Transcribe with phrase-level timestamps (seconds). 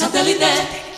[0.00, 0.89] Satellite.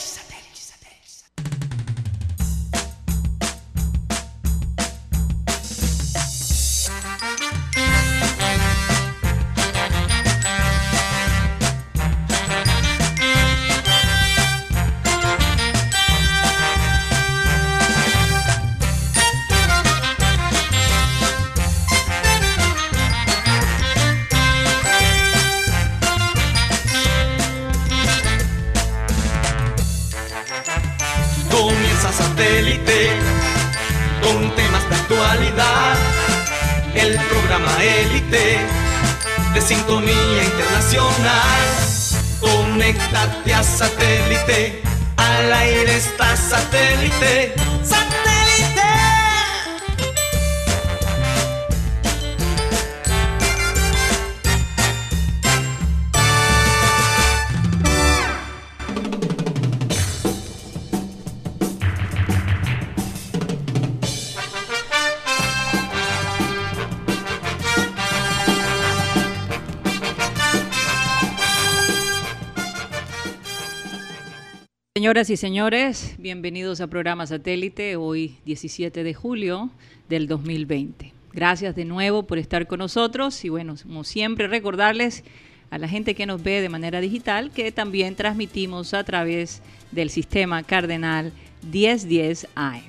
[75.12, 79.68] Señoras y señores, bienvenidos a programa Satélite, hoy 17 de julio
[80.08, 81.12] del 2020.
[81.34, 85.22] Gracias de nuevo por estar con nosotros y bueno, como siempre recordarles
[85.68, 89.60] a la gente que nos ve de manera digital que también transmitimos a través
[89.90, 91.34] del sistema Cardenal
[91.70, 92.80] 1010 AM.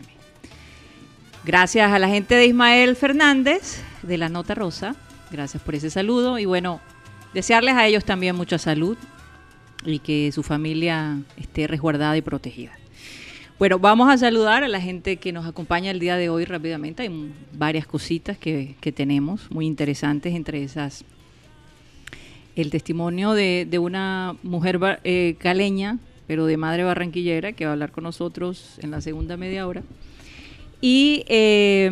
[1.44, 4.96] Gracias a la gente de Ismael Fernández de la Nota Rosa,
[5.30, 6.80] gracias por ese saludo y bueno,
[7.34, 8.98] desearles a ellos también mucha salud,
[9.86, 12.72] y que su familia esté resguardada y protegida.
[13.60, 17.04] Bueno, vamos a saludar a la gente que nos acompaña el día de hoy rápidamente.
[17.04, 21.06] Hay varias cositas que, tenemos muy interesantes, entre esas
[22.56, 27.92] el testimonio de, una mujer eh, caleña, pero de madre barranquillera, que va a hablar
[27.92, 29.84] con nosotros en la segunda media hora.
[30.86, 31.90] Y, eh,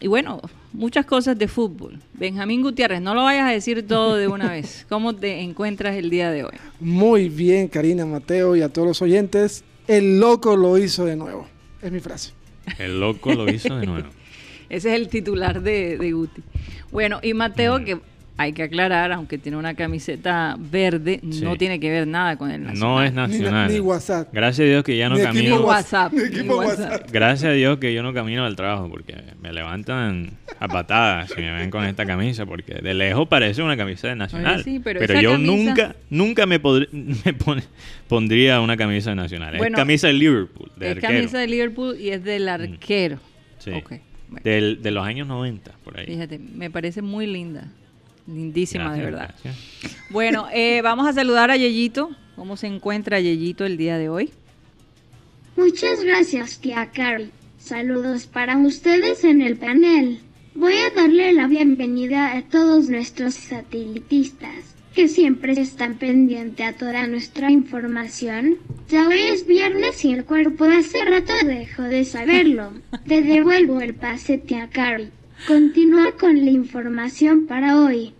[0.00, 0.40] y bueno,
[0.72, 1.98] muchas cosas de fútbol.
[2.14, 4.86] Benjamín Gutiérrez, no lo vayas a decir todo de una vez.
[4.88, 6.54] ¿Cómo te encuentras el día de hoy?
[6.80, 9.64] Muy bien, Karina, Mateo y a todos los oyentes.
[9.86, 11.46] El loco lo hizo de nuevo.
[11.82, 12.32] Es mi frase.
[12.78, 14.08] El loco lo hizo de nuevo.
[14.70, 16.40] Ese es el titular de, de Guti.
[16.90, 17.84] Bueno, y Mateo, mm.
[17.84, 18.00] que
[18.36, 22.62] hay que aclarar, aunque tiene una camiseta verde, no tiene que ver nada con el
[22.62, 22.80] nacional.
[22.80, 23.70] No es nacional.
[23.70, 24.28] Ni, WhatsApp.
[24.32, 25.60] Gracias a Dios que ya no camino.
[25.60, 26.12] WhatsApp,
[27.12, 31.40] Gracias a Dios que yo no camino al trabajo porque me levantan a patadas si
[31.40, 34.64] me ven con esta camisa porque de lejos parece una camisa de nacional.
[34.82, 36.60] pero, yo nunca nunca me,
[38.08, 39.54] pondría una camisa de nacional.
[39.54, 40.70] es camisa de Liverpool.
[40.80, 42.48] es camisa de Liverpool y es del mm.
[42.48, 43.18] arquero.
[43.58, 43.72] Sí.
[44.42, 46.06] de los años 90, por ahí.
[46.06, 47.68] Fíjate, me parece muy linda.
[48.26, 49.34] Lindísima, de verdad.
[50.10, 52.10] Bueno, eh, vamos a saludar a Yeyito.
[52.36, 54.30] ¿Cómo se encuentra Yeyito el día de hoy?
[55.56, 57.30] Muchas gracias, tía Carly.
[57.58, 60.20] Saludos para ustedes en el panel.
[60.54, 67.06] Voy a darle la bienvenida a todos nuestros satelitistas que siempre están pendientes a toda
[67.06, 68.58] nuestra información.
[68.88, 72.72] Ya hoy es viernes y el cuerpo hace rato dejó de saberlo.
[73.06, 75.10] Te devuelvo el pase, tía Carly.
[75.46, 78.14] Continúa con la información para hoy.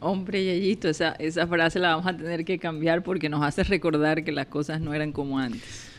[0.00, 4.24] Hombre, Yayito, esa, esa frase la vamos a tener que cambiar porque nos hace recordar
[4.24, 5.92] que las cosas no eran como antes.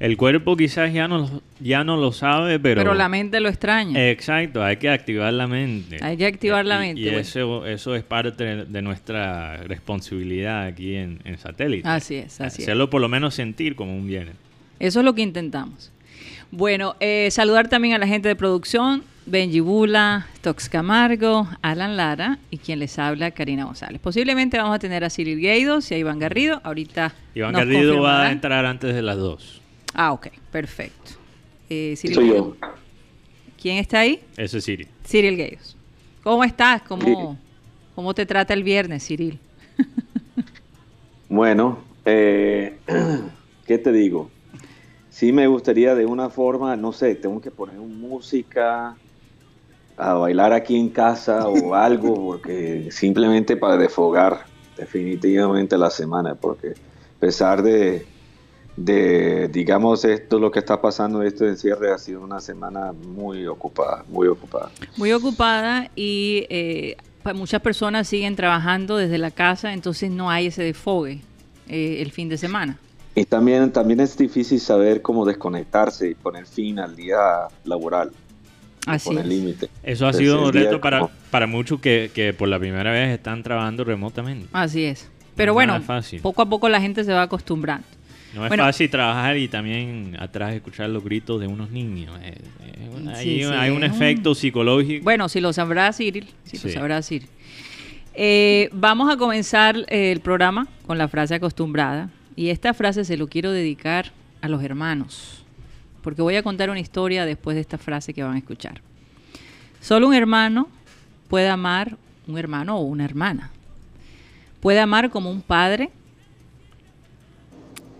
[0.00, 2.80] El cuerpo quizás ya no, ya no lo sabe, pero...
[2.80, 4.10] Pero la mente lo extraña.
[4.10, 5.98] Exacto, hay que activar la mente.
[6.00, 7.02] Hay que activar la mente.
[7.02, 11.86] Y, eso, eso es parte de nuestra responsabilidad aquí en, en Satélite.
[11.86, 14.30] Así es, así Hacerlo por lo menos sentir como un bien.
[14.78, 15.92] Eso es lo que intentamos.
[16.52, 22.38] Bueno, eh, saludar también a la gente de producción, Benji Bula, Tox Camargo, Alan Lara
[22.50, 24.00] y quien les habla, Karina González.
[24.00, 26.60] Posiblemente vamos a tener a Cyril Gueidos y a Iván Garrido.
[26.64, 27.14] Ahorita.
[27.36, 29.60] Iván Garrido va a entrar antes de las dos.
[29.94, 31.12] Ah, ok, perfecto.
[31.68, 32.56] Eh, Soy yo.
[33.60, 34.20] ¿Quién está ahí?
[34.36, 34.88] Ese es Cyril.
[35.06, 35.76] Cyril Gueidos.
[36.24, 36.82] ¿Cómo estás?
[36.82, 37.38] ¿Cómo,
[37.94, 39.38] ¿Cómo te trata el viernes, Cyril?
[41.28, 42.76] bueno, eh,
[43.66, 44.30] ¿qué te digo?
[45.20, 48.96] Sí me gustaría de una forma, no sé, tengo que poner música,
[49.98, 54.46] a bailar aquí en casa o algo, porque simplemente para desfogar
[54.78, 58.06] definitivamente la semana, porque a pesar de,
[58.78, 64.06] de, digamos, esto lo que está pasando, este encierre ha sido una semana muy ocupada,
[64.08, 64.70] muy ocupada.
[64.96, 66.96] Muy ocupada y eh,
[67.34, 71.20] muchas personas siguen trabajando desde la casa, entonces no hay ese desfogue
[71.68, 72.78] eh, el fin de semana.
[73.14, 78.10] Y también, también es difícil saber cómo desconectarse y poner fin al día laboral.
[78.86, 79.68] Así límite.
[79.82, 83.42] Eso ha sido un reto para, para muchos que, que, por la primera vez están
[83.42, 84.48] trabajando remotamente.
[84.52, 85.10] Así es.
[85.36, 85.80] Pero bueno,
[86.22, 87.86] poco a poco la gente se va acostumbrando.
[88.34, 92.12] No es fácil trabajar y también atrás escuchar los gritos de unos niños.
[93.14, 95.02] hay, un efecto psicológico.
[95.02, 97.28] Bueno, si lo sabrá Cyril, si lo sabrá Cyril.
[98.14, 102.10] Eh, vamos a comenzar eh, el programa con la frase acostumbrada.
[102.36, 105.44] Y esta frase se lo quiero dedicar a los hermanos.
[106.02, 108.80] Porque voy a contar una historia después de esta frase que van a escuchar.
[109.80, 110.68] Solo un hermano
[111.28, 111.96] puede amar
[112.26, 113.50] un hermano o una hermana.
[114.60, 115.90] Puede amar como un padre,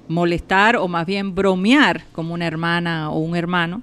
[0.08, 3.82] molestar o más bien bromear como una hermana o un hermano,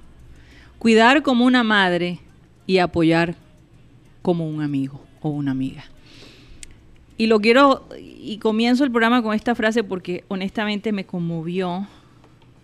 [0.79, 2.19] cuidar como una madre
[2.65, 3.35] y apoyar
[4.21, 5.85] como un amigo o una amiga.
[7.19, 11.87] Y lo quiero, y comienzo el programa con esta frase porque honestamente me conmovió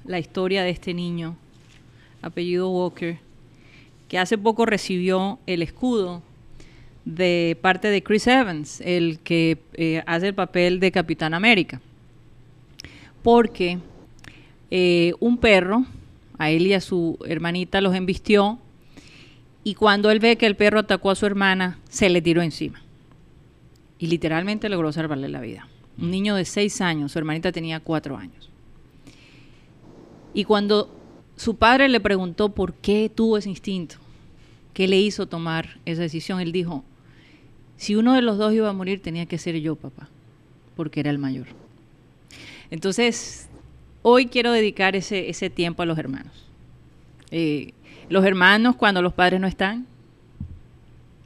[0.06, 1.36] la historia de este niño,
[2.22, 3.18] apellido Walker,
[4.08, 6.22] que hace poco recibió el escudo
[7.04, 11.82] de parte de Chris Evans, el que eh, hace el papel de Capitán América.
[13.24, 13.80] Porque
[14.70, 15.84] eh, un perro,
[16.38, 18.60] a él y a su hermanita los embistió,
[19.64, 22.83] y cuando él ve que el perro atacó a su hermana, se le tiró encima
[24.04, 25.66] y literalmente logró salvarle la vida.
[25.98, 28.50] Un niño de seis años, su hermanita tenía cuatro años.
[30.34, 30.94] Y cuando
[31.38, 33.96] su padre le preguntó por qué tuvo ese instinto,
[34.74, 36.84] qué le hizo tomar esa decisión, él dijo,
[37.78, 40.10] si uno de los dos iba a morir tenía que ser yo, papá,
[40.76, 41.48] porque era el mayor.
[42.72, 43.48] Entonces,
[44.02, 46.34] hoy quiero dedicar ese, ese tiempo a los hermanos.
[47.32, 47.72] Eh,
[48.10, 49.88] los hermanos, cuando los padres no están,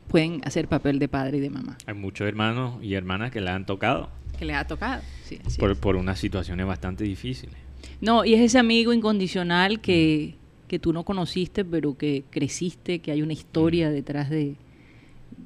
[0.07, 1.77] pueden hacer papel de padre y de mamá.
[1.85, 4.09] Hay muchos hermanos y hermanas que le han tocado.
[4.37, 5.39] Que le ha tocado, sí.
[5.57, 7.55] Por, por, unas situaciones bastante difíciles.
[8.01, 10.67] No, y es ese amigo incondicional que, mm.
[10.67, 13.93] que tú no conociste, pero que creciste, que hay una historia mm.
[13.93, 14.55] detrás de,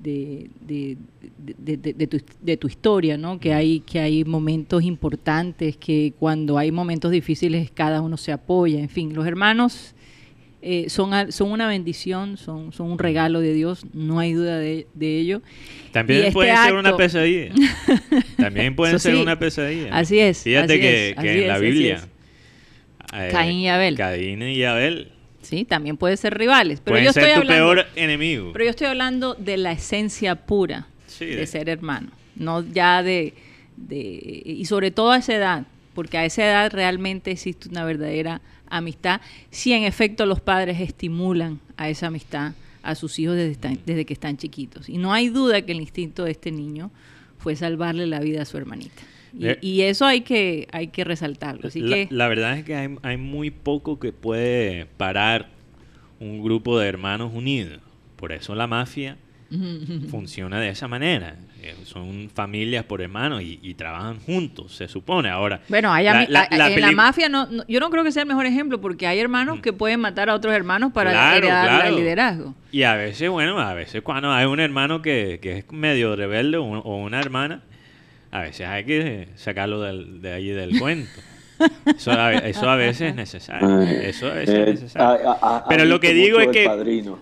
[0.01, 3.39] de, de, tu, de, tu, historia, ¿no?
[3.39, 3.57] Que mm.
[3.57, 8.89] hay, que hay momentos importantes, que cuando hay momentos difíciles cada uno se apoya, en
[8.89, 9.95] fin, los hermanos
[10.63, 14.85] eh, son, son una bendición, son, son un regalo de Dios, no hay duda de,
[14.99, 15.41] ello.
[15.91, 17.53] También este pueden ser una pesadilla.
[18.37, 19.95] También pueden ser una pesadilla.
[19.95, 20.43] Así es.
[20.43, 22.01] Fíjate que, en la Biblia...
[23.13, 23.97] Eh, Caín y Abel.
[23.97, 25.11] Caín y Abel.
[25.41, 26.79] Sí, también puede ser rivales.
[26.81, 28.51] Pero yo ser estoy tu peor enemigo.
[28.53, 30.87] Pero yo estoy hablando de la esencia pura
[31.19, 32.11] de, ser hermano.
[32.35, 33.33] No ya de,
[33.75, 34.43] de...
[34.45, 35.65] Y sobre todo a esa edad.
[35.93, 38.41] Porque a esa edad realmente existe una verdadera
[38.77, 42.53] amistad, si en efecto los padres estimulan a esa amistad
[42.83, 44.89] a sus hijos desde, desde que están chiquitos.
[44.89, 46.91] Y no hay duda que el instinto de este niño
[47.38, 49.03] fue salvarle la vida a su hermanita.
[49.62, 51.69] Y, eso hay que, hay que resaltarlo.
[51.69, 55.50] Así la, que, la verdad es que hay, hay muy poco que puede parar
[56.19, 57.81] un grupo de hermanos unidos.
[58.17, 59.17] Por eso la mafia
[60.09, 61.38] funciona de esa manera.
[61.63, 65.29] Eh, son familias por hermanos y, trabajan juntos, se supone.
[65.29, 68.81] Ahora, bueno, hay en la mafia no, yo no creo que sea el mejor ejemplo
[68.81, 69.61] porque hay hermanos mm.
[69.61, 72.55] que pueden matar a otros hermanos para heredar el liderazgo.
[72.71, 76.63] Y a veces, bueno, a veces cuando hay un hermano que, es medio rebelde o,
[76.95, 77.61] una hermana,
[78.31, 81.11] a veces hay que sacarlo de ahí del cuento.
[81.85, 83.81] Eso a, veces es necesario.
[83.81, 85.35] Eso a veces es eh, necesario.
[85.69, 86.67] Pero lo que digo es que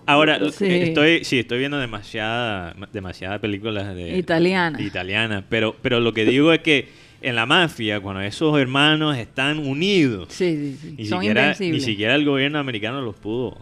[0.06, 6.24] ahora estoy, sí, estoy viendo demasiada, demasiadas películas de italiana, italiana, pero, pero lo que
[6.24, 6.88] digo es que
[7.22, 13.02] en la mafia, cuando esos hermanos están unidos, ni, siquiera, ni siquiera el gobierno americano
[13.02, 13.58] los pudo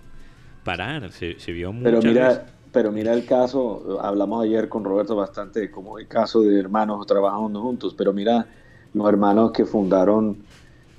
[0.64, 1.10] parar.
[1.10, 1.84] Se, vio mucho.
[1.84, 6.58] Pero mira, pero mira el caso, hablamos ayer con Roberto bastante como el caso de
[6.60, 8.46] hermanos trabajando juntos, pero mira
[8.94, 10.36] los hermanos que fundaron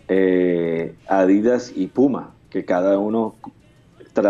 [0.10, 3.36] eh, Adidas y Puma, que cada uno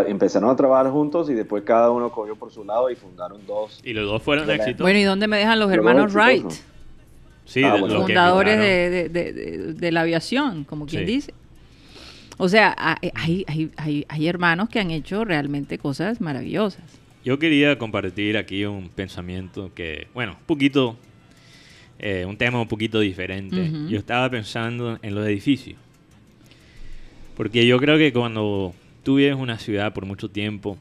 [0.07, 3.79] empezaron a trabajar juntos y después cada uno cogió por su lado y fundaron dos.
[3.83, 4.81] Y los dos fueron éxitos.
[4.81, 6.51] Bueno, ¿y dónde me dejan los, hermanos Wright?
[7.45, 11.33] Sí, ah, fundadores de, la aviación, como quien dice.
[12.37, 16.83] O sea, hay, hay, hay, hay hermanos que han hecho realmente cosas maravillosas.
[17.25, 20.95] Yo quería compartir aquí un pensamiento que, bueno, un poquito
[21.99, 23.69] eh, un tema un poquito diferente.
[23.87, 25.77] Yo estaba pensando en los edificios.
[27.35, 30.77] Porque yo creo que cuando tú vives una ciudad por mucho tiempo,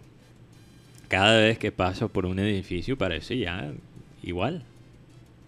[1.09, 3.73] cada vez que pasas por un edificio parece ya
[4.23, 4.63] igual.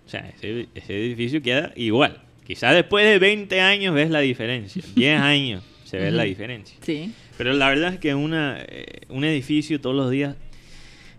[0.06, 2.20] O sea, ese, edificio queda igual.
[2.46, 4.82] Quizás después de 20 años ves la diferencia.
[4.94, 6.76] 10 años se ve la diferencia.
[6.80, 7.12] Sí.
[7.36, 10.36] Pero la verdad es que una, eh, un edificio todos los días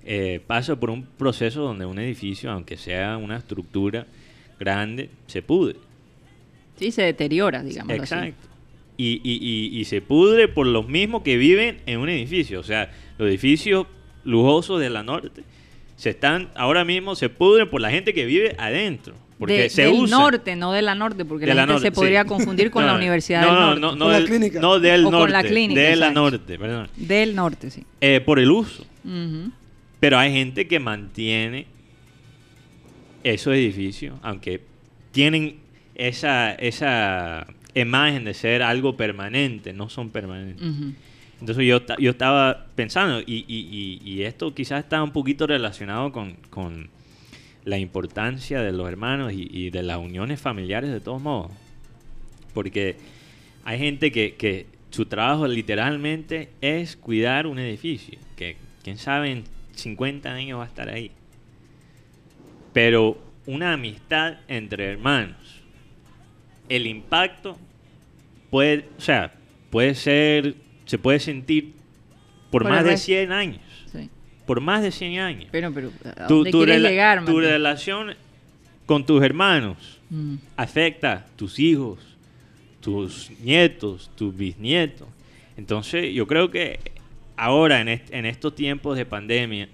[0.03, 4.07] eh, pasa por un proceso donde un edificio, aunque sea una estructura,
[4.61, 5.75] grande, se pudre.
[6.77, 7.93] Sí, se deteriora, digamos.
[7.95, 8.47] Exacto.
[8.97, 12.59] Y, y, y, se pudre por los mismos que viven en un edificio.
[12.59, 13.87] O sea, los edificios
[14.23, 15.41] lujosos de la norte
[15.95, 19.15] se están, ahora mismo se pudren por la gente que vive adentro.
[19.39, 20.19] Porque se del usa.
[20.19, 23.53] norte, no de la norte, porque la, gente se podría confundir con la Universidad del
[23.53, 23.81] Norte.
[23.81, 24.59] No, no, no, clínica.
[24.59, 25.17] no del norte.
[25.17, 25.81] Con la clínica.
[25.81, 26.87] De la norte, perdón.
[26.95, 27.83] Del norte, sí.
[28.01, 28.85] Eh, por el uso.
[29.99, 31.65] Pero hay gente que mantiene
[33.23, 34.61] esos edificios, aunque
[35.11, 35.57] tienen
[35.95, 40.67] esa, esa imagen de ser algo permanente, no son permanentes.
[41.39, 46.35] Entonces yo, yo estaba pensando, y, y, y, esto quizás está un poquito relacionado con,
[46.51, 46.89] con
[47.65, 51.51] la importancia de los hermanos y, de las uniones familiares de todos modos.
[52.53, 52.95] Porque
[53.63, 59.43] hay gente que, que su trabajo literalmente es cuidar un edificio, que quién sabe en
[59.75, 61.11] 50 años va a estar ahí.
[62.73, 65.61] Pero una amistad entre hermanos,
[66.69, 67.57] el impacto
[68.49, 69.33] puede, o sea,
[69.69, 71.73] puede ser, se puede sentir
[72.49, 73.61] por, más de 100 años.
[74.45, 75.49] Por más de 100 años.
[75.51, 75.91] Pero, pero,
[76.27, 78.15] tu, tu, llegar, tu relación
[78.85, 80.35] con tus hermanos mm.
[80.57, 81.99] afecta tus hijos,
[82.81, 85.07] tus nietos, tus bisnietos.
[85.55, 86.79] Entonces, yo creo que
[87.37, 89.69] ahora, en, en estos tiempos de pandemia,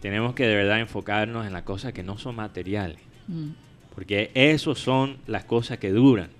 [0.00, 2.98] tenemos que de verdad enfocarnos en las cosas que no son materiales.
[3.28, 3.50] Mm.
[3.94, 6.30] Porque eso son las cosas que duran.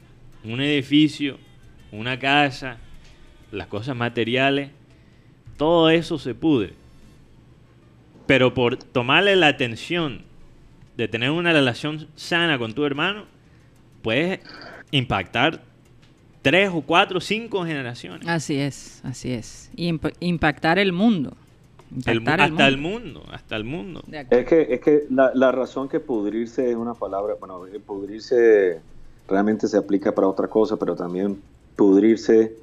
[0.45, 1.39] Un edificio,
[1.93, 2.79] una casa,
[3.53, 4.71] las cosas materiales,
[5.57, 6.75] todo eso se pudre.
[8.27, 10.23] Pero por tomarle la atención
[10.97, 13.27] de tener una relación sana con tu hermano,
[14.03, 14.41] puedes
[14.91, 15.63] impactar
[16.41, 18.27] tres o cuatro o cinco generaciones.
[18.27, 19.71] Así es, así es.
[19.77, 21.37] Y impactar el mundo
[22.39, 24.03] hasta el mundo, hasta el mundo.
[24.31, 28.81] Es que, es que la, razón que pudrirse es una palabra, bueno, eh, pudrirse
[29.29, 31.41] realmente se aplica para otra cosa, pero también
[31.77, 32.55] pudrirse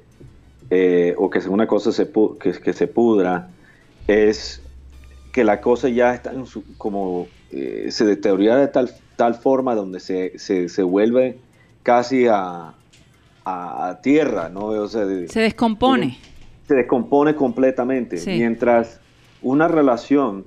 [0.70, 3.48] eh, o que una cosa se que, que, se pudra
[4.06, 4.62] es
[5.32, 9.74] que la cosa ya está en su, como eh, se deteriora de tal, tal forma
[9.74, 11.38] donde se, se, vuelve
[11.82, 12.74] casi a,
[13.44, 14.88] a, tierra, ¿no?
[14.88, 16.18] se descompone.
[16.66, 18.22] Se descompone completamente.
[18.26, 19.00] Mientras
[19.42, 20.44] una relación,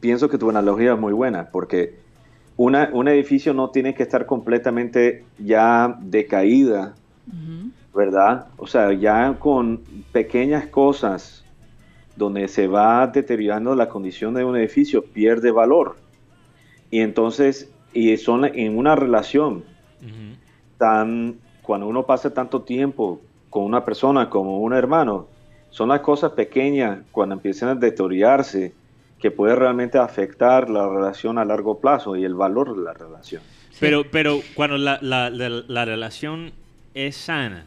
[0.00, 1.98] pienso que tu analogía es muy buena, porque
[2.56, 6.94] una, un edificio no tiene que estar completamente ya decaída,
[7.94, 8.48] ¿verdad?
[8.56, 11.44] O sea, ya con pequeñas cosas
[12.16, 15.96] donde se va deteriorando la condición de un edificio, pierde valor.
[16.90, 19.64] Y entonces, y son en una relación
[20.78, 25.26] tan, cuando uno pasa tanto tiempo con una persona como un hermano,
[25.70, 28.72] son las cosas pequeñas cuando empiezan a deteriorarse
[29.20, 33.42] que puede realmente afectar la relación a largo plazo y el valor de la relación.
[33.80, 36.52] Pero, pero cuando la, la, la, relación
[36.94, 37.66] es sana,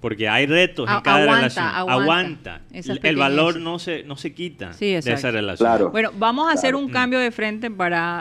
[0.00, 2.60] porque hay retos en cada relación, aguanta.
[2.72, 5.90] El, valor no se, no se quita de esa relación.
[5.90, 8.20] Bueno, vamos a hacer un cambio de frente para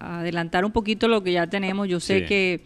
[0.00, 1.88] adelantar un poquito lo que ya tenemos.
[1.88, 2.62] Yo sé que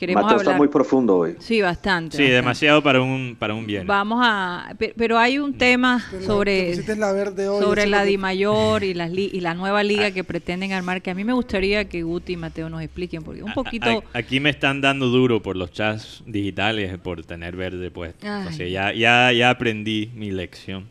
[0.00, 1.36] Queremos está muy profundo hoy.
[1.40, 2.16] Sí, bastante.
[2.16, 3.86] Sí, demasiado para un para un bien.
[3.86, 9.12] Vamos a pero hay un tema sobre la verde sobre la Di Mayor y las
[9.12, 10.10] y la nueva liga ah.
[10.10, 13.42] que pretenden armar que a mí me gustaría que Guti y Mateo nos expliquen porque
[13.42, 18.26] un poquito aquí me están dando duro por los chats digitales por tener verde puesto.
[18.26, 20.88] O sea, ya ya ya aprendí mi lección.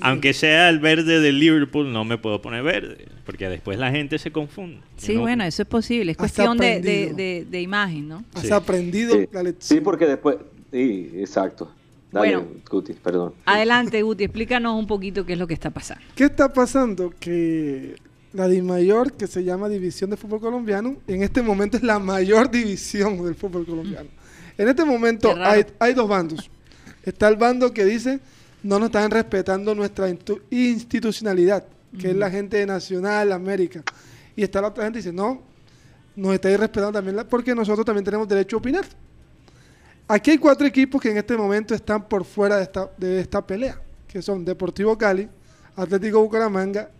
[0.00, 4.18] Aunque sea el verde de Liverpool, no me puedo poner verde, porque después la gente
[4.18, 4.80] se confunde.
[4.96, 6.12] Sí, bueno, eso es posible.
[6.12, 8.24] Es cuestión de, imagen, ¿no?
[8.34, 9.78] Has aprendido la lección.
[9.78, 10.36] Sí, porque después...
[10.72, 11.72] Sí, exacto.
[12.12, 12.38] Dale,
[12.70, 13.34] Guti, perdón.
[13.44, 16.04] Adelante, Guti, explícanos un poquito qué es lo que está pasando.
[16.14, 17.12] ¿Qué está pasando?
[17.18, 17.96] Que
[18.32, 22.50] la mayor que se llama División de Fútbol Colombiano, en este momento es la mayor
[22.50, 24.08] división del fútbol colombiano.
[24.58, 26.50] En este momento hay, hay dos bandos.
[27.02, 28.20] Está el bando que dice
[28.66, 30.08] no nos están respetando nuestra
[30.50, 31.64] institucionalidad,
[31.98, 33.82] que es la gente de Nacional, América.
[34.34, 35.40] Y está la otra gente que dice, no,
[36.16, 38.84] nos estáis respetando también porque nosotros también tenemos derecho a opinar.
[40.08, 43.46] Aquí hay cuatro equipos que en este momento están por fuera de esta, de esta
[43.46, 45.28] pelea, que son Deportivo Cali,
[45.76, 46.90] Atlético Bucaramanga,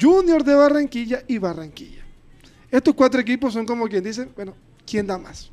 [0.00, 2.02] Junior de Barranquilla y Barranquilla.
[2.72, 4.54] Estos cuatro equipos son como quien dice, bueno,
[4.84, 5.48] ¿quién da más?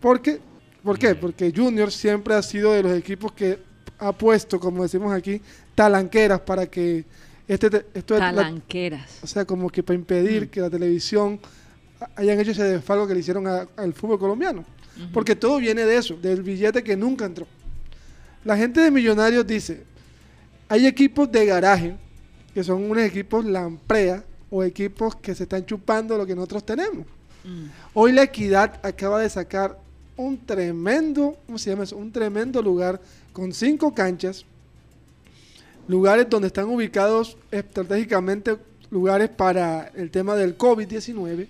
[0.00, 0.40] Porque,
[0.82, 1.14] ¿Por qué?
[1.14, 3.65] Porque Junior siempre ha sido de los equipos que
[3.98, 5.40] ha puesto, como decimos aquí,
[5.74, 7.04] talanqueras para que
[7.48, 9.20] este, esto talanqueras.
[9.22, 10.48] o sea, como que para impedir mm.
[10.48, 11.38] que la televisión
[12.16, 14.64] hayan hecho ese desfalco que le hicieron al fútbol colombiano.
[15.12, 17.46] Porque todo viene de eso, del billete que nunca entró.
[18.44, 19.84] La gente de Millonarios dice,
[20.68, 21.96] hay equipos de garaje,
[22.54, 27.06] que son unos equipos lamprea, o equipos que se están chupando lo que nosotros tenemos.
[27.44, 27.66] Mm.
[27.94, 29.78] Hoy la equidad acaba de sacar
[30.16, 31.96] un tremendo, ¿cómo se llama eso?
[31.96, 33.00] Un tremendo lugar
[33.36, 34.46] con cinco canchas,
[35.88, 38.56] lugares donde están ubicados estratégicamente
[38.90, 41.46] lugares para el tema del COVID-19.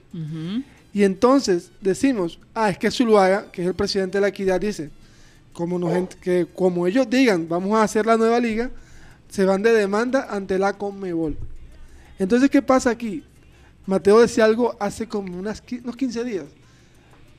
[0.93, 4.91] Y entonces decimos, ah, es que Zuluaga, que es el presidente de la equidad, dice,
[5.53, 8.69] como, nos, que como ellos digan, vamos a hacer la nueva liga,
[9.29, 11.39] se van de demanda ante la Conmebol.
[12.19, 13.23] Entonces, ¿qué pasa aquí?
[13.87, 16.47] Mateo decía algo hace como unas, unos 15 días.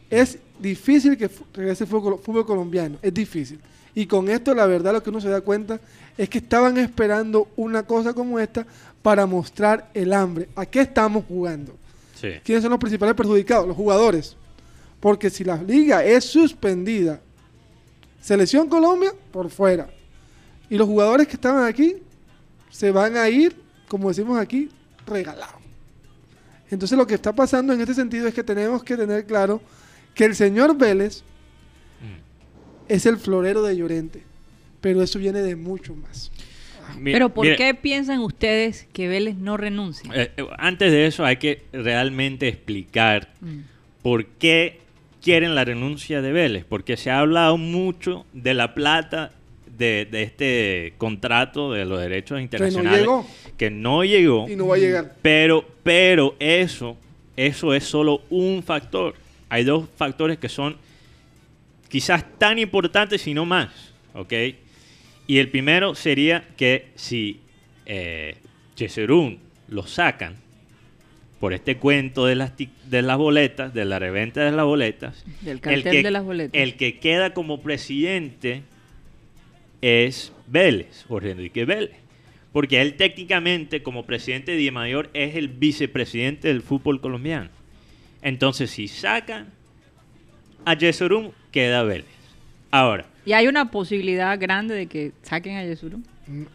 [0.10, 3.60] Es difícil que regrese el fútbol, colombiano, es difícil.
[3.96, 5.80] Y con esto, la verdad, lo que uno se da cuenta
[6.18, 8.66] es que estaban esperando una cosa como esta
[9.02, 10.50] para mostrar el hambre.
[10.56, 11.76] ¿A qué estamos jugando?
[12.44, 13.68] ¿Quiénes son los principales perjudicados?
[13.68, 14.36] Los jugadores.
[15.00, 17.22] Porque si la liga es suspendida,
[18.28, 19.88] Selección Colombia por fuera.
[20.70, 21.96] Y los jugadores que estaban aquí
[22.70, 23.56] se van a ir,
[23.88, 24.70] como decimos aquí,
[25.06, 25.62] regalados.
[26.70, 29.62] Entonces lo que está pasando en este sentido es que tenemos que tener claro
[30.18, 31.24] que el señor Vélez
[32.02, 32.92] mm.
[32.92, 34.24] es el florero de Llorente,
[34.82, 36.32] pero eso viene de mucho más.
[37.04, 40.12] pero ¿por qué piensan ustedes que Vélez no renuncia?
[40.14, 43.60] Eh, eh, antes de eso hay que realmente explicar mm.
[44.02, 44.80] por qué
[45.22, 49.32] quieren la renuncia de Vélez, porque se ha hablado mucho de la plata
[49.78, 53.08] de, este contrato de los derechos internacionales
[53.56, 55.16] que no llegó, y no va a llegar.
[55.22, 56.98] Pero, pero eso,
[57.36, 59.14] eso es solo un factor.
[59.50, 60.78] Hay dos factores que son
[61.90, 63.70] quizás tan importantes, si no más,
[64.14, 64.34] ¿ok?
[65.28, 67.40] Y el primero sería que si
[67.86, 68.38] eh,
[69.70, 70.36] lo sacan
[71.40, 75.60] por este cuento de las, de las boletas, de la reventa de las boletas, del
[75.62, 76.60] cartel de las boletas.
[76.60, 78.64] El que queda como presidente
[79.82, 81.96] es Vélez, Jorge Enrique Vélez.
[82.54, 87.50] Porque él técnicamente, como presidente de Mayor, es el vicepresidente del fútbol colombiano.
[88.22, 89.48] Entonces, si sacan
[90.66, 92.06] a Yesurum, queda Vélez.
[92.72, 93.06] Ahora.
[93.26, 96.04] ¿Y hay una posibilidad grande de que saquen a Yesurum?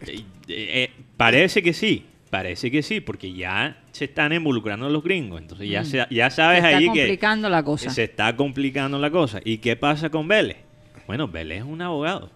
[0.06, 5.40] Eh, eh, parece que sí, parece que sí, porque ya se están involucrando los gringos.
[5.40, 6.12] Entonces ya, mm.
[6.12, 7.06] ya sabes ahí que...
[7.06, 7.90] Se está complicando la cosa.
[7.90, 9.40] Se está complicando la cosa.
[9.44, 10.58] ¿Y qué pasa con Vélez?
[11.06, 12.30] Bueno, Vélez es un abogado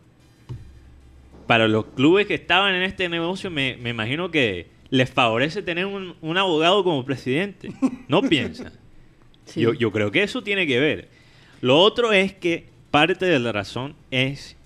[1.47, 6.37] para los clubes que estaban en este negocio, me, imagino que les favorece tener un,
[6.37, 7.73] abogado como presidente.
[8.09, 8.73] ¿No piensan?
[9.55, 11.09] Yo, creo que eso tiene que ver.
[11.61, 14.57] Lo otro es que parte de la razón es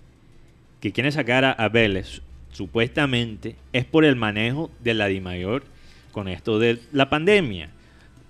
[0.80, 5.64] que quieren sacar a, Vélez, supuestamente, es por el manejo de la DIMAYOR
[6.12, 7.70] con esto de la pandemia.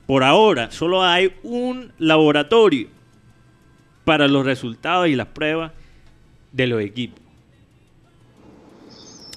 [0.07, 2.89] Por ahora, solo hay un laboratorio
[4.05, 5.73] para los resultados y las pruebas
[6.53, 7.21] de los equipos.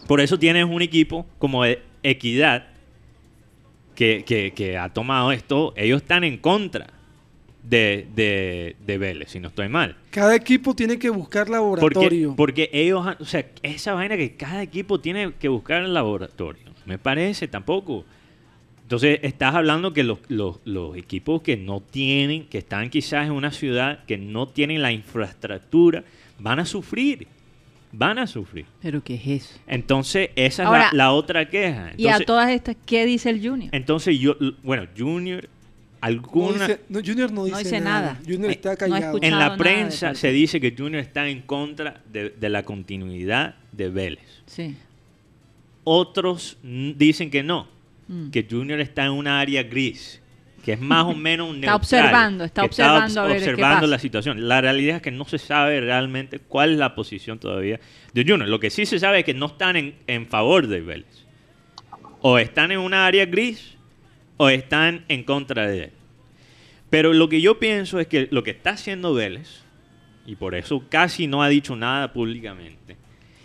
[0.07, 1.63] Por eso tienes un equipo como
[2.01, 2.67] Equidad
[3.95, 5.73] que, ha tomado esto.
[5.77, 6.87] Ellos están en contra
[7.63, 9.95] de, de, Vélez, si no estoy mal.
[10.11, 12.35] Cada equipo tiene que buscar laboratorio.
[12.35, 16.63] Porque, ellos, o sea, esa vaina que cada equipo tiene que buscar el laboratorio.
[16.85, 18.05] Me parece tampoco.
[18.81, 23.31] Entonces, estás hablando que los, los, los, equipos que no tienen, que están quizás en
[23.31, 26.03] una ciudad que no tienen la infraestructura,
[26.39, 27.27] van a sufrir
[27.93, 28.65] van a sufrir.
[28.81, 29.59] ¿Pero qué es eso?
[29.67, 31.91] Entonces, esa es la, otra queja.
[31.95, 33.69] y a todas estas, ¿qué dice el Junior?
[33.73, 35.47] Entonces, yo, bueno, Junior,
[36.03, 36.67] alguna...
[36.89, 38.19] No, Junior no dice, nada.
[38.27, 39.19] Junior está callado.
[39.21, 44.43] en la prensa se dice que Junior está en contra de, la continuidad de Vélez.
[44.45, 44.75] Sí.
[45.85, 47.69] Otros dicen que no,
[48.09, 48.31] mm.
[48.31, 50.21] que Junior está en una área gris,
[50.65, 54.45] que es más o menos un Está observando, está observando, observando la situación.
[54.45, 57.79] La realidad es que no se sabe realmente cuál es la posición todavía
[58.13, 58.49] de Junior.
[58.49, 61.23] Lo que sí se sabe es que no están en, en favor de Vélez.
[62.19, 63.72] O están en una área gris
[64.37, 65.91] o están en contra de él.
[66.89, 69.63] Pero lo que yo pienso es que lo que está haciendo Vélez,
[70.27, 72.97] y por eso casi no ha dicho nada públicamente,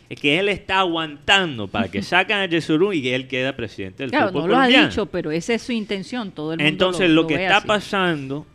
[0.09, 4.03] es que él está aguantando para que saquen a Yesurú y que él queda presidente
[4.03, 7.11] del claro, no lo ha dicho, pero esa es su intención, todo el mundo Entonces,
[7.11, 8.47] lo, que está pasando,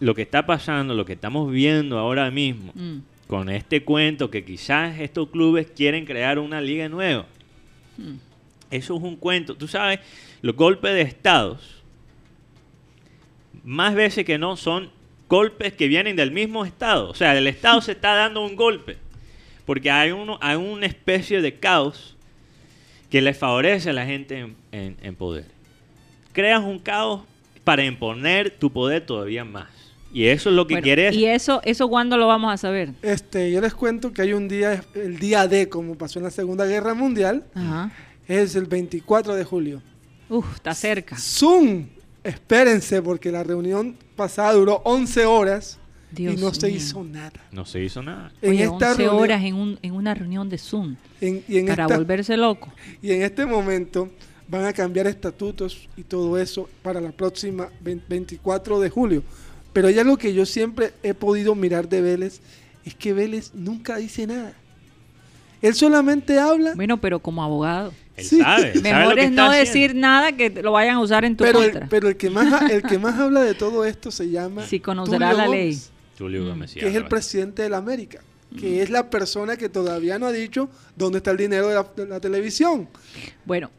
[0.00, 2.98] lo que está pasando, lo que estamos viendo ahora mismo, mm.
[3.26, 7.26] con este cuento que quizás estos clubes quieren crear una liga nueva.
[7.96, 8.29] Mm.
[8.70, 9.54] Eso es un cuento.
[9.56, 10.00] Tú sabes,
[10.42, 11.82] los golpes de estados,
[13.64, 14.90] más veces que no, son
[15.28, 17.10] golpes que vienen del mismo estado.
[17.10, 18.96] O sea, el estado se está dando un golpe
[19.70, 22.16] porque hay, uno, hay una especie de caos
[23.08, 25.44] que le favorece a la gente en, poder.
[26.32, 27.22] Creas un caos
[27.62, 29.68] para imponer tu poder todavía más.
[30.12, 31.14] Y eso es lo que quieres.
[31.14, 32.90] ¿Y eso, eso cuándo lo vamos a saber?
[33.02, 36.32] Este, yo les cuento que hay un día, el día D, como pasó en la
[36.32, 37.44] Segunda Guerra Mundial,
[38.38, 39.82] es el 24 de julio.
[40.28, 41.16] Uf, está cerca.
[41.18, 41.86] Zoom,
[42.22, 45.78] espérense, porque la reunión pasada duró 11 horas
[46.16, 47.32] y no se hizo nada.
[47.50, 48.32] No se hizo nada.
[48.40, 50.96] En esta 11 horas en, un, en, una reunión de Zoom
[51.66, 52.72] para volverse loco.
[53.02, 54.08] Y en este momento
[54.48, 59.22] van a cambiar estatutos y todo eso para la próxima 24 de julio.
[59.72, 62.40] Pero hay algo que yo siempre he podido mirar de Vélez,
[62.84, 64.52] es que Vélez nunca dice nada.
[65.62, 66.74] Él solamente habla.
[66.74, 67.92] Bueno, pero como abogado.
[68.16, 68.80] Él sabe.
[68.80, 71.82] Mejor es no decir nada que lo vayan a usar en tu pero contra.
[71.82, 74.66] El, pero el que, más, el que más habla de todo esto se llama.
[74.66, 75.78] Si conocerá la ley.
[76.16, 78.20] Tulio Gómez, que es el presidente de la América.
[78.58, 82.18] Que es la persona que todavía no ha dicho dónde está el dinero de la
[82.18, 82.88] televisión.
[83.44, 83.70] Bueno,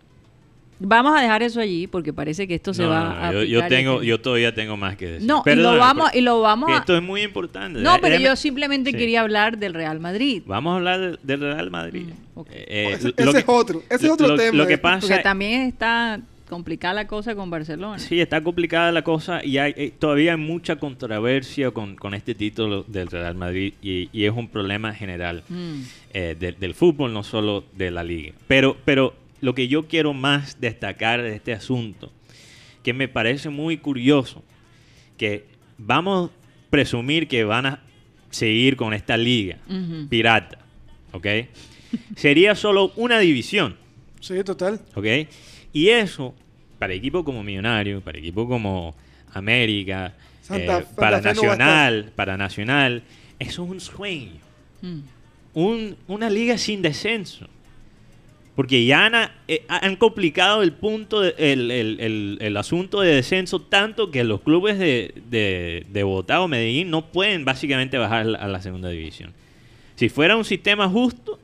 [0.83, 3.31] Vamos a dejar eso allí porque parece que esto se va a.
[3.31, 5.27] Yo, yo tengo, yo todavía tengo más que decir.
[5.27, 6.77] No, y lo vamos, y lo vamos a...
[6.77, 7.79] Esto es muy importante.
[7.81, 10.41] No, pero yo simplemente quería hablar del Real Madrid.
[10.47, 12.07] Vamos a hablar del Real Madrid.
[12.07, 14.57] Mm, eh, eh, ese, es otro, ese es otro tema.
[14.57, 17.99] Lo que pasa, porque también está complicada la cosa con Barcelona.
[17.99, 22.35] Sí, está complicada la cosa y hay, eh, todavía hay mucha controversia con, con, este
[22.35, 25.81] título del Real Madrid y, y es un problema general mm.
[26.13, 28.33] del fútbol, no solo de la liga.
[28.47, 32.11] Pero, pero lo que yo quiero más destacar de este asunto,
[32.83, 34.43] que me parece muy curioso,
[35.17, 35.45] que
[35.77, 36.33] vamos a
[36.69, 37.79] presumir que van a
[38.29, 39.57] seguir con esta liga
[40.09, 40.59] pirata,
[41.11, 41.27] ¿ok?
[42.15, 43.75] Sería solo una división.
[44.19, 44.79] Sí, total.
[44.95, 45.05] ¿Ok?
[45.73, 46.33] Y eso,
[46.79, 48.95] para equipos como Millonario, para equipos como
[49.33, 50.13] América,
[50.49, 53.03] eh, para Nacional, para Nacional,
[53.39, 54.39] eso es un sueño.
[54.81, 54.99] Mm.
[55.53, 57.47] Un, una liga sin descenso.
[58.55, 64.77] Porque ya eh, han, complicado el punto, el, asunto de descenso tanto que los clubes
[64.77, 69.33] de, de, de Bogotá o Medellín no pueden básicamente bajar a la segunda división.
[69.95, 71.39] Si fuera un sistema justo,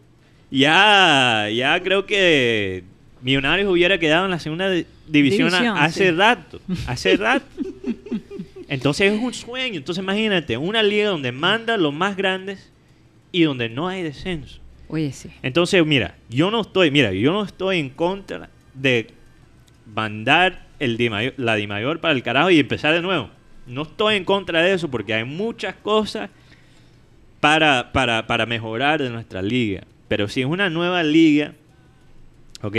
[0.51, 2.83] ya, ya creo que
[3.21, 4.69] Millonarios hubiera quedado en la segunda
[5.07, 6.62] división, hace rato.
[6.86, 7.45] Hace rato.
[8.67, 9.77] Entonces es un sueño.
[9.77, 12.71] Entonces imagínate, una liga donde manda los más grandes
[13.31, 14.60] y donde no hay descenso.
[14.88, 15.29] Oye, sí.
[15.41, 19.07] Entonces, mira, yo no estoy, mira, yo no estoy en contra de
[19.93, 23.29] mandar el la Di Mayor para el carajo y empezar de nuevo.
[23.65, 26.29] No estoy en contra de eso porque hay muchas cosas
[27.41, 29.83] para, para, para mejorar de nuestra liga.
[30.08, 31.54] Pero si es una nueva liga,
[32.62, 32.76] ¿ok?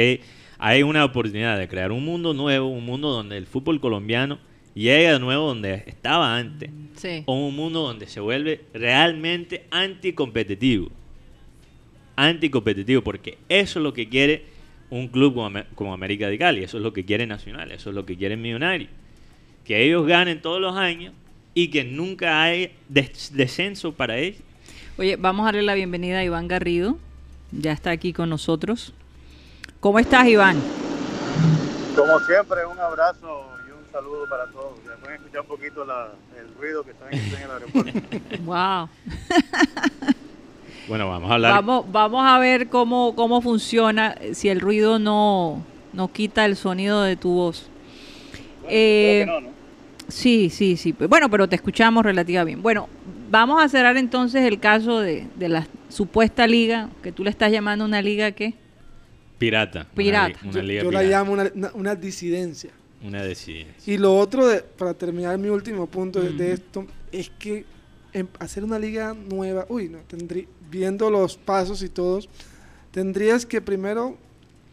[0.58, 4.38] Hay una oportunidad de crear un mundo nuevo, un mundo donde el fútbol colombiano
[4.74, 6.70] llega de nuevo donde estaba antes.
[6.96, 7.22] Sí.
[7.26, 10.90] O un mundo donde se vuelve realmente anticompetitivo
[12.18, 14.42] anticompetitivo, porque eso es lo que quiere
[14.90, 15.34] un club
[15.74, 18.36] como, América de Cali, eso es lo que quiere Nacional, eso es lo que quiere
[18.36, 18.88] Millonario.
[19.64, 21.14] Que ellos ganen todos los años
[21.54, 24.40] y que nunca hay descenso para ellos.
[24.96, 26.98] Oye, vamos a darle la bienvenida a Iván Garrido,
[27.52, 28.92] ya está aquí con nosotros.
[29.80, 30.60] ¿Cómo estás, Iván?
[31.96, 34.78] Como siempre, un abrazo y un saludo para todos.
[35.00, 38.00] pueden escuchar un poquito el ruido que están en el aeropuerto.
[38.44, 38.88] ¡Wow!
[40.88, 41.52] Bueno, vamos a hablar.
[41.52, 47.02] Vamos, vamos a ver cómo, cómo funciona si el ruido no, no quita el sonido
[47.02, 47.68] de tu voz.
[48.68, 49.26] Eh,
[50.08, 50.92] sí, sí, sí.
[50.92, 52.62] Bueno, pero te escuchamos relativamente bien.
[52.62, 52.88] Bueno,
[53.28, 57.84] vamos a cerrar entonces el caso de, la supuesta liga, que tú le estás llamando
[57.84, 58.54] una liga ¿qué?
[59.38, 59.86] Pirata.
[59.94, 60.38] Pirata.
[60.50, 61.36] yo, la llamo
[61.74, 62.70] una, disidencia.
[63.04, 63.94] Una disidencia.
[63.94, 67.64] Y lo otro, de, para terminar mi último punto de, esto, es que
[68.40, 72.28] hacer una liga nueva, uy, no, tendría, viendo los pasos y todos,
[72.90, 74.16] tendrías que primero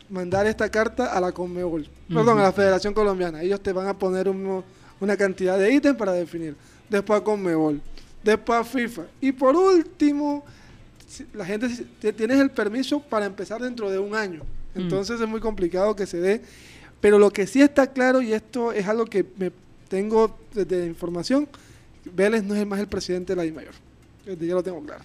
[0.10, 3.44] mandar esta carta a la Conmebol, perdón, a la Federación Colombiana.
[3.44, 6.56] Ellos te van a poner una cantidad de ítems para definir.
[6.90, 7.82] Después a Conmebol,
[8.26, 9.04] después FIFA.
[9.22, 10.44] Y por último,
[11.34, 11.70] la gente
[12.14, 14.42] tienes el permiso para empezar dentro de un año.
[14.74, 14.82] Mm.
[14.82, 16.42] Entonces es muy complicado que se dé.
[17.00, 19.52] Pero lo que sí está claro, y esto es algo que me
[19.88, 21.48] tengo desde información,
[22.04, 23.74] Vélez no es más el presidente de la DIMAYOR.
[24.26, 25.04] Ya lo tengo claro.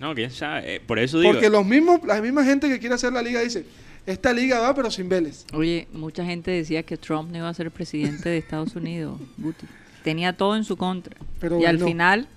[0.00, 0.76] No, quién sabe.
[0.76, 1.32] Eh, por eso digo.
[1.32, 3.66] Porque los mismos, la misma gente que quiere hacer la liga dice,
[4.06, 5.44] esta liga va pero sin Vélez.
[5.52, 9.20] Oye, mucha gente decía que Trump no iba a ser presidente de Estados Unidos,
[10.02, 11.16] Tenía todo en su contra.
[11.40, 12.28] Pero y al final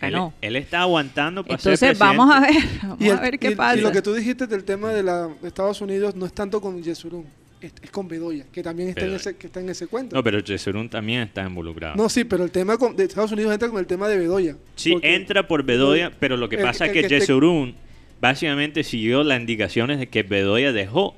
[0.00, 0.34] ganó.
[0.40, 3.78] Él, está aguantando para Entonces vamos a ver, vamos a ver qué pasa.
[3.78, 6.60] Y lo que tú dijiste del tema de, la, de Estados Unidos no es tanto
[6.60, 7.26] con Yesurún
[7.60, 10.14] es, con Bedoya, que también está, en ese, que está en ese cuento.
[10.14, 11.96] No, pero Chesurún también está involucrado.
[11.96, 14.56] No, sí, pero el tema de Estados Unidos entra con el tema de Bedoya.
[14.74, 17.74] Sí, entra por Bedoya, pero lo que pasa es que, que
[18.20, 21.14] básicamente siguió las indicaciones de que Bedoya dejó.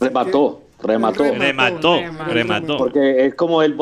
[0.00, 0.67] Remató.
[0.80, 1.24] Remató.
[1.24, 3.76] Remató, remató, Porque es como el,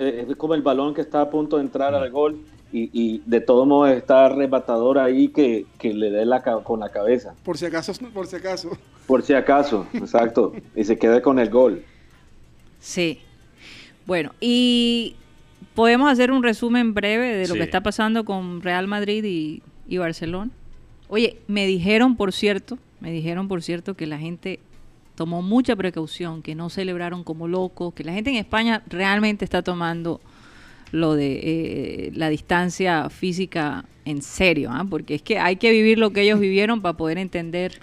[0.00, 2.40] es como el balón que está a punto de entrar al gol
[2.72, 6.90] y, y, de todo modo está arrebatador ahí que, que le dé la, con la
[6.90, 7.34] cabeza.
[7.42, 8.70] Por si acaso, por si acaso.
[9.06, 10.52] Por si acaso, exacto.
[10.76, 11.82] Y se quede con el gol.
[12.78, 13.20] Sí.
[14.06, 15.16] Bueno, y
[15.74, 19.24] podemos hacer un resumen breve de lo que está pasando con Real Madrid
[19.86, 20.50] y, Barcelona.
[21.08, 24.60] Oye, me dijeron, por cierto, me dijeron, por cierto, que la gente
[25.18, 29.62] tomó mucha precaución, que no celebraron como locos, que la gente en España realmente está
[29.62, 30.20] tomando
[30.92, 34.86] lo de eh, la distancia física en serio, ¿ah?
[34.88, 37.80] porque es que hay que vivir lo que ellos vivieron para poder entender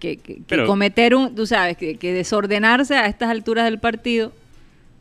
[0.00, 0.18] que,
[0.64, 4.32] cometer un, tú sabes, que, desordenarse a estas alturas del partido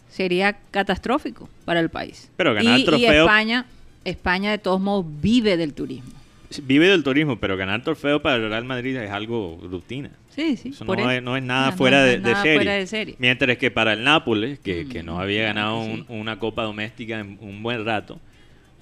[0.09, 2.29] sería catastrófico para el país.
[2.35, 2.99] Pero ganar y, trofeo...
[2.99, 3.65] y España,
[4.03, 6.11] España de todos modos vive del turismo.
[6.63, 10.11] Vive del turismo, pero ganar trofeo para el Real Madrid es algo rutina.
[10.33, 10.69] Sí, sí.
[10.69, 13.15] Eso no, es, nada, fuera, de, serie.
[13.19, 17.61] Mientras que para el Nápoles, que, que no había ganado una copa doméstica en un
[17.61, 18.19] buen rato,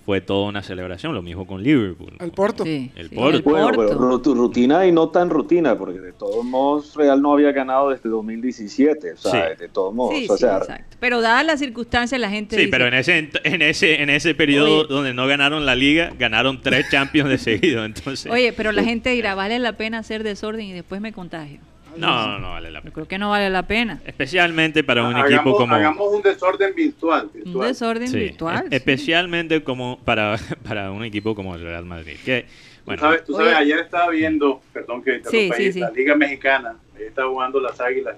[0.06, 1.14] fue toda una celebración.
[1.14, 2.14] Lo mismo con Liverpool.
[2.20, 2.64] El Porto.
[2.66, 3.44] el, Porto.
[3.44, 7.90] Bueno, tu rutina y no tan rutina, porque de todos modos Real no había ganado
[7.90, 9.14] desde 2017.
[9.14, 10.30] O sea, de todos modos.
[10.30, 10.98] o sea, exacto.
[11.00, 12.58] Pero dadas las circunstancias, la gente.
[12.58, 16.62] Sí, pero en ese, en ese, en ese periodo donde no ganaron la liga, ganaron
[16.62, 17.86] tres Champions de seguido.
[17.86, 18.32] Entonces...
[18.32, 21.60] Oye, pero la gente dirá, vale la pena hacer desorden y después me contagio.
[21.98, 22.90] No, no, vale la pena.
[22.90, 24.02] Yo creo que no vale la pena.
[24.06, 25.74] Especialmente para un equipo como.
[25.74, 27.30] Hagamos un desorden virtual.
[27.46, 28.66] Un desorden virtual.
[28.72, 32.18] Especialmente como para, para un equipo como el Real Madrid.
[32.24, 32.46] Que,
[32.86, 36.76] bueno, tú sabes, ayer estaba viendo, perdón que interrumpa, la Liga Mexicana.
[37.00, 38.18] Estaba jugando las águilas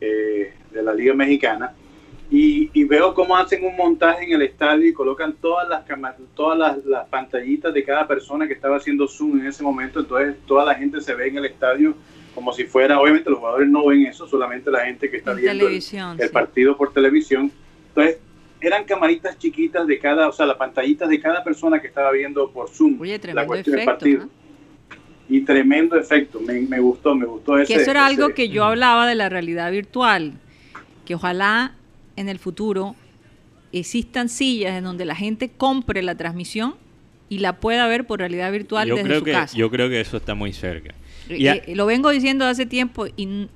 [0.00, 1.72] eh, de la Liga Mexicana.
[2.28, 5.84] Y, y, veo cómo hacen un montaje en el estadio y colocan todas las
[6.34, 10.00] todas las, las, pantallitas de cada persona que estaba haciendo zoom en ese momento.
[10.00, 11.94] Entonces toda la gente se ve en el estadio
[12.36, 15.66] como si fuera, obviamente los jugadores no ven eso, solamente la gente que está viendo
[15.68, 17.50] el, partido por televisión.
[17.88, 18.18] Entonces,
[18.60, 22.50] eran camaritas chiquitas de cada, o sea, las pantallitas de cada persona que estaba viendo
[22.50, 22.98] por Zoom
[23.32, 24.28] la cuestión del partido.
[25.30, 27.72] Y tremendo efecto, me, me, gustó, me gustó ese.
[27.72, 30.34] Que eso era algo que yo hablaba de la realidad virtual,
[31.06, 31.74] que ojalá
[32.16, 32.96] en el futuro
[33.72, 36.74] existan sillas en donde la gente compre la transmisión
[37.30, 39.56] y la pueda ver por realidad virtual desde creo su que, casa.
[39.56, 40.94] Yo creo que eso está muy cerca.
[41.28, 43.48] Eh, lo vengo diciendo hace tiempo y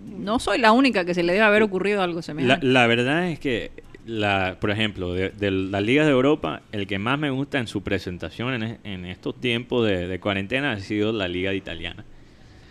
[0.00, 2.66] no soy la única que se le debe haber ocurrido algo semejante.
[2.66, 3.70] La, verdad es que,
[4.06, 7.82] la, por ejemplo, de, las ligas de Europa, el que más me gusta en su
[7.82, 12.04] presentación en, estos tiempos de, cuarentena ha sido la liga italiana.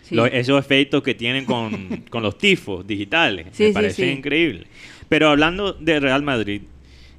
[0.09, 4.67] esos efectos que tienen con, los tifos digitales, me parece increíble.
[5.09, 6.61] Pero hablando de Real Madrid,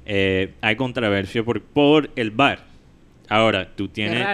[0.05, 2.65] eh, hay controversia por, por el bar.
[3.29, 4.25] Ahora, tú tienes,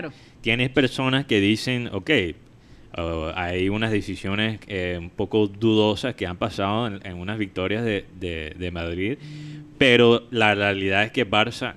[0.42, 2.10] tienes personas que dicen, ok,
[2.94, 9.18] hay unas decisiones eh, un poco dudosas que han pasado en, unas victorias de, Madrid,
[9.78, 11.76] pero la realidad es que Barça,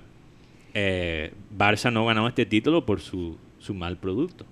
[0.73, 4.45] eh, Barça no ganó este título por su, su mal producto.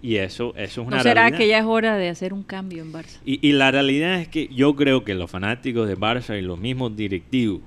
[0.00, 2.82] Y eso, eso es una ¿No será que ya es hora de hacer un cambio
[2.82, 3.18] en Barça?
[3.24, 6.58] Y, y, la realidad es que yo creo que los fanáticos de Barça y los
[6.58, 7.60] mismos directivos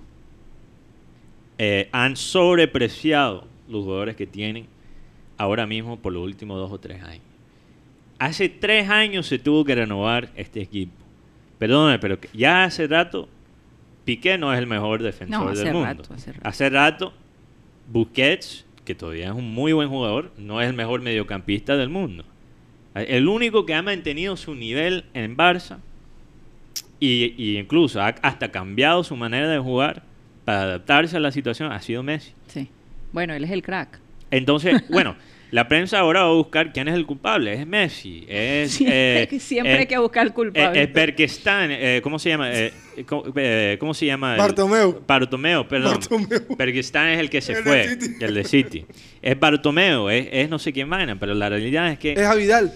[1.58, 4.66] eh, han sobrepreciado los jugadores que tienen
[5.38, 7.24] ahora mismo por los últimos dos o tres años.
[8.26, 10.94] Hace tres años se tuvo que renovar este equipo.
[11.60, 13.30] Perdóname, pero ya hace rato
[14.04, 16.04] Piqué no es el mejor defensor del mundo.
[16.42, 17.14] hace, rato.
[17.88, 22.26] Busquets, que todavía es un muy buen jugador, no es el mejor mediocampista del mundo.
[22.96, 25.78] El único que ha mantenido su nivel en Barça
[27.00, 30.02] y, incluso ha hasta cambiado su manera de jugar
[30.46, 32.34] para adaptarse a la situación ha sido Messi.
[32.48, 32.70] Sí.
[33.14, 34.00] Bueno, él es el crack.
[34.32, 35.16] Entonces, bueno,
[35.52, 37.54] La prensa ahora va a buscar quién es el culpable.
[37.54, 38.26] Es Messi.
[38.28, 40.84] Es, siempre, eh, siempre hay que buscar el culpable.
[40.84, 41.70] Es, Berkestán.
[41.72, 42.50] Eh, ¿Cómo se llama?
[42.52, 44.36] Eh, ¿cómo, se llama?
[44.36, 45.02] Bartomeu.
[45.08, 46.00] Bartomeu, perdón.
[46.00, 46.42] Bartomeu.
[46.60, 47.98] es el que se fue.
[48.20, 48.86] el de City.
[49.22, 50.10] Es Bartomeu.
[50.10, 51.20] Es, no sé quién vaina.
[51.20, 52.14] Pero la realidad es que...
[52.14, 52.74] Es Avidal.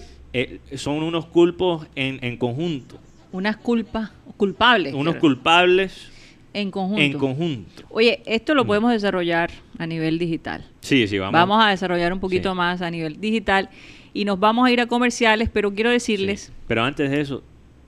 [0.76, 2.98] son unos culpos en, en conjunto.
[3.32, 4.94] Unas culpas culpables.
[4.94, 6.10] Unos culpables
[6.52, 7.02] en conjunto.
[7.02, 7.82] En conjunto.
[7.90, 8.66] Oye, esto lo mm.
[8.66, 10.64] podemos desarrollar a nivel digital.
[10.80, 11.32] Sí, sí, vamos.
[11.32, 13.70] Vamos a desarrollar un poquito más a nivel digital
[14.12, 16.52] y nos vamos a ir a comerciales, pero quiero decirles...
[16.66, 17.42] Pero antes de eso,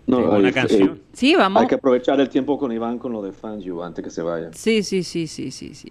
[0.07, 1.01] una canción.
[1.13, 1.63] sí, vamos.
[1.63, 4.51] Hay que aprovechar el tiempo con Iván con lo de fans, antes que se vaya.
[4.53, 5.91] Sí, sí, sí, sí, sí, sí.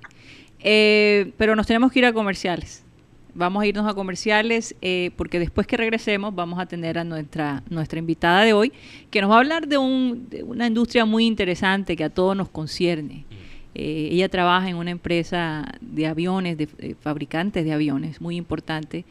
[0.60, 2.84] Eh, pero nos tenemos que ir a comerciales.
[3.33, 7.63] Vamos a irnos a comerciales eh, porque después que regresemos vamos a tener a nuestra,
[7.69, 8.73] nuestra invitada de hoy
[9.09, 12.35] que nos va a hablar de, un, de una industria muy interesante que a todos
[12.35, 13.25] nos concierne.
[13.73, 19.05] Eh, ella trabaja en una empresa de aviones, de, fabricantes de aviones, muy importante,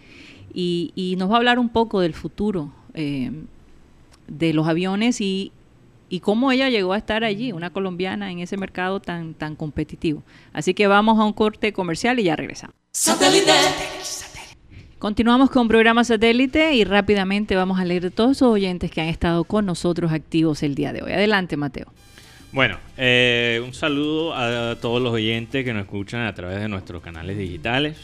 [0.52, 3.30] y, nos va a hablar un poco del futuro eh,
[4.26, 5.52] de los aviones y,
[6.10, 10.22] y cómo ella llegó a estar allí, una colombiana en ese mercado tan, tan competitivo.
[10.52, 12.79] Así que vamos a un corte comercial y ya regresamos.
[12.92, 13.52] Satélite.
[14.98, 19.44] Continuamos con programa satélite y rápidamente vamos a leer todos esos oyentes que han estado
[19.44, 21.12] con nosotros activos el día de hoy.
[21.12, 21.86] Adelante, Mateo.
[22.50, 27.00] Bueno, eh, un saludo a todos los oyentes que nos escuchan a través de nuestros
[27.00, 27.96] canales digitales.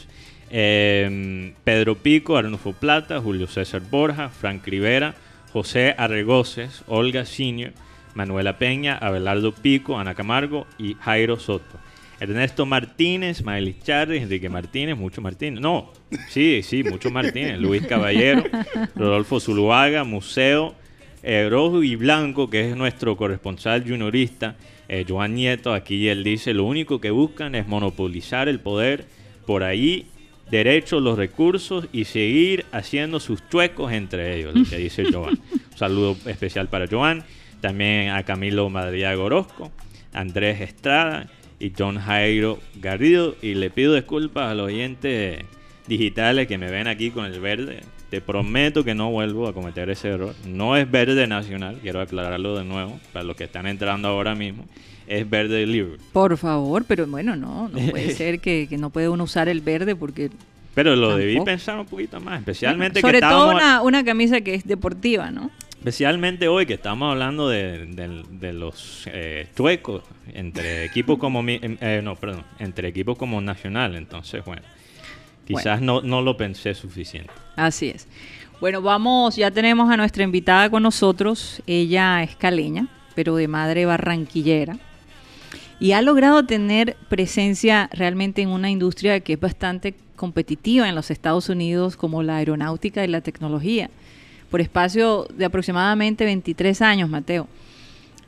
[0.49, 5.15] Eh, Pedro Pico, Arnulfo Plata, Julio César Borja, Frank Rivera,
[5.51, 7.73] José Arregoces, Olga Senior,
[8.15, 11.77] Manuela Peña, Abelardo Pico, Ana Camargo y Jairo Soto.
[12.19, 15.61] Ernesto Martínez, Maelis Charri, Enrique Martínez, mucho Martínez.
[15.61, 15.91] No,
[16.29, 17.59] sí, sí, mucho Martínez.
[17.59, 18.43] Luis Caballero,
[18.95, 20.73] Rodolfo Zuluaga, Museo,
[21.21, 24.55] eh, Rojo y Blanco, que es nuestro corresponsal juniorista.
[24.89, 29.05] Eh, Joan Nieto, aquí él dice, lo único que buscan es monopolizar el poder
[29.45, 30.07] por ahí,
[30.49, 35.39] derechos, los recursos y seguir haciendo sus chuecos entre ellos, lo que dice Joan.
[35.71, 37.23] Un saludo especial para Joan,
[37.61, 39.71] también a Camilo Madriago Orozco,
[40.13, 43.35] Andrés Estrada y John Jairo Garrido.
[43.41, 45.43] Y le pido disculpas a los oyentes
[45.87, 47.81] digitales que me ven aquí con el verde.
[48.09, 50.33] Te prometo que no vuelvo a cometer ese error.
[50.45, 54.65] No es verde nacional, quiero aclararlo de nuevo para los que están entrando ahora mismo.
[55.07, 55.97] Es verde libre.
[56.13, 59.95] Por favor, pero bueno, no, no puede ser que, no puede uno usar el verde
[59.95, 60.29] porque
[60.73, 64.63] pero lo debí pensar un poquito más, especialmente sobre todo una, una, camisa que es
[64.63, 65.49] deportiva, ¿no?
[65.77, 67.87] Especialmente hoy que estamos hablando de,
[68.53, 74.43] los eh, chuecos entre equipos como em, eh, no, perdón, entre equipos como Nacional, entonces
[74.43, 74.63] bueno,
[75.45, 77.31] quizás No, no lo pensé suficiente.
[77.55, 78.07] Así es.
[78.59, 81.61] Bueno, vamos, ya tenemos a nuestra invitada con nosotros.
[81.67, 84.77] Ella es caleña, pero de madre barranquillera.
[85.79, 91.11] Y ha logrado tener presencia realmente en una industria que es bastante competitiva en los
[91.11, 93.91] Estados Unidos, como la aeronáutica y la tecnología
[94.49, 97.47] por espacio de aproximadamente 23 años, Mateo.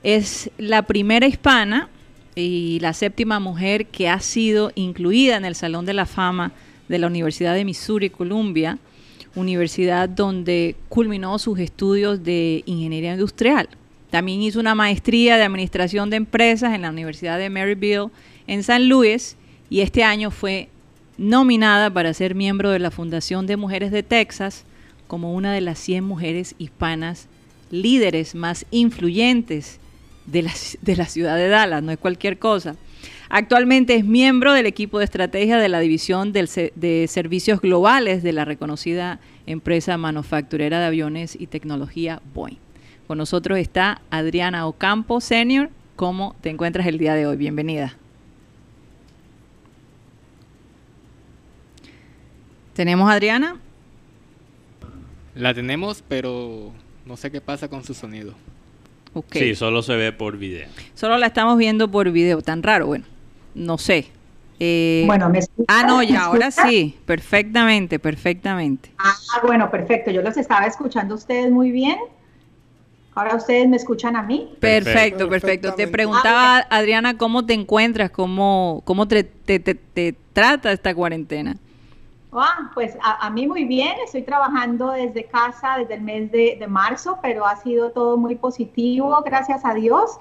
[0.04, 1.90] Es la primera hispana
[2.36, 6.52] y la séptima mujer que ha sido incluida en el Salón de la Fama
[6.88, 8.78] de la Universidad de Missouri Columbia,
[9.36, 13.70] universidad donde culminó sus estudios de ingeniería industrial.
[14.10, 18.10] También hizo una maestría de administración de empresas en la Universidad de Maryville
[18.48, 19.38] en San Luis
[19.70, 20.70] y este año fue
[21.18, 24.66] nominada para ser miembro de la Fundación de Mujeres de Texas
[25.10, 27.28] como una de las 100 mujeres hispanas
[27.72, 29.80] líderes más influyentes
[30.28, 32.76] de la, ciudad de Dallas, no es cualquier cosa.
[33.28, 38.46] Actualmente es miembro del equipo de estrategia de la División de Servicios Globales de la
[38.46, 42.60] reconocida empresa manufacturera de aviones y tecnología Boeing.
[43.08, 45.72] Con nosotros está Adriana Ocampo, senior.
[45.96, 47.36] ¿Cómo te encuentras el día de hoy?
[47.36, 47.96] Bienvenida.
[52.76, 53.60] ¿Tenemos a Adriana?
[55.40, 56.74] La tenemos, pero
[57.06, 58.34] no sé qué pasa con su sonido.
[59.32, 60.68] Sí, solo se ve por video.
[60.96, 63.06] Solo la estamos viendo por video, tan raro, bueno,
[63.56, 64.08] no sé.
[64.60, 68.92] Eh, bueno, me Ah, no, ya, ahora sí, perfectamente, perfectamente.
[68.98, 71.98] Ah, bueno, perfecto, yo los estaba escuchando a ustedes muy bien.
[73.16, 74.50] Ahora ustedes me escuchan a mí.
[74.60, 75.74] Perfecto, perfecto.
[75.74, 78.12] Te preguntaba, ah, Adriana, ¿cómo te encuentras?
[78.12, 81.56] ¿Cómo, cómo te, te trata esta cuarentena?
[82.32, 87.18] Ah, pues a, mí muy bien, estoy trabajando desde casa desde el mes de, marzo,
[87.24, 90.20] pero ha sido todo muy positivo, gracias a Dios.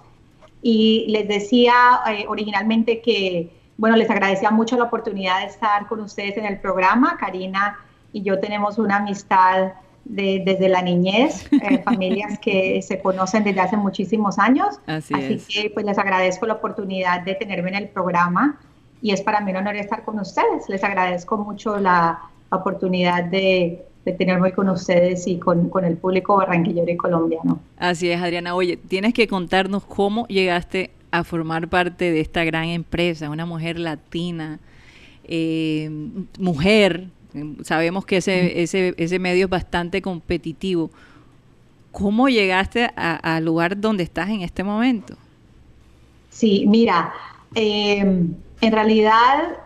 [0.62, 6.00] Y les decía eh, originalmente que, bueno, les agradecía mucho la oportunidad de estar con
[6.00, 7.16] ustedes en el programa.
[7.18, 7.78] Karina
[8.12, 9.72] y yo tenemos una amistad
[10.04, 14.80] desde la niñez, eh, familias que se conocen desde hace muchísimos años.
[14.86, 18.58] Así, Así que pues les agradezco la oportunidad de tenerme en el programa
[19.02, 20.68] y es para mí un honor estar con ustedes.
[20.68, 23.84] Les agradezco mucho la oportunidad de,
[24.16, 27.60] tenerme con ustedes y con, el público barranquillero y colombiano.
[27.76, 28.54] Así es, Adriana.
[28.54, 33.78] Oye, tienes que contarnos cómo llegaste a formar parte de esta gran empresa, una mujer
[33.78, 34.60] latina,
[35.24, 35.90] eh,
[36.38, 37.08] mujer,
[37.64, 40.90] sabemos que ese, ese, ese medio es bastante competitivo.
[41.92, 45.14] ¿Cómo llegaste al lugar donde estás en este momento?
[46.30, 47.12] Sí, mira,
[47.54, 47.98] eh,
[48.60, 49.58] en realidad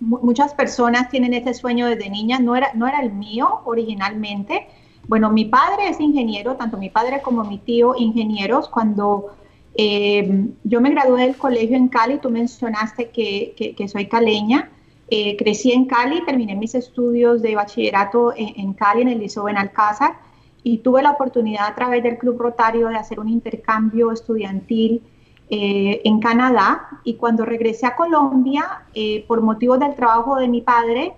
[0.00, 4.66] muchas personas tienen ese sueño desde niña, no era, no era el mío originalmente.
[5.06, 8.68] Bueno, mi padre es ingeniero, tanto mi padre como mi tío ingenieros.
[8.68, 9.34] Cuando
[9.74, 14.70] eh, yo me gradué del colegio en Cali, tú mencionaste que, que, soy caleña.
[15.08, 19.46] Eh, crecí en Cali, terminé mis estudios de bachillerato en, en Cali, en el Liceo
[19.46, 20.16] Alcázar,
[20.62, 25.02] y tuve la oportunidad a través del Club Rotario de hacer un intercambio estudiantil
[25.50, 30.62] eh, en Canadá y cuando regresé a Colombia, eh, por motivos del trabajo de mi
[30.62, 31.12] padre,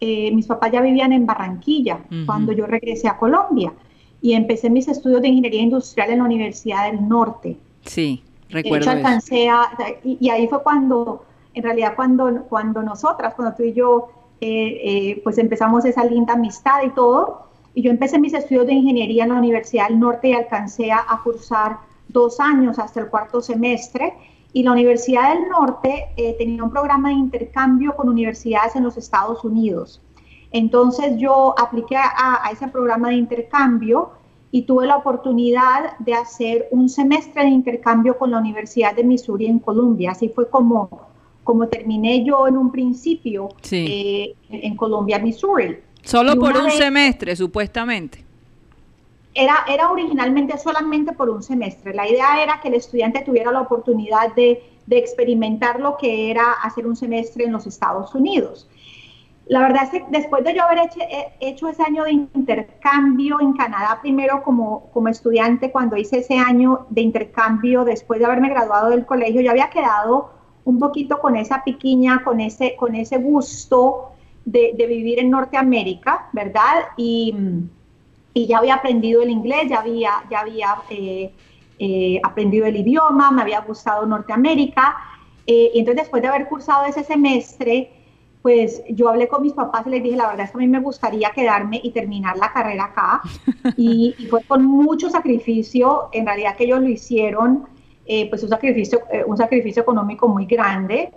[0.00, 3.72] eh, mis papás ya vivían en Barranquilla cuando yo regresé a Colombia
[4.20, 7.56] y empecé mis estudios de ingeniería industrial en la Universidad del Norte.
[7.84, 8.90] Sí, recuerdo.
[8.90, 9.48] alcancé
[10.02, 11.24] y, ahí fue cuando,
[11.54, 14.08] en realidad, cuando, cuando nosotras, cuando tú y yo,
[15.22, 19.30] pues empezamos esa linda amistad y todo, y yo empecé mis estudios de ingeniería en
[19.30, 24.14] la Universidad del Norte y alcancé a, a cursar dos años hasta el cuarto semestre
[24.52, 28.96] y la Universidad del Norte eh, tenía un programa de intercambio con universidades en los
[28.96, 30.00] Estados Unidos.
[30.50, 34.12] Entonces yo apliqué a, ese programa de intercambio
[34.50, 39.46] y tuve la oportunidad de hacer un semestre de intercambio con la Universidad de Missouri
[39.46, 40.12] en Colombia.
[40.12, 40.88] Así fue como,
[41.44, 45.76] como terminé yo en un principio eh, en Colombia, Missouri.
[46.02, 48.24] Solo por un semestre, supuestamente.
[49.40, 51.94] Era, era originalmente solamente por un semestre.
[51.94, 56.54] La idea era que el estudiante tuviera la oportunidad de, de experimentar lo que era
[56.54, 58.68] hacer un semestre en los Estados Unidos.
[59.46, 60.98] La verdad es que después de yo haber hecho,
[61.38, 66.86] hecho, ese año de intercambio en Canadá, primero como, como estudiante, cuando hice ese año
[66.90, 70.32] de intercambio, después de haberme graduado del colegio, yo había quedado
[70.64, 74.10] un poquito con esa piquiña, con ese, con ese gusto
[74.44, 76.88] de, de vivir en Norteamérica, ¿verdad?
[76.96, 77.34] Y,
[78.38, 81.32] y, ya había aprendido el inglés, ya había, ya había eh,
[81.78, 84.96] eh, aprendido el idioma, me había gustado Norteamérica.
[85.46, 87.90] Eh, y entonces después de haber cursado ese semestre,
[88.42, 90.68] pues yo hablé con mis papás y les dije, la verdad es que a mí
[90.68, 93.22] me gustaría quedarme y terminar la carrera acá.
[93.76, 97.66] Y, fue con mucho sacrificio, en realidad que ellos lo hicieron,
[98.06, 101.10] eh, pues un sacrificio, eh, un sacrificio económico muy grande.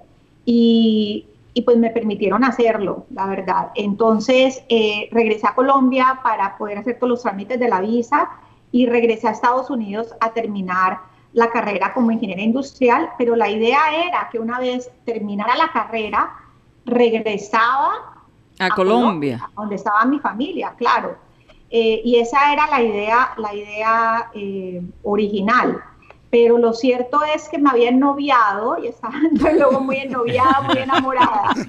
[0.46, 3.72] Y, y, pues me permitieron hacerlo, la verdad.
[3.76, 8.30] Entonces eh, regresé a Colombia para poder hacer todos los trámites de la visa
[8.72, 11.00] y regresé a Estados Unidos a terminar
[11.34, 16.32] la carrera como ingeniera industrial, pero la idea era que una vez terminara la carrera,
[16.86, 18.26] regresaba
[18.60, 19.50] a, Colombia.
[19.56, 21.16] donde estaba mi familia, claro.
[21.70, 25.82] Eh, y esa era la idea, la idea eh, original.
[26.32, 29.14] Pero lo cierto es que me había ennoviado y estaba
[29.54, 31.54] luego muy ennoviada, muy enamorada.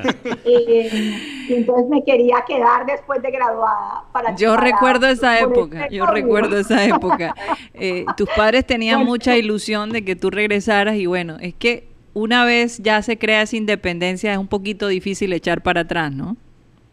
[0.44, 4.04] Eh, y entonces me quería quedar después de graduada.
[4.12, 7.34] Para yo recuerdo esa época, yo recuerdo esa época.
[8.16, 12.78] tus padres tenían mucha ilusión de que tú regresaras y bueno, es que una vez
[12.78, 16.36] ya se crea esa independencia es un poquito difícil echar para atrás, ¿no?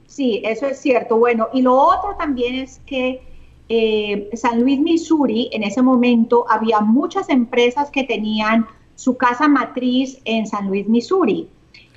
[0.07, 1.17] Sí, eso es cierto.
[1.17, 3.21] Bueno, y lo otro también es que
[3.69, 10.19] eh, San Luis, Missouri, en ese momento había muchas empresas que tenían su casa matriz
[10.25, 11.47] en San Luis, Missouri.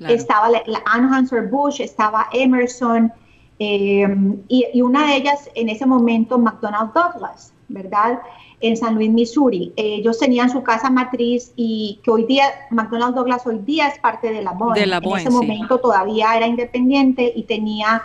[0.00, 3.12] Estaba la, Anheuser-Busch, estaba Emerson,
[3.58, 4.06] eh,
[4.48, 8.18] y, y, una de ellas en ese momento McDonnell Douglas, ¿verdad?
[8.62, 9.72] en San Luis, Missouri.
[9.76, 14.32] ellos tenían su casa matriz y que hoy día, McDonald's Douglas hoy día es parte
[14.32, 14.80] de la Boeing.
[14.80, 18.02] en ese momento todavía era independiente y tenía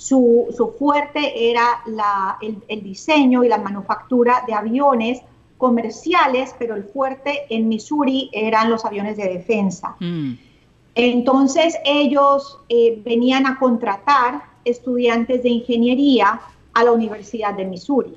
[0.00, 5.20] su, su fuerte era la, el, diseño y la manufactura de aviones
[5.58, 9.96] comerciales, pero el fuerte en Missouri eran los aviones de defensa.
[10.00, 10.32] Mm.
[10.94, 16.40] Entonces ellos eh, venían a contratar estudiantes de ingeniería
[16.72, 18.16] a la Universidad de Missouri.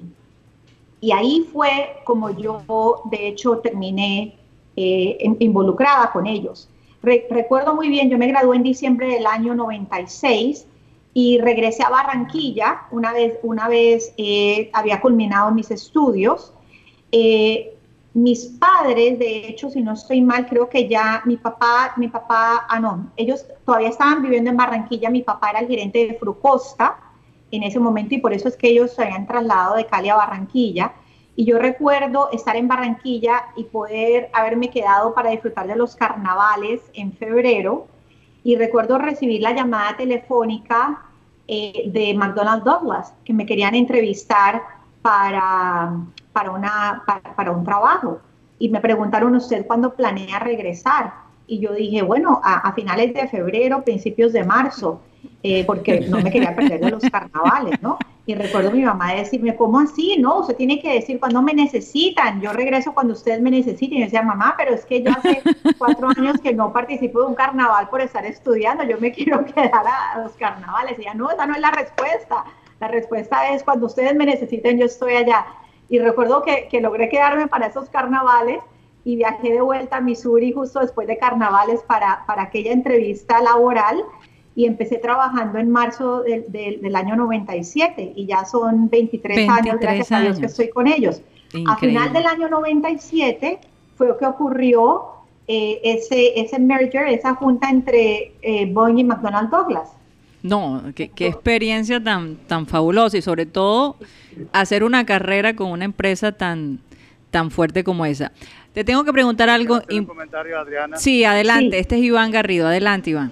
[1.01, 4.37] Y ahí fue como yo, de hecho, terminé
[4.77, 6.69] eh, involucrada con ellos.
[7.01, 10.67] recuerdo muy bien, yo me gradué en diciembre del año 96
[11.13, 16.53] y regresé a Barranquilla una vez, una vez eh, había culminado mis estudios.
[17.11, 17.75] Eh,
[18.15, 22.65] mis padres, de hecho, si no estoy mal, creo que ya mi papá, mi papá,
[22.69, 26.99] ah, no, ellos todavía estaban viviendo en Barranquilla, mi papá era el gerente de Frucosta,
[27.53, 30.15] en ese momento y por eso es que ellos se habían trasladado de Cali a
[30.15, 30.93] Barranquilla.
[31.35, 36.81] Y yo recuerdo estar en Barranquilla y poder haberme quedado para disfrutar de los carnavales
[36.93, 37.87] en febrero.
[38.43, 41.01] Y recuerdo recibir la llamada telefónica
[41.47, 44.61] eh, de McDonald's Douglas, que me querían entrevistar
[45.01, 45.93] para,
[46.31, 47.03] para,
[47.35, 48.19] para, un trabajo.
[48.59, 51.13] Y me preguntaron, ¿usted cuándo planea regresar?
[51.47, 55.01] Y yo dije, bueno, a, finales de febrero, principios de marzo.
[55.41, 57.97] Eh, porque no me quería perder de los carnavales, ¿no?
[58.25, 60.15] Y recuerdo a mi mamá decirme, ¿cómo así?
[60.17, 63.97] No, usted tiene que decir cuando me necesitan, yo regreso cuando ustedes me necesiten.
[63.97, 65.41] Y yo decía, mamá, pero es que yo hace
[65.77, 69.83] cuatro años que no participo de un carnaval por estar estudiando, yo me quiero quedar
[69.85, 70.97] a, los carnavales.
[70.97, 72.45] Y ella, no, esa no es la respuesta.
[72.79, 75.45] La respuesta es cuando ustedes me necesiten, yo estoy allá.
[75.89, 78.59] Y recuerdo que, que logré quedarme para esos carnavales
[79.05, 84.03] y viajé de vuelta a Missouri justo después de carnavales para, para aquella entrevista laboral
[84.55, 90.11] y empecé trabajando en marzo del, del, año 97 y ya son 23, años, gracias
[90.11, 91.21] a Dios que estoy con ellos.
[91.67, 93.59] A final del año 97
[93.95, 95.05] fue que ocurrió
[95.47, 99.89] eh, ese, ese merger, esa junta entre eh, Boeing y McDonnell Douglas.
[100.41, 103.95] No, qué, qué, experiencia tan, tan fabulosa y sobre todo
[104.51, 106.79] hacer una carrera con una empresa tan,
[107.31, 108.31] tan fuerte como esa.
[108.73, 109.81] Te tengo que preguntar algo.
[109.89, 110.97] Un comentario, Adriana?
[110.97, 111.77] Sí, adelante.
[111.77, 112.67] Este es Iván Garrido.
[112.67, 113.31] Adelante, Iván.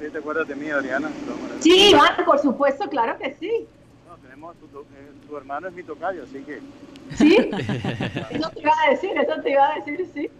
[0.00, 1.10] ¿Sí te acuerdas de mí, Adriana?
[1.58, 3.66] Sí, Iván, por supuesto, claro que sí.
[4.08, 6.60] No, tenemos, tu, eh, tu hermano es mi tocayo, así que...
[7.16, 7.36] Sí,
[8.30, 10.30] eso te iba a decir, eso te iba a decir, sí.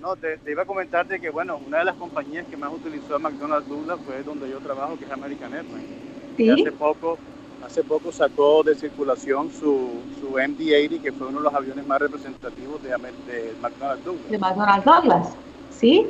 [0.00, 3.18] No, te, iba a comentarte que, bueno, una de las compañías que más utilizó a
[3.18, 5.88] McDonald's Douglas fue donde yo trabajo, que es American Airlines.
[6.36, 6.50] Sí.
[6.50, 7.18] hace poco
[7.64, 9.90] hace poco sacó de circulación su,
[10.20, 14.30] su MD-80, que fue uno de los aviones más representativos de, de McDonnell Douglas.
[14.30, 15.28] De McDonnell Douglas,
[15.70, 16.06] ¿sí?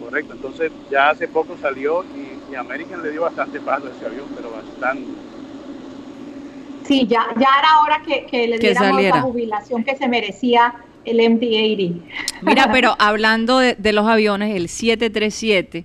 [0.00, 4.06] Correcto, entonces ya hace poco salió y, y American le dio bastante paso a ese
[4.06, 5.10] avión, pero bastante.
[6.84, 10.74] Sí, ya, ya era hora que, que le diéramos la jubilación que se merecía
[11.04, 12.00] el MD-80.
[12.42, 15.84] Mira, pero hablando de, los aviones, el 737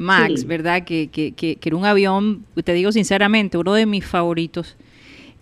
[0.00, 0.84] Max, ¿verdad?
[0.84, 4.76] Que, que, que, era un avión, te digo sinceramente, uno de mis favoritos.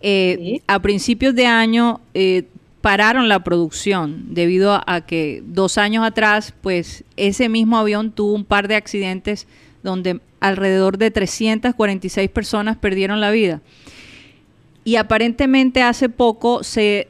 [0.00, 2.44] Eh, a principios de año eh,
[2.80, 8.44] pararon la producción debido a, que dos años atrás, pues ese mismo avión tuvo un
[8.44, 9.46] par de accidentes
[9.82, 13.60] donde alrededor de 346 personas perdieron la vida.
[14.84, 17.08] Y aparentemente hace poco se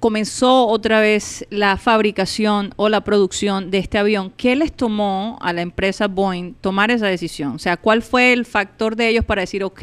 [0.00, 5.52] comenzó otra vez la fabricación o la producción de este avión, ¿qué les tomó a
[5.52, 7.56] la empresa Boeing tomar esa decisión?
[7.56, 9.82] O sea, ¿cuál fue el factor de ellos para decir, ok,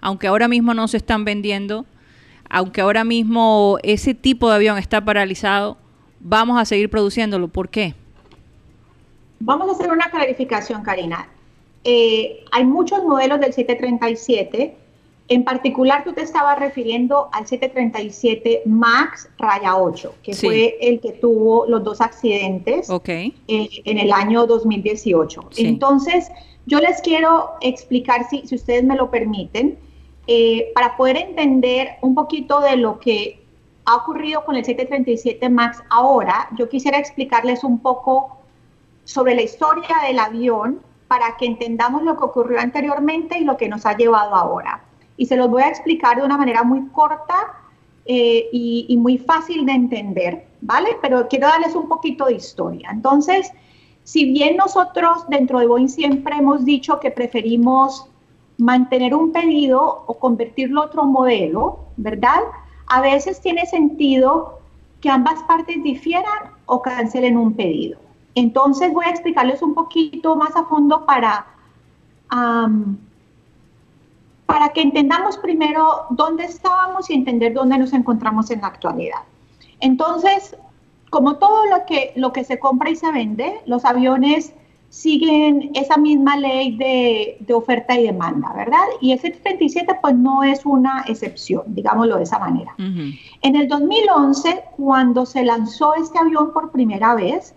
[0.00, 1.86] aunque ahora mismo no se están vendiendo,
[2.50, 5.78] aunque ahora mismo ese tipo de avión está paralizado,
[6.20, 7.48] vamos a seguir produciéndolo?
[7.48, 7.94] ¿Por qué?
[9.40, 11.28] Vamos a hacer una clarificación, Karina.
[11.84, 14.76] Eh, hay muchos modelos del 737
[15.28, 21.12] en particular, tú te estabas refiriendo al 737 MAX Raya 8, que fue el que
[21.12, 25.50] tuvo los dos accidentes eh, en el año 2018.
[25.58, 26.30] Entonces,
[26.64, 29.78] yo les quiero explicar, si, si ustedes me lo permiten,
[30.26, 33.42] eh, para poder entender un poquito de lo que
[33.84, 38.38] ha ocurrido con el 737 MAX ahora, yo quisiera explicarles un poco
[39.04, 43.68] sobre la historia del avión para que entendamos lo que ocurrió anteriormente y lo que
[43.68, 44.87] nos ha llevado ahora
[45.18, 47.34] y se los voy a explicar de una manera muy corta
[48.06, 50.96] eh, y, muy fácil de entender, ¿vale?
[51.02, 52.88] Pero quiero darles un poquito de historia.
[52.90, 53.52] Entonces,
[54.04, 58.06] si bien nosotros dentro de Boeing siempre hemos dicho que preferimos
[58.56, 62.40] mantener un pedido o convertirlo a otro modelo, ¿verdad?
[62.86, 64.60] A veces tiene sentido
[65.00, 67.98] que ambas partes difieran o cancelen un pedido.
[68.34, 71.46] Entonces voy a explicarles un poquito más a fondo para
[74.48, 79.20] para que entendamos primero dónde estábamos y entender dónde nos encontramos en la actualidad.
[79.78, 80.56] Entonces,
[81.10, 84.54] como todo lo que, lo que se compra y se vende, los aviones
[84.88, 88.84] siguen esa misma ley de, oferta y demanda, ¿verdad?
[89.02, 92.74] Y el 737 pues no es una excepción, digámoslo de esa manera.
[92.78, 97.54] En el 2011, cuando se lanzó este avión por primera vez,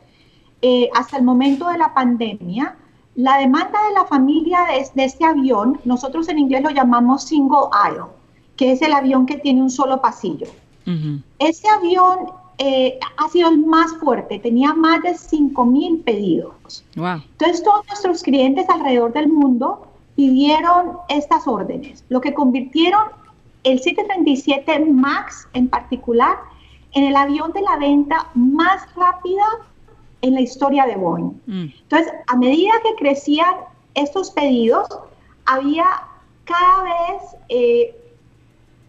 [0.62, 2.76] eh, hasta el momento de la pandemia,
[3.16, 4.60] la demanda de la familia
[4.96, 8.06] de, este avión, nosotros en inglés lo llamamos single aisle,
[8.56, 10.48] que es el avión que tiene un solo pasillo.
[11.40, 16.84] Ese avión eh, ha sido el más fuerte, tenía más de 5 mil pedidos.
[16.96, 23.04] Entonces todos nuestros clientes alrededor del mundo pidieron estas órdenes, lo que convirtieron
[23.64, 26.38] el 737 MAX en particular
[26.94, 29.46] en el avión de la venta más rápida
[30.22, 31.42] en la historia de Boeing.
[31.46, 31.66] Mm.
[31.82, 33.56] Entonces, a medida que crecían
[33.94, 34.88] estos pedidos,
[35.46, 35.86] había
[36.46, 37.96] cada vez eh,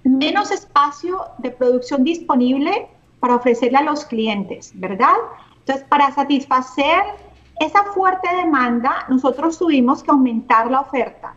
[0.05, 2.89] menos espacio de producción disponible
[3.21, 5.15] para ofrecerle a los clientes, ¿verdad?
[5.61, 7.03] Entonces, para satisfacer
[7.61, 11.35] esa fuerte demanda, nosotros tuvimos que aumentar la oferta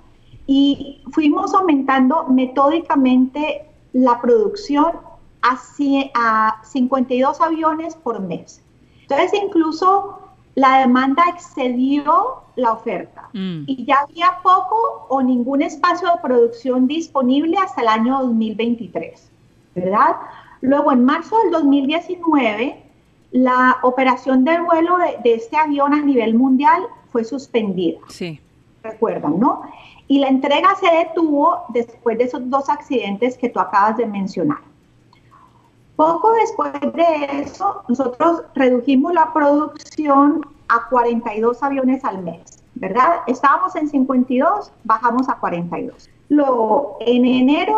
[0.47, 4.93] y fuimos aumentando metódicamente la producción
[5.41, 5.59] a,
[6.15, 8.61] a 52 aviones por mes.
[9.07, 10.19] Entonces, incluso
[10.55, 13.63] la demanda excedió la oferta mm.
[13.67, 19.29] y ya había poco o ningún espacio de producción disponible hasta el año 2023,
[19.75, 20.15] ¿verdad?
[20.61, 22.81] Luego, en marzo del 2019,
[23.31, 27.99] la operación del vuelo de, este avión a nivel mundial fue suspendida.
[28.07, 28.39] Sí.
[28.81, 29.61] Recuerdan, ¿no?
[30.07, 34.59] Y la entrega se detuvo después de esos dos accidentes que tú acabas de mencionar.
[35.95, 43.21] Poco después de eso, nosotros redujimos la producción a 42 aviones al mes, ¿verdad?
[43.27, 46.09] Estábamos en 52, bajamos a 42.
[46.27, 47.77] Luego, en enero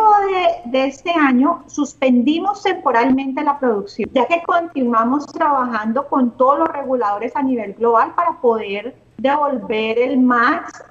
[0.64, 6.68] de, de, este año, suspendimos temporalmente la producción, ya que continuamos trabajando con todos los
[6.68, 10.82] reguladores a nivel global para poder devolver el MAX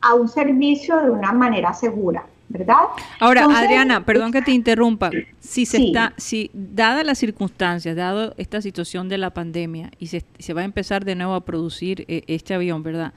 [0.00, 2.24] a un servicio de una manera segura.
[2.52, 2.76] ¿Verdad?
[3.18, 5.10] Ahora, Adriana, perdón que te interrumpa.
[5.40, 10.22] Si se está, si dadas las circunstancias, dado esta situación de la pandemia y se,
[10.52, 13.14] va a empezar de nuevo a producir eh, este avión, ¿verdad?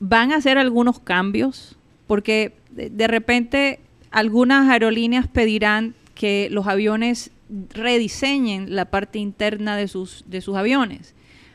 [0.00, 1.76] ¿Van a hacer algunos cambios?
[2.06, 7.30] Porque de, repente algunas aerolíneas pedirán que los aviones
[7.74, 11.14] rediseñen la parte interna de sus, de sus aviones.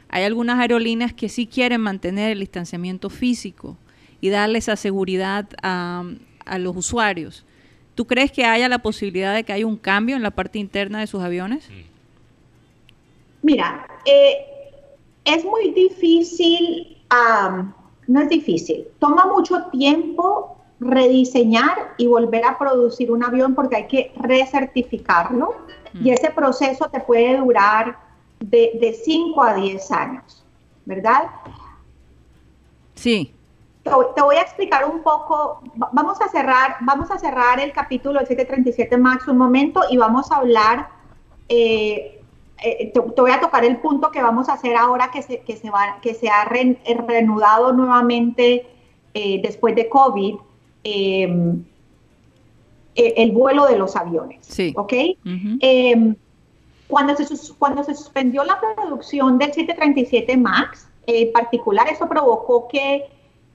[0.10, 3.78] Hay algunas aerolíneas que sí quieren mantener el distanciamiento físico
[4.22, 6.04] y darle esa seguridad a,
[6.50, 7.46] a los usuarios.
[7.96, 11.00] ¿Tú crees que haya la posibilidad de que haya un cambio en la parte interna
[11.00, 11.68] de sus aviones?
[13.42, 14.38] Mira, eh,
[15.26, 16.98] es muy difícil,
[18.08, 23.88] no es difícil, toma mucho tiempo rediseñar y volver a producir un avión porque hay
[23.88, 25.56] que recertificarlo
[25.94, 26.14] y mm.
[26.14, 28.00] ese proceso te puede durar
[28.40, 30.46] de 5 a 10 años,
[30.86, 31.24] ¿verdad?
[32.96, 33.34] Sí.
[34.16, 35.62] Te, voy a explicar un poco,
[35.92, 40.32] vamos a cerrar, vamos a cerrar el capítulo del 737 MAX un momento y vamos
[40.32, 40.90] a hablar,
[41.48, 42.22] eh,
[42.64, 45.56] eh, te, voy a tocar el punto que vamos a hacer ahora que se, que
[45.58, 48.68] se, va, que se ha reanudado nuevamente
[49.14, 50.36] eh, después de COVID,
[50.84, 51.64] em,
[52.96, 54.46] el vuelo de los aviones.
[54.46, 54.74] Sí.
[54.76, 54.94] ¿Ok?
[55.62, 56.16] Em,
[56.88, 63.06] cuando, se, cuando se suspendió la producción del 737 MAX, en particular, eso provocó que,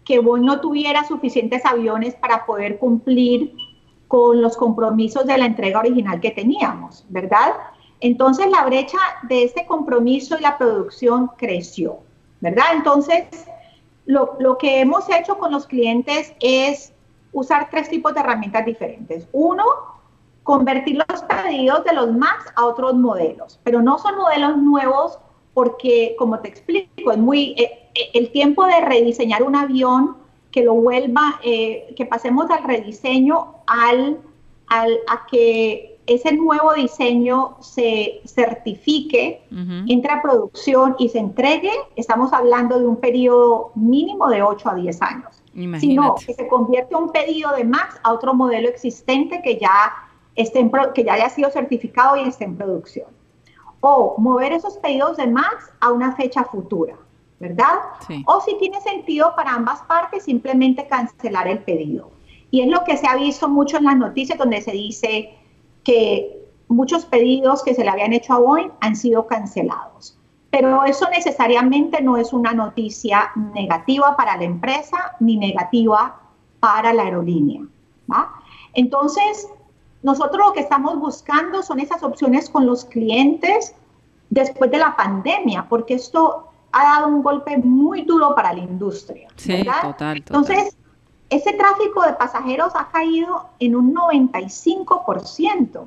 [0.04, 3.54] que Boeing no tuviera suficientes aviones para poder cumplir
[4.08, 7.54] con los compromisos de la entrega original que teníamos, ¿verdad?
[8.00, 12.00] Entonces la brecha de ese compromiso y la producción creció,
[12.40, 12.66] ¿verdad?
[12.74, 13.24] Entonces,
[14.04, 16.92] lo, lo, que hemos hecho con los clientes es
[17.32, 19.26] usar tres tipos de herramientas diferentes.
[19.32, 19.64] Uno,
[20.42, 25.18] convertir los pedidos de los MAX a otros modelos, pero no son modelos nuevos
[25.54, 30.16] porque, como te explico, es muy eh, eh, el tiempo de rediseñar un avión
[30.50, 34.18] que lo vuelva, eh, que pasemos al rediseño al,
[34.68, 39.42] al, a que ese nuevo diseño se certifique,
[39.88, 44.74] entre a producción y se entregue, estamos hablando de un periodo mínimo de 8 a
[44.74, 45.42] 10 años.
[45.80, 49.94] Sino que se convierte un pedido de MAX a otro modelo existente que ya,
[50.34, 53.06] esté que ya haya sido certificado y esté en producción
[53.86, 56.96] o mover esos pedidos de MAX a una fecha futura,
[57.38, 57.80] ¿verdad?
[58.24, 62.10] O si tiene sentido para ambas partes, simplemente cancelar el pedido.
[62.50, 65.34] Y es lo que se ha visto mucho en las noticias donde se dice
[65.82, 70.18] que muchos pedidos que se le habían hecho a Boeing han sido cancelados.
[70.48, 76.22] Pero eso necesariamente no es una noticia negativa para la empresa ni negativa
[76.60, 77.60] para la aerolínea.
[78.10, 78.32] ¿va?
[78.72, 79.46] Entonces,
[80.04, 83.74] nosotros lo que estamos buscando son esas opciones con los clientes
[84.28, 89.28] después de la pandemia, porque esto ha dado un golpe muy duro para la industria.
[89.36, 90.76] Sí, total, Entonces,
[91.30, 95.86] ese tráfico de pasajeros ha caído en un 95%.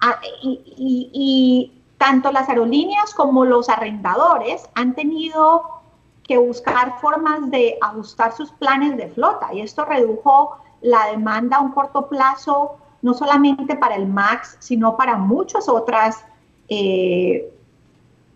[0.00, 5.64] Ah, y, y tanto las aerolíneas como los arrendadores han tenido
[6.22, 11.60] que buscar formas de ajustar sus planes de flota y esto redujo la demanda a
[11.60, 16.24] un corto plazo no solamente para el MAX, sino para muchas otras,
[16.68, 17.50] eh,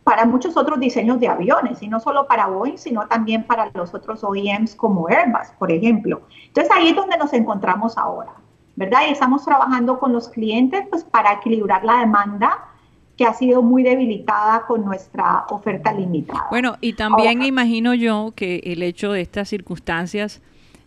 [0.04, 3.94] para muchos otros diseños de aviones, y no solo para Boeing, sino también para los
[3.94, 6.22] otros OEMs como Airbus, por ejemplo.
[6.46, 8.32] Entonces ahí es donde nos encontramos ahora,
[8.76, 9.00] ¿verdad?
[9.08, 12.68] Y estamos trabajando con los clientes pues, para equilibrar la demanda
[13.16, 16.48] que ha sido muy debilitada con nuestra oferta limitada.
[16.50, 20.42] Bueno, y también imagino yo que el hecho de estas circunstancias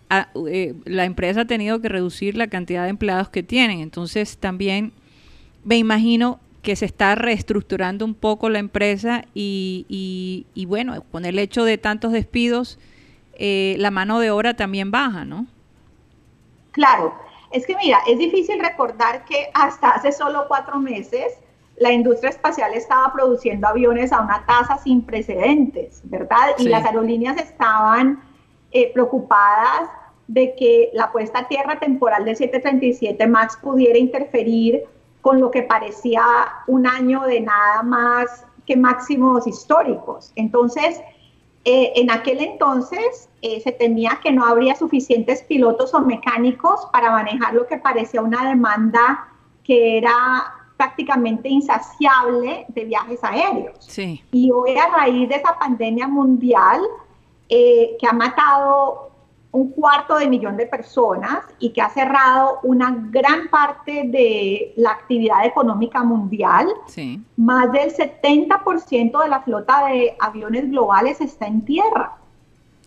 [0.09, 3.79] eh, la empresa ha tenido que reducir la cantidad de empleados que tienen.
[3.79, 4.93] Entonces también
[5.63, 11.39] me imagino que se está reestructurando un poco la empresa y, y, bueno, con el
[11.39, 12.77] hecho de tantos despidos,
[13.35, 15.47] eh, la mano de obra también baja, ¿no?
[16.71, 17.15] Claro,
[17.51, 21.33] es que mira, es difícil recordar que hasta hace solo cuatro meses
[21.77, 26.49] la industria espacial estaba produciendo aviones a una tasa sin precedentes, ¿verdad?
[26.57, 28.21] Y las aerolíneas estaban
[28.71, 29.89] eh, preocupadas
[30.27, 34.83] de que la puesta a tierra temporal del 737 MAX pudiera interferir
[35.21, 36.23] con lo que parecía
[36.67, 40.31] un año de nada más que máximos históricos.
[40.35, 41.01] Entonces,
[41.63, 47.11] eh, en aquel entonces eh, se temía que no habría suficientes pilotos o mecánicos para
[47.11, 49.27] manejar lo que parecía una demanda
[49.63, 53.97] que era prácticamente insaciable de viajes aéreos.
[54.31, 56.81] Y hoy a raíz de esa pandemia mundial,
[57.49, 59.07] eh, que ha matado
[59.51, 64.91] un cuarto de millón de personas y que ha cerrado una gran parte de la
[64.91, 66.67] actividad económica mundial.
[67.37, 72.17] Más del 70% de la flota de aviones globales está en tierra.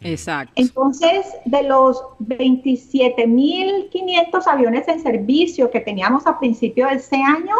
[0.03, 0.53] Exacto.
[0.57, 7.57] Entonces, de los 27.500 aviones en servicio que teníamos a principio de ese año,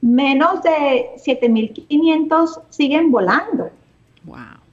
[0.00, 3.70] menos de 7.500 siguen volando.
[4.24, 4.65] Wow.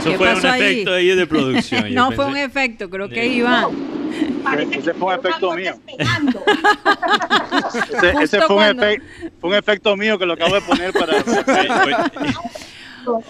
[0.00, 1.14] Eso fue un efecto ahí?
[1.14, 1.94] de producción.
[1.94, 3.70] no fue un efecto, creo que Iván.
[4.72, 5.74] ese fue un efecto mío.
[8.20, 9.00] ese, fue,
[9.42, 11.12] un efecto mío que lo acabo de poner para.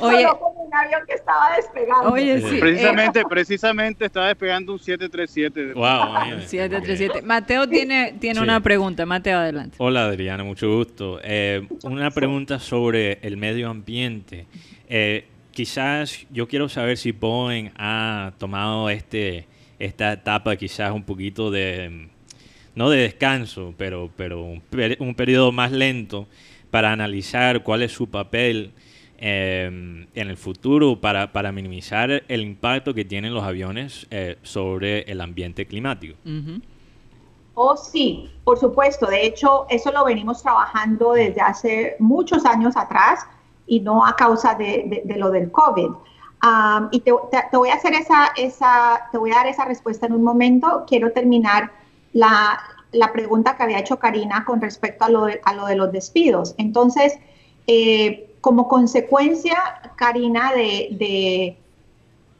[0.00, 2.10] Oye, un avión que estaba despegando.
[2.10, 2.58] Oye, sí.
[2.58, 5.74] Precisamente, precisamente estaba despegando un 737.
[5.74, 7.22] Wow, 737.
[7.24, 9.06] Mateo tiene, tiene una pregunta.
[9.06, 9.76] Mateo, adelante.
[9.78, 11.20] Hola, Adriana, mucho gusto.
[11.22, 14.46] Eh, una pregunta sobre el medio ambiente.
[14.88, 15.26] Eh,
[15.60, 19.46] quizás yo quiero saber si Boeing ha tomado este,
[19.78, 22.08] esta etapa quizás un poquito de,
[22.74, 24.62] no de descanso, pero, pero un,
[25.00, 26.26] un periodo más lento
[26.70, 28.72] para analizar cuál es su papel
[29.18, 35.02] em, en el futuro para, para, minimizar el impacto que tienen los aviones eh, sobre
[35.02, 36.16] el ambiente climático.
[37.52, 39.08] Oh, sí, por supuesto.
[39.08, 43.26] De hecho, eso lo venimos trabajando desde hace muchos años atrás
[43.70, 45.90] y no a causa de, lo del COVID.
[46.90, 47.12] y te,
[47.52, 50.84] voy a hacer esa, esa, te voy a dar esa respuesta en un momento.
[50.88, 51.70] Quiero terminar
[52.12, 52.58] la,
[52.90, 55.92] la pregunta que había hecho Karina con respecto a lo de, a lo de los
[55.92, 56.56] despidos.
[56.58, 57.16] Entonces,
[57.68, 59.56] eh, como consecuencia,
[59.94, 61.56] Karina, de, de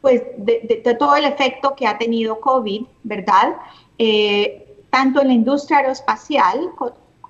[0.01, 3.55] pues, de, todo el efecto que ha tenido COVID, ¿verdad?
[3.97, 6.71] Eh, tanto en la industria aeroespacial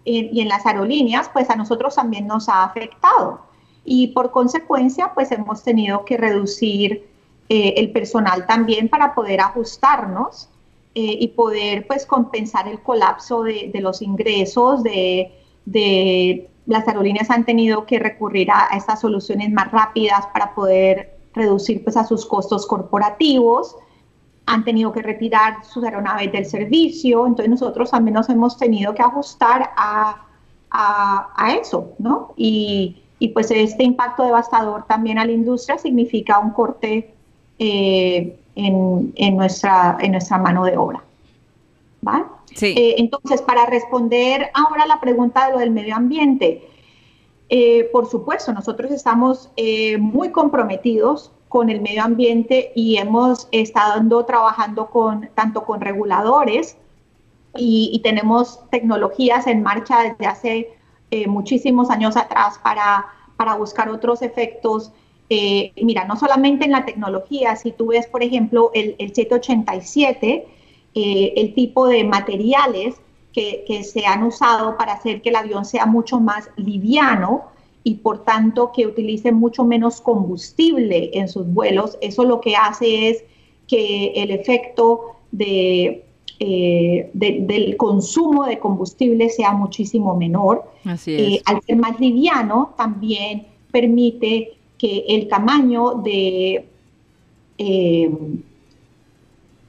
[0.03, 3.50] y en las aerolíneas, pues a nosotros también nos ha afectado.
[3.84, 7.07] Y por consecuencia, pues hemos tenido que reducir
[7.49, 10.49] eh, el personal también para poder ajustarnos
[10.93, 17.86] eh, y poder pues compensar el colapso de, los ingresos de, las aerolíneas han tenido
[17.86, 23.75] que recurrir a, estas soluciones más rápidas para poder reducir pues a sus costos corporativos
[24.45, 29.01] han tenido que retirar sus aeronaves del servicio, entonces nosotros también nos hemos tenido que
[29.01, 30.25] ajustar a,
[30.71, 32.34] a, eso, ¿no?
[32.36, 37.13] Y, y, pues este impacto devastador también a la industria significa un corte
[37.59, 41.03] eh, en, nuestra, en nuestra mano de obra.
[42.05, 42.41] ¿Va?
[42.61, 46.67] Eh, entonces, para responder ahora a la pregunta de lo del medio ambiente,
[47.49, 54.26] eh, por supuesto, nosotros estamos eh, muy comprometidos con el medio ambiente y hemos estado
[54.26, 56.78] trabajando con, tanto con reguladores
[57.57, 60.69] y, tenemos tecnologías en marcha desde hace
[61.28, 63.05] muchísimos años atrás para,
[63.41, 64.91] para buscar otros efectos.
[65.30, 70.45] Eh, mira, no solamente en la tecnología, si tú ves, por ejemplo, el, 787,
[70.93, 72.95] eh, el tipo de materiales
[73.34, 77.45] que, se han usado para hacer que el avión sea mucho más liviano
[77.84, 83.09] y por tanto que utilice mucho menos combustible en sus vuelos, eso lo que hace
[83.09, 83.24] es
[83.68, 86.05] que el efecto de,
[86.43, 90.63] eh, del consumo de combustible sea muchísimo menor.
[90.85, 96.65] Así al ser más liviano, también permite que el tamaño de,
[97.59, 98.11] eh,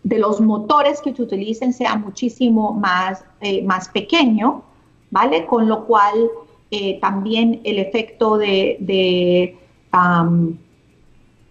[0.02, 4.62] de los motores que se utilicen sea muchísimo más, eh, más pequeño,
[5.10, 5.44] ¿vale?
[5.44, 6.30] Con lo cual
[6.70, 9.58] eh, también el efecto de, de,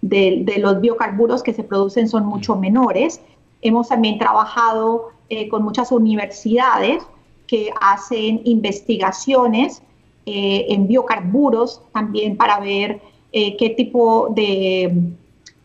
[0.01, 3.22] de, los biocarburos que se producen son mucho menores.
[3.62, 5.09] Hemos también trabajado
[5.49, 7.03] con muchas universidades
[7.47, 9.82] que hacen investigaciones
[10.26, 13.01] en biocarburos también para ver
[13.34, 14.91] eh, qué tipo de,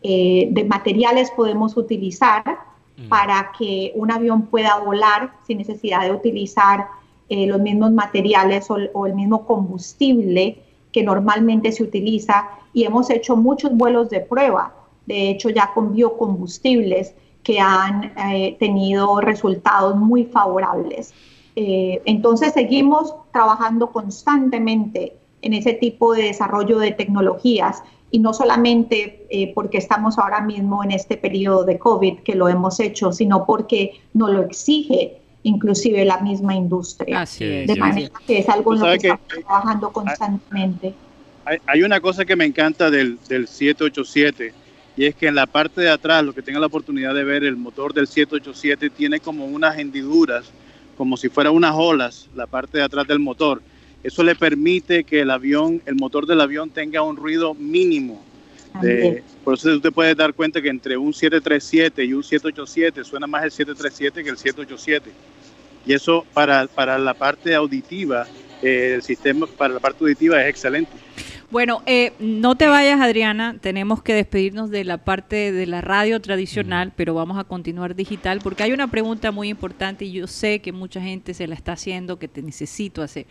[0.01, 2.43] eh, de, materiales podemos utilizar
[2.95, 3.09] mm.
[3.09, 6.87] para que un avión pueda volar sin necesidad de utilizar
[7.27, 10.59] eh, los mismos materiales o, el mismo combustible
[10.93, 12.47] que normalmente se utiliza.
[12.73, 14.73] Y hemos hecho muchos vuelos de prueba,
[15.05, 17.13] de hecho ya con biocombustibles
[17.47, 18.11] que han
[18.59, 21.13] tenido resultados muy favorables.
[21.55, 29.53] entonces seguimos trabajando constantemente en ese tipo de desarrollo de tecnologías y no solamente eh,
[29.55, 34.01] porque estamos ahora mismo en este periodo de COVID que lo hemos hecho, sino porque
[34.13, 37.25] nos lo exige inclusive la misma industria.
[37.39, 40.93] de manera que es algo en lo que, estamos trabajando constantemente.
[41.65, 44.66] Hay, una cosa que me encanta del, del 787
[44.97, 47.43] y es que en la parte de atrás, lo que tenga la oportunidad de ver,
[47.43, 50.51] el motor del 787 tiene como unas hendiduras,
[50.97, 53.61] como si fueran unas olas, la parte de atrás del motor
[54.03, 58.23] eso le permite que el avión, el motor del avión tenga un ruido mínimo.
[59.43, 63.43] por eso usted puede dar cuenta que entre un 737 y un 787 suena más
[63.43, 65.11] el 737 que el 787.
[65.85, 68.27] Y eso para, para la parte auditiva,
[68.61, 70.91] eh, el sistema para la parte auditiva es excelente.
[71.49, 73.57] Bueno, eh, no te vayas, Adriana.
[73.61, 78.39] Tenemos que despedirnos de la parte de la radio tradicional, pero vamos a continuar digital
[78.43, 81.73] porque hay una pregunta muy importante y yo sé que mucha gente se la está
[81.73, 83.27] haciendo, que te necesito hacer.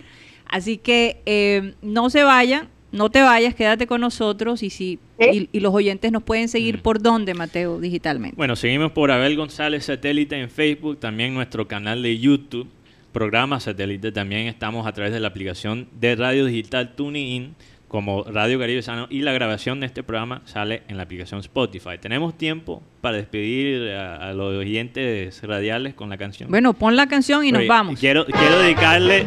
[0.46, 5.60] Así que eh, no se vayan, no te vayas, quédate con nosotros y si y,
[5.60, 6.80] los oyentes nos pueden seguir mm.
[6.80, 8.36] por dónde, Mateo, digitalmente.
[8.36, 12.68] Bueno, seguimos por Abel González Satélite en Facebook, también nuestro canal de YouTube,
[13.12, 17.54] programa Satélite, también estamos a través de la aplicación de radio digital TuneIn
[17.88, 21.98] como Radio Caribe Sano y la grabación de este programa sale en la aplicación Spotify.
[22.00, 26.50] Tenemos tiempo para despedir a, los oyentes radiales con la canción.
[26.50, 27.98] Bueno, pon la canción y nos vamos.
[28.00, 29.26] Quiero, quiero dedicarle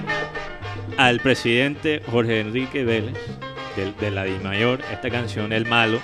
[0.98, 3.14] al presidente Jorge Enrique Vélez
[3.76, 6.00] de, de la DIMAYOR esta canción El Malo,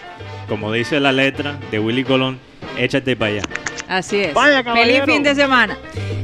[0.47, 2.39] como dice la letra de Willy Colón,
[2.77, 3.41] échate para allá.
[3.87, 4.33] Así es.
[4.33, 5.77] Feliz fin de semana.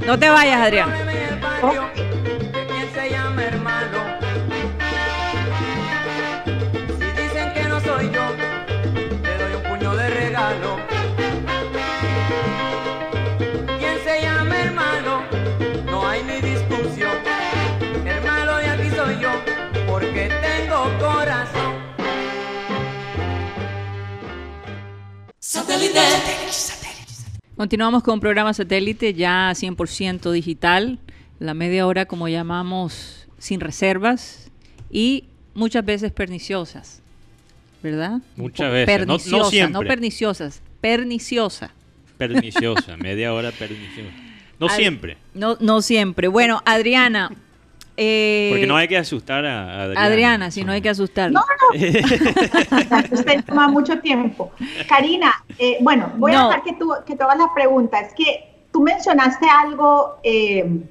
[0.05, 0.89] No te vayas, Adrián.
[27.55, 30.99] Continuamos con un programa satélite ya 100% digital,
[31.39, 34.49] la media hora como llamamos sin reservas
[34.89, 37.01] y muchas veces perniciosas,
[37.83, 38.19] ¿verdad?
[38.35, 41.71] Muchas veces, perniciosas, no, perniciosas, perniciosa.
[42.17, 44.09] Perniciosa, media hora perniciosa.
[44.59, 45.17] No siempre.
[45.33, 46.27] No, no siempre.
[46.27, 47.31] Bueno, Adriana,
[47.97, 50.05] eh, Porque no hay que asustar a Adriana.
[50.05, 51.31] Adriana, si no hay que asustar.
[51.31, 51.79] No, no.
[53.11, 54.51] Usted toma mucho tiempo.
[54.87, 57.99] Karina, eh, bueno, voy a dejar que tú, que hagas la pregunta.
[57.99, 60.81] Es que tú mencionaste algo eh,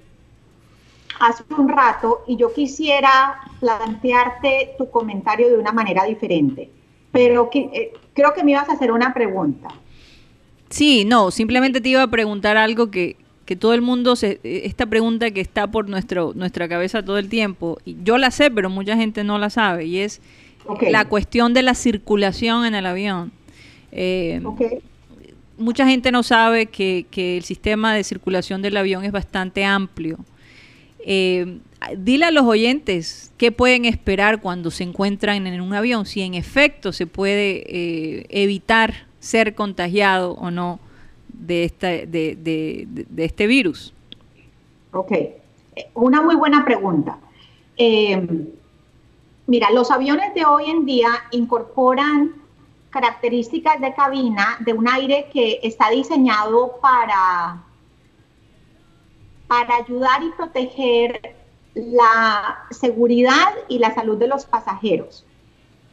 [1.19, 6.71] hace un rato y yo quisiera plantearte tu comentario de una manera diferente.
[7.13, 9.69] Pero que, creo que me ibas a hacer una pregunta.
[10.69, 13.17] Sí, no, simplemente te iba a preguntar algo que,
[13.51, 17.29] que todo el mundo se, esta pregunta que está por nuestro, nuestra cabeza todo el
[17.29, 20.21] tiempo, y yo la sé, pero mucha gente no la sabe, y es
[20.89, 23.33] la cuestión de la circulación en el avión.
[23.91, 24.41] Eh,
[25.59, 30.21] mucha gente no sabe que, el sistema de circulación del avión es bastante amplio.
[31.05, 31.59] Eh,
[31.99, 36.35] dile a los oyentes qué pueden esperar cuando se encuentran en un avión, si en
[36.35, 40.79] efecto se puede eh, evitar ser contagiado o no
[41.41, 43.93] de, esta, de, de, este virus?
[44.93, 45.13] Ok,
[45.95, 47.19] una muy buena pregunta.
[47.77, 48.47] Eh,
[49.47, 52.35] mira, los aviones de hoy en día incorporan
[52.91, 57.63] características de cabina de un aire que está diseñado para,
[59.47, 61.37] para ayudar y proteger
[61.75, 65.25] la seguridad y la salud de los pasajeros.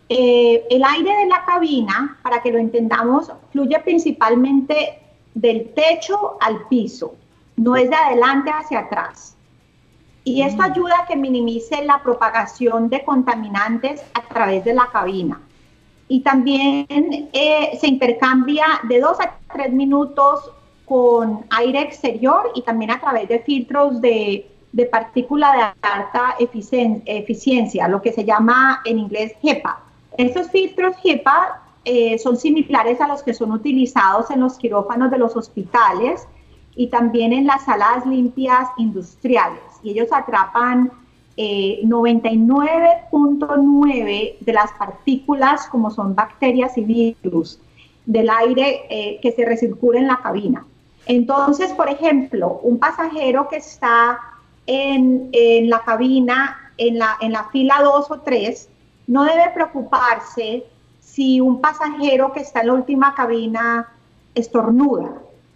[0.10, 5.00] Eh, el aire de la cabina, para que lo entendamos, fluye principalmente
[5.38, 7.14] del techo al piso,
[7.58, 9.36] no es de adelante hacia atrás.
[10.24, 10.72] Y esto mm.
[10.72, 15.40] ayuda a que minimice la propagación de contaminantes a través de la cabina.
[16.08, 20.52] Y también eh, se intercambia de dos a tres minutos
[20.86, 27.88] con aire exterior y también a través de filtros de, de partícula de alta eficiencia,
[27.88, 29.82] lo que se llama en inglés HEPA.
[30.18, 35.18] Estos filtros HEPA eh, son similares a los que son utilizados en los quirófanos de
[35.18, 36.28] los hospitales
[36.76, 39.62] y también en las salas limpias industriales.
[39.84, 40.92] Y ellos atrapan
[41.38, 47.62] 99.9 eh, de las partículas, como son bacterias y virus,
[48.06, 50.66] del aire eh, que se recircula en la cabina.
[51.06, 54.20] Entonces, por ejemplo, un pasajero que está
[54.66, 58.70] en, en la cabina, en la, en la fila 2 o 3,
[59.08, 60.66] no debe preocuparse
[61.18, 63.92] si un pasajero que está en la última cabina
[64.36, 65.14] estornuda,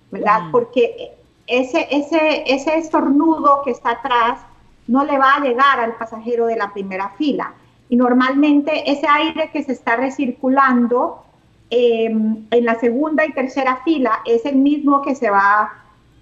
[0.09, 0.45] ¿verdad?
[0.45, 0.51] Mm.
[0.51, 1.11] Porque
[1.45, 4.39] ese, ese, ese estornudo que está atrás
[4.87, 7.53] no le va a llegar al pasajero de la primera fila.
[7.89, 11.25] Y normalmente ese aire que se está recirculando
[11.69, 15.73] em, en la segunda y tercera fila es el mismo que se va,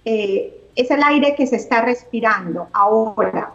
[0.04, 3.54] eh, es el aire que se está respirando ahora.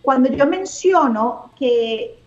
[0.00, 2.21] Cuando yo menciono que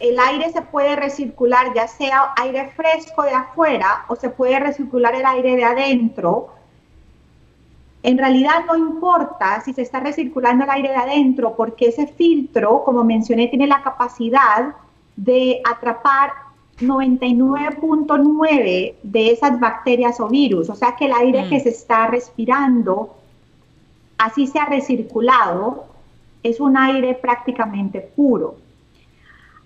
[0.00, 5.14] el aire se puede recircular, ya sea aire fresco de afuera o se puede recircular
[5.14, 6.48] el aire de adentro.
[8.02, 12.82] En realidad no importa si se está recirculando el aire de adentro, porque ese filtro,
[12.82, 14.74] como mencioné, tiene la capacidad
[15.16, 16.32] de atrapar
[16.80, 20.70] 99.9 de esas bacterias o virus.
[20.70, 21.62] O sea que el aire que mm.
[21.62, 23.16] se está respirando,
[24.16, 25.84] así se ha recirculado,
[26.42, 28.69] es un aire prácticamente puro.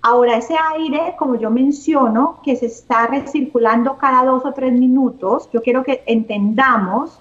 [0.06, 5.48] Ahora, ese aire, como yo menciono, que se está recirculando cada dos o tres minutos,
[5.50, 7.18] yo quiero que entendamos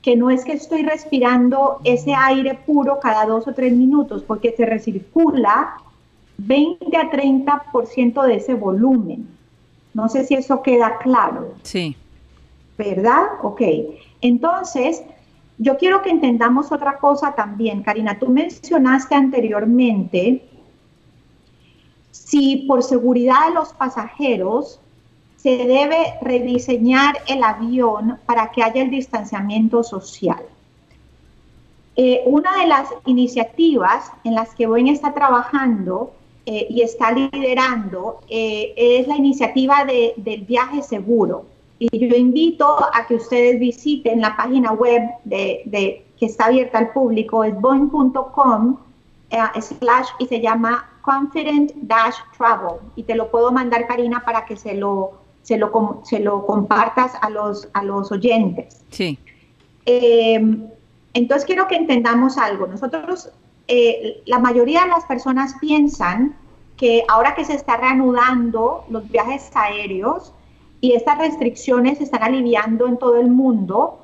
[0.00, 4.54] que no es que estoy respirando ese aire puro cada dos o tres minutos, porque
[4.56, 5.74] se recircula
[6.38, 9.26] 20 a 30% de ese volumen.
[9.92, 11.54] No sé si eso queda claro.
[11.64, 11.96] Sí.
[12.78, 13.24] ¿Verdad?
[13.42, 13.60] Ok.
[14.20, 15.02] Entonces,
[15.58, 17.82] yo quiero que entendamos otra cosa también.
[17.82, 20.44] Karina, tú mencionaste anteriormente
[22.14, 24.78] si por seguridad de los pasajeros
[25.36, 30.44] se debe rediseñar el avión para que haya el distanciamiento social.
[31.96, 36.12] Eh, una de las iniciativas en las que Boeing está trabajando
[36.46, 41.46] eh, y está liderando eh, es la iniciativa del viaje seguro.
[41.80, 46.92] Y yo invito a que ustedes visiten la página web de, que está abierta al
[46.92, 48.76] público, es boeing.com
[49.60, 52.80] slash y se llama Confident Dash Travel.
[52.96, 57.12] Y te lo puedo mandar, Karina, para que se lo se lo, se lo compartas
[57.20, 58.82] a los, a los oyentes.
[58.88, 59.18] Sí.
[59.84, 60.40] Eh,
[61.12, 62.66] entonces quiero que entendamos algo.
[62.66, 63.30] Nosotros,
[63.68, 66.34] eh, la mayoría de las personas piensan
[66.76, 70.32] que ahora que se está reanudando los viajes aéreos
[70.80, 74.00] y estas restricciones se están aliviando en todo el mundo,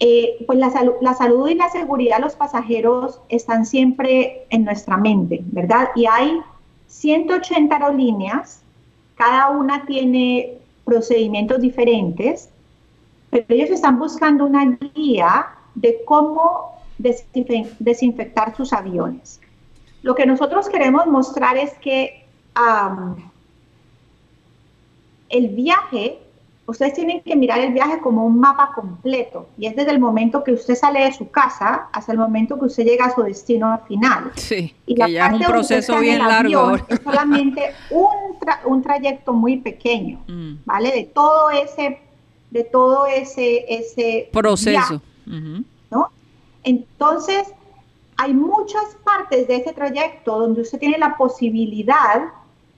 [0.00, 4.96] eh, pues la, la salud y la seguridad de los pasajeros están siempre en nuestra
[4.96, 5.88] mente, ¿verdad?
[5.94, 6.40] Y hay
[6.88, 8.62] 180 aerolíneas,
[9.14, 12.50] cada una tiene procedimientos diferentes,
[13.30, 19.40] pero ellos están buscando una guía de cómo desinfectar sus aviones.
[20.02, 22.26] Lo que nosotros queremos mostrar es que
[25.30, 26.18] el viaje
[26.66, 30.42] ustedes tienen que mirar el viaje como un mapa completo y es desde el momento
[30.42, 33.78] que usted sale de su casa hasta el momento que usted llega a su destino
[33.86, 34.32] final.
[34.36, 36.76] Sí, y que ya es un proceso bien largo.
[36.88, 40.54] Es solamente un, un trayecto muy pequeño, mm.
[40.64, 40.90] ¿vale?
[40.90, 42.00] De todo ese,
[42.50, 45.02] de todo ese, ese proceso.
[45.90, 46.08] ¿no?
[46.62, 47.48] Entonces,
[48.16, 52.22] hay muchas partes de ese trayecto donde usted tiene la posibilidad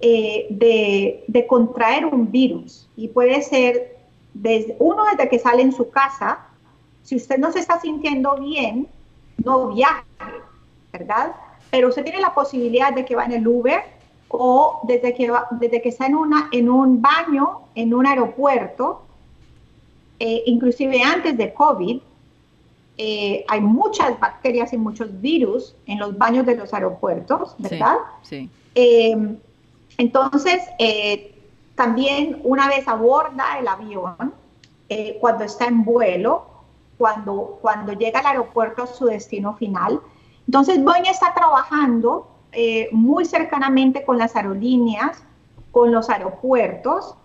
[0.00, 2.88] eh, de, contraer un virus.
[2.96, 3.96] Y puede ser
[4.34, 6.40] desde, uno desde que sale en su casa,
[7.02, 8.88] si usted no se está sintiendo bien,
[9.42, 10.04] no viaje,
[10.92, 11.34] ¿verdad?
[11.70, 13.82] Pero usted tiene la posibilidad de que va en el Uber
[14.28, 19.02] o desde que, desde que está en, una, en un baño, en un aeropuerto,
[20.18, 22.00] eh, inclusive antes de COVID,
[22.98, 27.96] eh, hay muchas bacterias y muchos virus en los baños de los aeropuertos, ¿verdad?
[28.22, 28.50] Sí.
[29.98, 31.34] Entonces, eh,
[31.74, 34.34] también una vez aborda el avión,
[34.88, 36.46] eh, cuando está en vuelo,
[36.98, 40.00] cuando, cuando llega al aeropuerto a su destino final.
[40.46, 45.22] Entonces, Boeing está trabajando eh, muy cercanamente con las aerolíneas,
[45.72, 47.16] con los aeropuertos.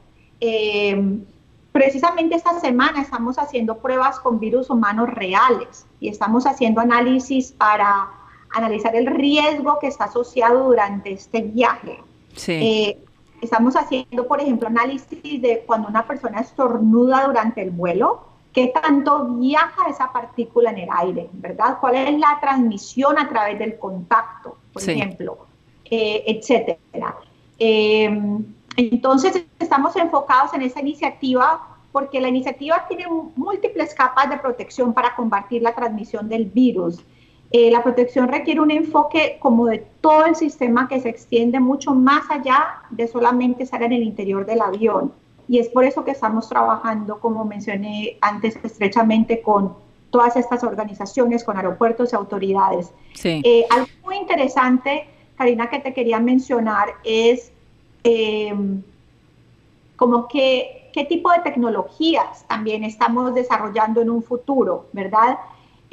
[1.72, 8.10] precisamente esta semana estamos haciendo pruebas con virus humanos reales y estamos haciendo análisis para
[8.54, 12.00] analizar el riesgo que está asociado durante este viaje.
[12.48, 12.98] Eh,
[13.42, 19.26] estamos haciendo, por ejemplo, análisis de cuando una persona estornuda durante el vuelo, qué tanto
[19.26, 21.78] viaja esa partícula en el aire, ¿verdad?
[21.80, 25.46] ¿Cuál es la transmisión a través del contacto, por ejemplo,
[25.86, 27.16] eh, etcétera?
[27.58, 28.44] Em,
[28.78, 33.06] entonces, estamos enfocados en esa iniciativa porque la iniciativa tiene
[33.36, 37.00] múltiples capas de protección para combatir la transmisión del virus.
[37.54, 41.94] Eh, la protección requiere un enfoque como de todo el sistema que se extiende mucho
[41.94, 45.12] más allá de solamente estar en el interior del avión.
[45.50, 49.76] Y es por eso que estamos trabajando, como mencioné antes, estrechamente con
[50.12, 52.94] todas estas organizaciones, con aeropuertos y autoridades.
[53.24, 57.52] Eh, algo muy interesante, Karina, que te quería mencionar es
[58.04, 58.54] eh,
[59.98, 65.38] como que qué tipo de tecnologías también estamos desarrollando en un futuro, ¿verdad?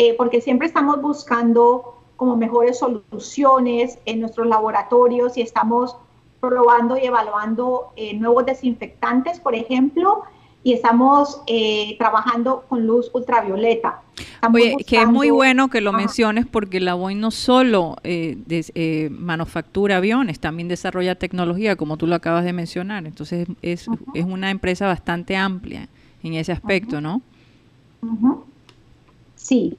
[0.00, 5.96] Eh, porque siempre estamos buscando como mejores soluciones en nuestros laboratorios y estamos
[6.40, 10.22] probando y evaluando eh, nuevos desinfectantes, por ejemplo,
[10.62, 14.02] y estamos eh, trabajando con luz ultravioleta.
[14.52, 17.96] Oye, que es muy bueno que lo menciones porque la Boeing no solo
[19.10, 23.04] manufactura aviones, también desarrolla tecnología, como tú lo acabas de mencionar.
[23.04, 25.88] Entonces es, es una empresa bastante amplia
[26.22, 27.20] en ese aspecto, ¿no?
[29.34, 29.76] Sí,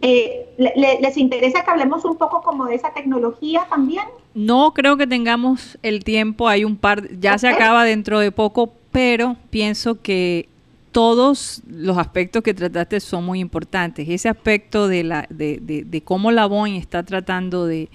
[0.00, 4.04] eh, ¿Les interesa que hablemos un poco como de esa tecnología también?
[4.34, 8.72] No creo que tengamos el tiempo, hay un par, ya se acaba dentro de poco,
[8.90, 10.48] pero pienso que
[10.92, 14.08] todos los aspectos que trataste son muy importantes.
[14.08, 17.88] Ese aspecto de, la, de, de, cómo la Boeing está tratando de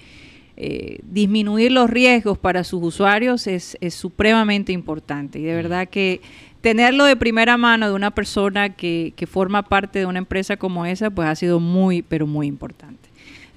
[0.56, 5.38] eh, disminuir los riesgos para sus usuarios es, es supremamente importante.
[5.38, 6.20] Y de verdad que
[6.60, 10.86] tenerlo de primera mano de una persona que, que forma parte de una empresa como
[10.86, 13.08] esa, pues ha sido muy, pero muy importante.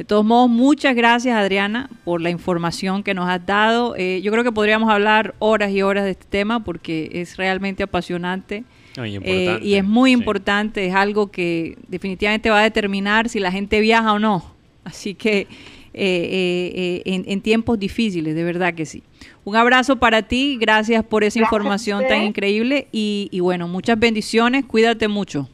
[0.01, 3.95] De todos modos, muchas gracias Adriana por la información que nos has dado.
[3.95, 7.83] Eh, yo creo que podríamos hablar horas y horas de este tema porque es realmente
[7.83, 8.63] apasionante.
[8.97, 13.79] Eh, y es muy importante, es algo que definitivamente va a determinar si la gente
[13.79, 14.55] viaja o no.
[14.83, 15.45] Así que
[15.93, 19.03] eh, en, en, tiempos difíciles, de verdad que sí.
[19.43, 24.65] Un abrazo para ti, gracias por esa información tan increíble y, y bueno, muchas bendiciones,
[24.65, 25.49] cuídate mucho.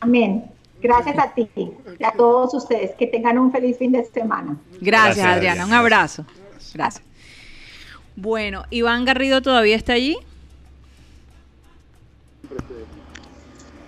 [0.00, 0.44] Amén.
[0.80, 2.90] Gracias a ti y a todos ustedes.
[2.98, 4.56] Que tengan un feliz fin de semana.
[4.80, 5.64] Gracias, Adriana.
[5.64, 6.26] Un abrazo.
[6.74, 7.04] Gracias.
[8.16, 10.16] Bueno, Iván Garrido todavía está allí.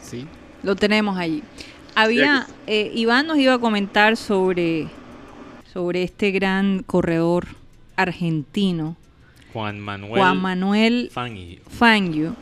[0.03, 0.27] Sí.
[0.63, 1.43] Lo tenemos allí.
[1.97, 4.89] Había, eh, Iván nos iba a comentar sobre,
[5.73, 7.47] sobre este gran corredor
[7.97, 8.97] argentino.
[9.55, 11.61] Juan Manuel, Juan Manuel Fangio.
[11.71, 12.35] Fangio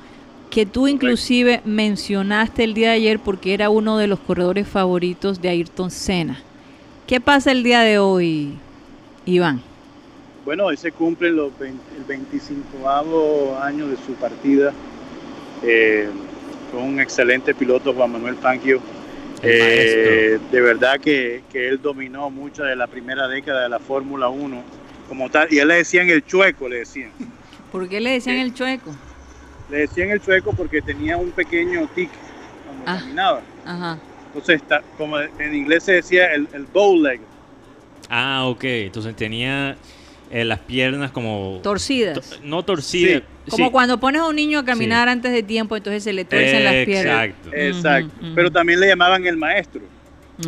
[0.50, 5.40] que tú inclusive mencionaste el día de ayer porque era uno de los corredores favoritos
[5.40, 6.42] de Ayrton Senna.
[7.06, 8.54] ¿Qué pasa el día de hoy,
[9.24, 9.62] Iván?
[10.44, 11.50] Bueno, hoy se cumple el
[12.08, 14.72] 25 año de su partida.
[15.62, 16.08] Eh,
[16.70, 18.80] fue un excelente piloto, Juan Manuel Fangio.
[19.42, 24.28] Eh, de verdad que, que, él dominó mucho de la primera década de la Fórmula
[24.28, 25.52] 1 como tal.
[25.52, 27.10] Y él le decían el chueco, le decían.
[27.70, 28.94] ¿Por qué le decían el chueco?
[29.70, 32.10] Le decían el chueco porque tenía un pequeño tic
[32.64, 33.42] cuando ah, caminaba.
[34.26, 37.20] Entonces, está, como en inglés se decía el, el bow leg.
[38.08, 38.64] Ah, ok.
[38.64, 39.76] Entonces tenía
[40.30, 41.60] eh, las piernas como...
[41.62, 42.40] Torcidas.
[42.42, 43.22] no torcidas.
[43.50, 46.64] Como cuando pones a un niño a caminar antes de tiempo, entonces se le tuercen
[46.64, 47.26] las piernas.
[47.26, 47.50] Exacto.
[47.54, 48.26] Exacto.
[48.34, 49.82] Pero también le llamaban el maestro.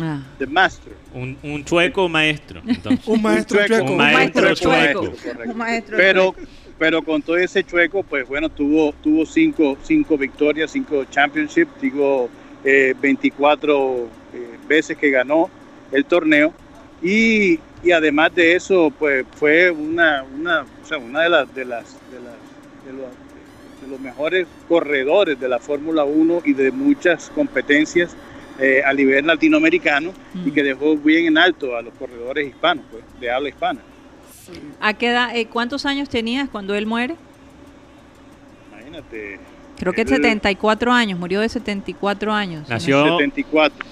[0.01, 0.21] Ah.
[0.39, 0.93] The master.
[1.15, 2.61] Un, un chueco maestro.
[3.07, 3.91] un maestro chueco.
[3.91, 5.13] Un maestro chueco.
[5.45, 6.35] Un maestro Pero
[6.77, 12.29] pero con todo ese chueco, pues bueno, tuvo, tuvo cinco, cinco victorias, cinco championships, digo,
[12.63, 15.49] 24 eh, eh, veces que ganó
[15.91, 16.53] el torneo.
[17.01, 21.65] Y, y, además de eso, pues fue una, una, o sea, una de, las, de,
[21.65, 23.11] las, de, las, de, los,
[23.81, 28.15] de los mejores corredores de la Fórmula 1 y de muchas competencias
[28.59, 30.13] eh, a nivel latinoamericano
[30.45, 33.81] y que dejó bien en alto a los corredores hispanos, pues, de habla hispana.
[34.79, 37.15] ¿A qué edad, eh, ¿Cuántos años tenías cuando él muere?
[38.71, 39.39] Imagínate.
[39.77, 42.69] Creo que 74 años, murió de 74 años.
[42.69, 43.85] Nació 74.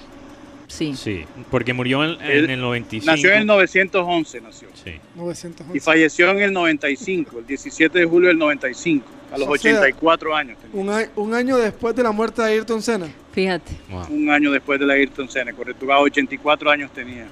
[0.67, 0.95] Sí.
[0.95, 3.05] Sí, porque murió en, el 95.
[3.05, 4.69] Nació en el 911, nació.
[4.73, 4.93] Sí.
[5.15, 5.77] 911.
[5.77, 10.57] Y falleció en el 95, el 17 de julio del 95, a los 84 años.
[10.73, 13.07] Un, un, año después de la muerte de Ayrton Senna.
[13.31, 13.73] Fíjate.
[14.09, 15.85] Un año después de la Ayrton Senna, correcto.
[15.87, 17.25] 84 años tenía.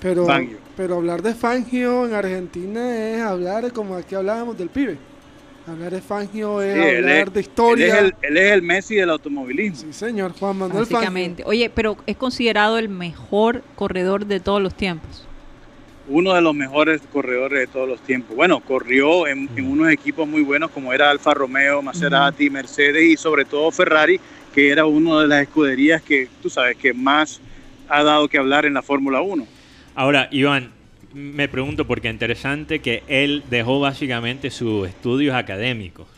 [0.00, 0.26] Pero,
[0.76, 4.96] pero hablar de Fangio en Argentina es hablar como aquí hablábamos del pibe.
[5.66, 7.98] Hablar de Fangio es hablar de historia.
[8.22, 9.92] Él es, el, Messi del automovilismo.
[9.92, 11.44] Sí, señor, Juan Manuel Básicamente.
[11.46, 15.26] Oye, pero es considerado el mejor corredor de todos los tiempos.
[16.12, 18.34] Uno de los mejores corredores de todos los tiempos.
[18.34, 23.44] Bueno, corrió en, unos equipos muy buenos como era Alfa Romeo, Maserati, Mercedes y sobre
[23.44, 24.20] todo Ferrari,
[24.52, 27.40] que era una de las escuderías que, tú sabes, que más
[27.88, 29.46] ha dado que hablar en la Fórmula 1.
[29.94, 30.72] Ahora, Iván,
[31.14, 36.08] me pregunto porque es interesante que él dejó básicamente sus estudios académicos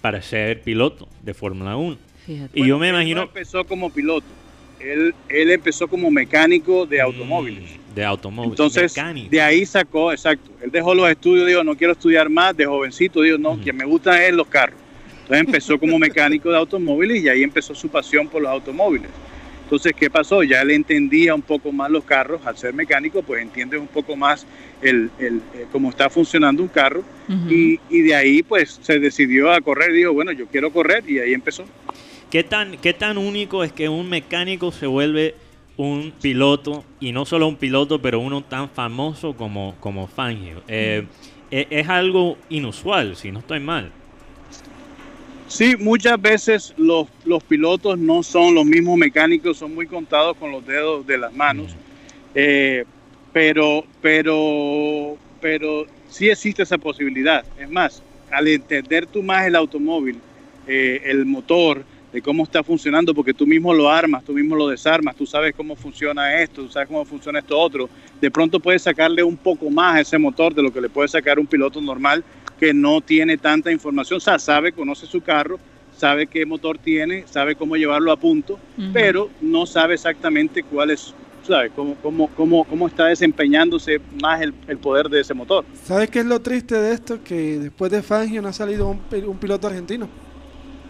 [0.00, 1.96] para ser piloto de Fórmula 1.
[2.54, 3.22] Y yo me imagino...
[3.22, 4.26] Él empezó como piloto,
[4.80, 7.79] él, él empezó como mecánico de mm, automóviles.
[7.94, 8.52] De automóviles.
[8.52, 8.94] Entonces,
[9.30, 13.22] de ahí sacó, exacto, él dejó los estudios, dijo, no quiero estudiar más, de jovencito,
[13.22, 14.78] dijo, no, que me gustan es los carros.
[15.22, 19.10] Entonces empezó como mecánico de automóviles y ahí empezó su pasión por los automóviles.
[19.70, 20.42] Entonces, ¿qué pasó?
[20.42, 24.16] Ya él entendía un poco más los carros, al ser mecánico, pues entiende un poco
[24.16, 24.44] más
[24.82, 27.04] el, el, eh, cómo está funcionando un carro
[27.48, 31.20] y, y, de ahí pues se decidió a correr, dijo, bueno, yo quiero correr y
[31.20, 31.64] ahí empezó.
[32.30, 35.36] ¿Qué tan, ¿Qué tan único es que un mecánico se vuelve
[35.80, 40.62] un piloto y no solo un piloto, pero uno tan famoso como, como Fangio?
[40.68, 41.06] Eh,
[41.50, 43.90] e, es algo inusual, si no estoy mal.
[45.48, 50.52] Sí, muchas veces los, los, pilotos no son los mismos mecánicos, son muy contados con
[50.52, 51.74] los dedos de las manos,
[52.34, 52.84] eh,
[53.32, 57.42] pero, pero, pero sí existe esa posibilidad.
[57.58, 60.18] Es más, al entender tú más el automóvil,
[60.68, 64.68] eh, el motor, de cómo está funcionando, porque tú mismo lo armas, tú mismo lo
[64.68, 67.88] desarmas, tú sabes cómo funciona esto, tú sabes cómo funciona esto otro,
[68.20, 71.08] de pronto puedes sacarle un poco más a ese motor de lo que le puede
[71.08, 72.24] sacar un piloto normal
[72.58, 75.58] que no tiene tanta información, o sea, sabe, conoce su carro,
[75.96, 78.58] sabe qué motor tiene, sabe cómo llevarlo a punto,
[78.92, 81.14] pero no sabe exactamente cuál es,
[81.46, 85.64] sabe, cómo, cómo, cómo, cómo está desempeñándose más el, poder de ese motor.
[85.84, 87.22] ¿Sabes qué es lo triste de esto?
[87.22, 90.08] Que después de Fangio no ha salido un, un piloto argentino.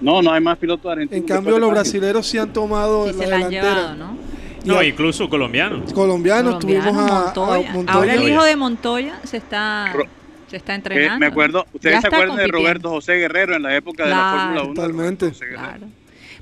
[0.01, 1.22] No, no hay más pilotos argentinos.
[1.22, 3.94] En cambio, los brasileños sí han tomado la delantera.
[3.94, 4.16] ¿no?
[4.64, 5.93] No, incluso colombianos.
[5.93, 7.72] Colombianos, tuvimos a Montoya.
[7.86, 9.93] Ahora el hijo de Montoya se está
[10.48, 11.20] se está entrenando.
[11.20, 14.62] me acuerdo, ¿ustedes se acuerdan de Roberto José Guerrero en la época de la Fórmula
[14.64, 14.74] 1?
[14.74, 15.31] Totalmente.
[15.31, 15.86] Claro.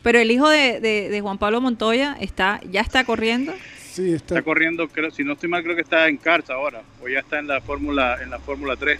[0.02, 3.52] Pero el hijo de, de, Juan Pablo Montoya está ya está corriendo.
[3.92, 4.36] Sí, está.
[4.36, 7.18] Está corriendo, creo, si no estoy mal, creo que está en Cars ahora, o ya
[7.18, 8.98] está en la Fórmula en la Fórmula 3.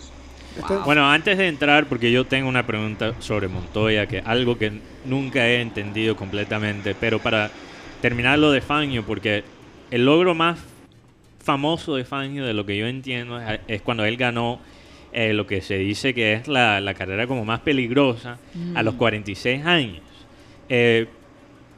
[0.85, 4.72] Bueno, antes de entrar, porque yo tengo una pregunta sobre Montoya, que algo que
[5.05, 7.51] nunca he entendido completamente, pero para
[8.01, 9.44] terminar lo de Fangio, porque
[9.90, 10.59] el logro más
[11.40, 14.60] famoso de Fangio, de lo que yo entiendo, es cuando él ganó
[15.12, 18.39] eh, lo que se dice que es la, carrera como más peligrosa
[18.74, 19.66] a los 46 mm.
[19.66, 20.02] años.
[20.68, 21.06] Eh,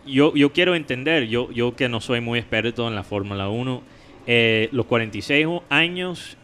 [0.07, 3.83] yo, yo quiero entender, yo, yo que no soy muy experto en la Fórmula 1,
[4.27, 6.37] eh, los 46 años,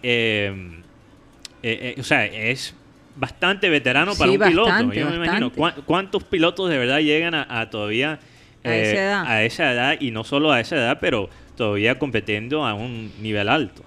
[1.99, 2.75] o sea, es
[3.17, 4.93] bastante veterano para un piloto.
[4.93, 8.21] Yo me imagino, ¿cuántos pilotos de verdad llegan a, todavía
[8.63, 13.49] a esa edad y no solo a esa edad, pero todavía competiendo a un nivel
[13.49, 13.83] alto?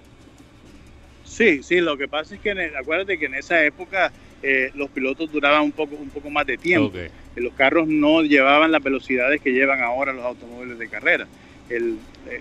[1.23, 4.11] Sí, sí, lo que pasa es que acuérdate que en esa época
[4.41, 6.91] eh, los pilotos duraban un poco, un poco más de tiempo.
[7.35, 11.27] Los carros no llevaban las velocidades que llevan ahora los automóviles de carrera.
[11.69, 11.95] Eh,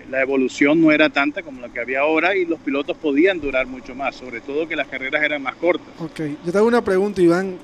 [0.09, 3.67] la evolución no era tanta como la que había ahora y los pilotos podían durar
[3.67, 5.87] mucho más, sobre todo que las carreras eran más cortas.
[5.99, 7.57] Ok, yo te hago una pregunta, Iván.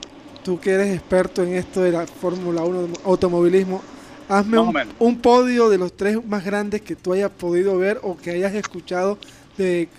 [0.43, 3.81] Tú que eres experto en esto de la Fórmula 1 automovilismo,
[4.29, 8.15] hazme un, un, podio de los tres más grandes que tú hayas podido ver o
[8.15, 9.17] que hayas escuchado
[9.57, 9.89] de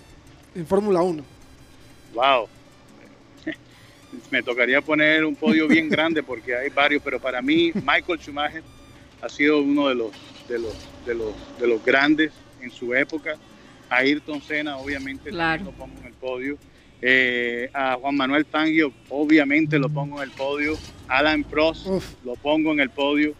[0.57, 1.23] en Fórmula 1.
[2.13, 2.47] Wow.
[4.31, 8.63] Me tocaría poner un podio bien grande porque hay varios, pero para mí Michael Schumacher
[9.21, 10.11] ha sido uno de los,
[10.47, 10.73] de los,
[11.07, 12.31] de los, de los grandes
[12.61, 13.35] en su época.
[13.89, 16.57] A Ayrton Senna, obviamente, también lo pongo en el podio.
[17.01, 20.77] Eh, a Juan Manuel Fangio, obviamente lo pongo en el podio.
[21.07, 21.87] Alan Prost,
[22.25, 23.33] lo pongo en el podio.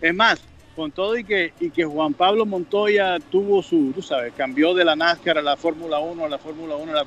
[0.00, 0.40] Es más,
[0.74, 4.84] con todo y que, y que Juan Pablo Montoya tuvo su, tú sabes, cambió de
[4.84, 7.04] la NASCAR a la Fórmula 1, a la Fórmula 1 a la,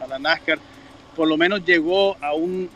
[0.00, 0.58] a, la, NASCAR,
[1.16, 2.68] por lo menos llegó a, un,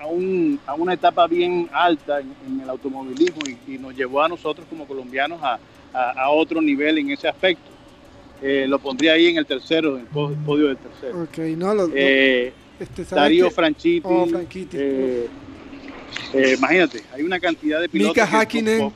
[0.00, 4.66] a, un, a una etapa bien alta en, el automovilismo y, nos llevó a nosotros
[4.68, 5.60] como colombianos a,
[5.92, 7.78] a otro nivel en ese aspecto.
[8.40, 11.22] Eh, lo pondría ahí en el tercero, en el podio del tercero.
[11.22, 14.06] Ok, no, lo, eh, este, Darío Franchitti.
[14.08, 14.28] Oh,
[16.32, 18.16] eh, imagínate, hay una cantidad de pilotos.
[18.16, 18.92] Mika Hakkinen.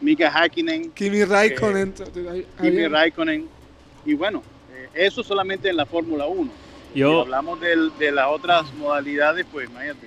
[0.00, 3.48] Mika Hakkinen, Kimi Raikkonen, eh, Kimi Raikkonen,
[4.04, 6.48] y bueno, eh, eso solamente en la Fórmula 1.
[6.94, 10.06] Yo, si hablamos de las otras modalidades, pues imagínate.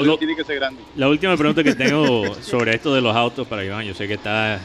[0.00, 0.80] Lo, tiene que ser grande.
[0.96, 4.14] La última pregunta que tengo sobre esto de los autos para Iván, yo sé que
[4.14, 4.60] está...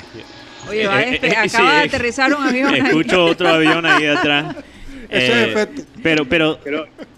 [0.69, 2.75] Oye, eh, eh, acaba de aterrizar un avión.
[2.75, 4.55] Escucho otro avión ahí atrás.
[5.09, 5.81] Eso es efecto.
[6.01, 6.59] Pero, pero,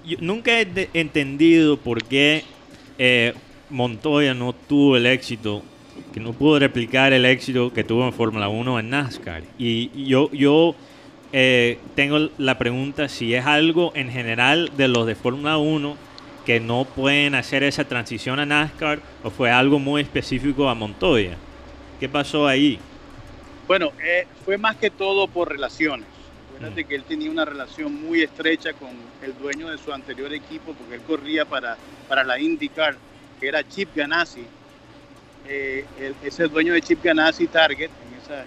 [0.06, 2.44] yo nunca he entendido por qué
[3.70, 5.62] Montoya no tuvo el éxito
[6.14, 9.44] que no pudo replicar el éxito que tuvo en Fórmula 1 en NASCAR.
[9.58, 10.76] Y yo, yo
[11.32, 15.98] eh, tengo la pregunta si es algo en general de los de Fórmula 1
[16.46, 21.38] que no pueden hacer esa transición a NASCAR o fue algo muy específico a Montoya.
[22.00, 22.80] ¿Qué pasó ahí?
[23.68, 26.08] Bueno, eh, fue más que todo por relaciones.
[26.56, 26.88] Acuérdate mm.
[26.88, 28.90] que él tenía una relación muy estrecha con
[29.22, 32.96] el dueño de su anterior equipo porque él corría para, para la IndyCar,
[33.40, 34.46] que era Chip Ganassi,
[35.48, 35.86] eh,
[36.24, 38.46] es el dueño de Chip Ganassi Target en esa,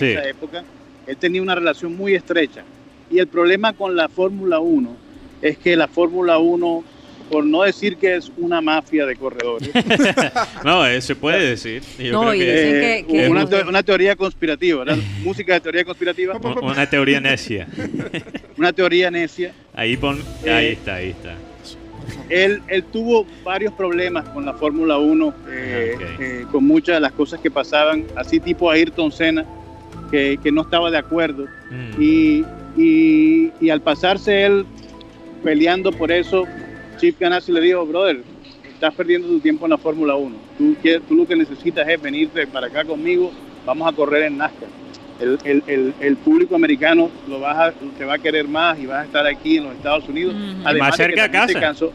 [0.00, 0.64] en esa, época,
[1.06, 2.64] él tenía una relación muy estrecha.
[3.10, 4.96] Y el problema con la Fórmula 1
[5.42, 6.84] es que la Fórmula 1,
[7.30, 9.70] por no decir que es una mafia de corredores.
[10.64, 11.82] no, eh, se puede decir.
[12.12, 14.84] una, teoría conspirativa,
[15.22, 16.38] música de teoría conspirativa.
[16.62, 17.66] Una teoría necia.
[18.56, 19.52] una teoría necia.
[19.74, 21.34] Ahí, pon, ahí está, ahí está.
[22.28, 27.12] Él, él tuvo varios problemas con la Fórmula 1, eh, eh, con muchas de las
[27.12, 29.44] cosas que pasaban, así tipo Ayrton Senna,
[30.10, 31.46] que, que no estaba de acuerdo.
[31.70, 32.02] Mm.
[32.02, 32.44] Y,
[32.76, 34.66] y, y, al pasarse él
[35.42, 36.44] peleando por eso,
[36.96, 38.22] Chip Ganassi le dijo, brother,
[38.72, 40.36] estás perdiendo tu tiempo en la Fórmula 1.
[40.58, 40.76] Tú,
[41.08, 43.32] tú lo que necesitas es venirte para acá conmigo,
[43.64, 44.68] vamos a correr en NASCAR.
[45.20, 49.02] El, el, el, público americano lo vas a, te va a querer más y vas
[49.02, 50.34] a estar aquí en los Estados Unidos.
[50.64, 51.60] Además más cerca de casa.
[51.60, 51.92] Cansó,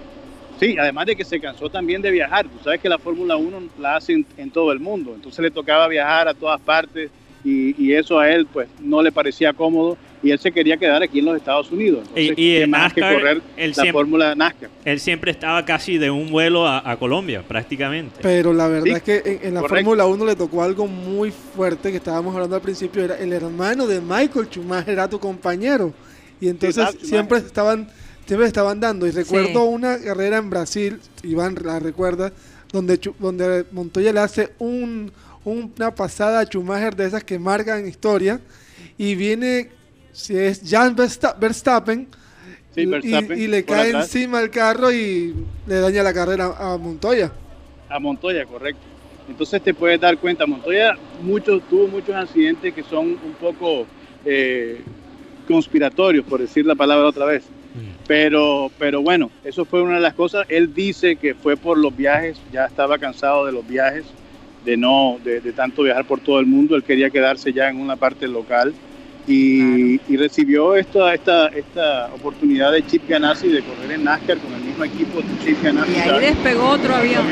[0.59, 2.45] Sí, además de que se cansó también de viajar.
[2.45, 5.88] Tú sabes que la Fórmula 1 la hacen en todo el mundo, entonces le tocaba
[5.88, 7.09] viajar a todas partes
[7.45, 11.19] y, eso a él pues no le parecía cómodo y él se quería quedar aquí
[11.19, 12.07] en los Estados Unidos.
[12.15, 13.41] y, en NASCAR, que correr
[13.75, 14.69] la Fórmula NASCAR.
[14.85, 18.19] Él siempre estaba casi de un vuelo a, Colombia, prácticamente.
[18.21, 21.97] Pero la verdad es que en, la Fórmula 1 le tocó algo muy fuerte que
[21.97, 25.93] estábamos hablando al principio, era el hermano de Michael Schumacher, era tu compañero.
[26.41, 27.87] Y entonces siempre estaban
[28.29, 29.07] siempre estaban dando.
[29.07, 32.31] Y recuerdo una carrera en Brasil, Iván la recuerda,
[32.71, 35.11] donde, donde Montoya le hace un,
[35.43, 38.39] una pasada a Schumacher de esas que marcan historia.
[38.99, 39.69] Y viene,
[40.11, 42.07] si es Jan Verstappen,
[42.76, 45.36] y, le cae encima el carro y
[45.68, 47.31] le daña la carrera a Montoya.
[47.90, 48.81] A Montoya, correcto.
[49.27, 53.86] Entonces te puedes dar cuenta, Montoya muchos, tuvo muchos accidentes que son un poco
[54.26, 54.81] eh,
[55.48, 57.44] conspiratorios, por decir la palabra otra vez
[58.07, 60.45] Pero, pero bueno, eso fue una de las cosas.
[60.49, 64.06] Él dice que fue por los viajes, ya estaba cansado de los viajes,
[64.65, 66.76] de no, de, tanto viajar por todo el mundo.
[66.76, 68.73] Él quería quedarse ya en una parte local
[69.30, 74.61] y, recibió esta, esta, esta oportunidad de Chip Ganassi de correr en NASCAR con el
[74.61, 75.93] mismo equipo de Chip Ganassi.
[75.93, 77.26] Y ahí despegó otro avión.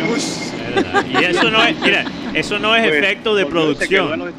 [1.10, 4.34] Y eso no es, mira, eso no es pues, efecto de producción.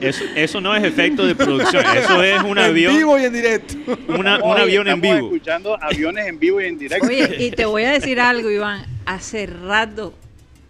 [0.00, 2.92] Eso, eso, no es efecto de producción, eso es un avión.
[2.92, 3.74] En vivo y en directo.
[4.08, 5.26] un avión en vivo.
[5.26, 7.06] escuchando aviones en vivo y en directo.
[7.06, 8.84] Oye, y te voy a decir algo, Iván.
[9.04, 10.14] Hace rato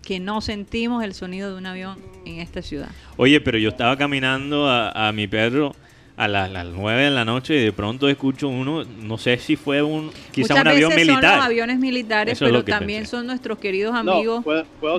[0.03, 2.89] que no sentimos el sonido de un avión en esta ciudad.
[3.17, 5.75] Oye, pero yo estaba caminando a, a mi perro
[6.21, 9.57] a las, las 9 de la noche y de pronto escucho uno, no sé si
[9.57, 11.23] fue un quizá un avión militar.
[11.23, 14.45] Son los aviones militares, pero también son nuestros queridos amigos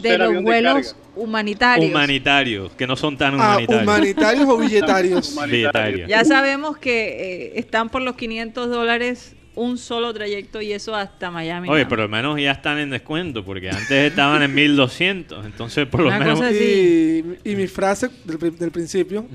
[0.01, 1.91] de los vuelos humanitarios.
[1.91, 3.83] Humanitarios, que no son tan ah, humanitarios.
[3.83, 5.35] ¿Humanitarios o billetarios?
[5.47, 6.09] billetarios.
[6.09, 11.29] Ya sabemos que eh, están por los 500 dólares un solo trayecto y eso hasta
[11.29, 11.69] Miami.
[11.69, 16.01] Oye, pero al menos ya están en descuento, porque antes estaban en 1200, entonces por
[16.01, 16.41] lo menos...
[16.51, 19.27] Y, y, mi frase del, del principio,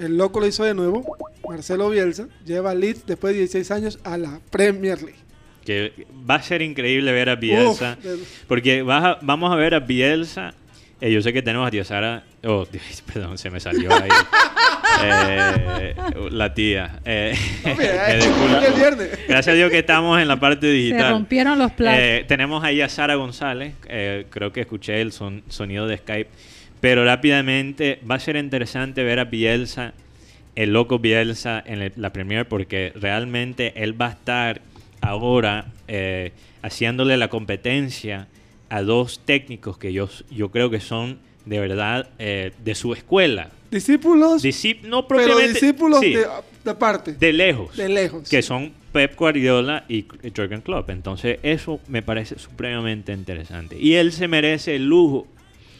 [0.00, 1.16] el loco lo hizo de nuevo,
[1.48, 5.20] Marcelo Bielsa, lleva Leeds después de 16 años a la Premier League.
[5.64, 7.98] Que va a ser increíble ver a Bielsa,
[8.48, 10.54] porque vamos a ver a Bielsa
[11.00, 12.24] eh, yo sé que tenemos a tía Sara.
[12.44, 12.66] Oh,
[13.12, 14.10] perdón, se me salió ahí.
[15.02, 15.94] Eh,
[16.30, 16.98] la tía.
[17.06, 17.34] Eh,
[19.28, 21.00] Gracias a Dios que estamos en la parte digital.
[21.00, 22.26] Se rompieron los platos.
[22.26, 23.74] tenemos ahí a Sara González.
[23.80, 26.28] creo que escuché el sonido de Skype.
[26.80, 29.92] Pero rápidamente va a ser interesante ver a Bielsa,
[30.56, 34.62] el loco Bielsa, en la Premier, porque realmente él va a estar
[35.00, 35.66] ahora
[36.62, 38.28] haciéndole la competencia
[38.68, 43.50] a dos técnicos que yo, yo creo que son de verdad eh, de su escuela.
[43.70, 44.42] Discípulos.
[44.84, 45.42] no propiamente.
[45.42, 46.26] Pero discípulos de,
[46.64, 47.12] de, parte.
[47.12, 47.76] De lejos.
[47.76, 48.28] De lejos.
[48.28, 50.90] Que son Pep Guardiola y Jürgen Klopp.
[50.90, 53.76] Entonces, eso me parece supremamente interesante.
[53.78, 55.26] Y él se merece el lujo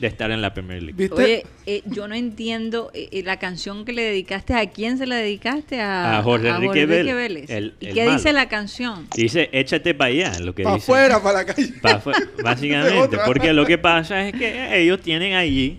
[0.01, 1.11] de estar en la Premier League.
[1.13, 5.07] Oye, eh, yo no entiendo eh, eh, la canción que le dedicaste, ¿a quién se
[5.07, 5.81] la dedicaste?
[5.81, 7.51] A, Jorge, Enrique, Vélez.
[7.81, 9.07] ¿Y qué dice la canción?
[9.15, 11.75] Dice, échate para allá, lo que pa afuera, para la calle.
[12.43, 15.79] básicamente, porque lo que pasa es que ellos tienen allí,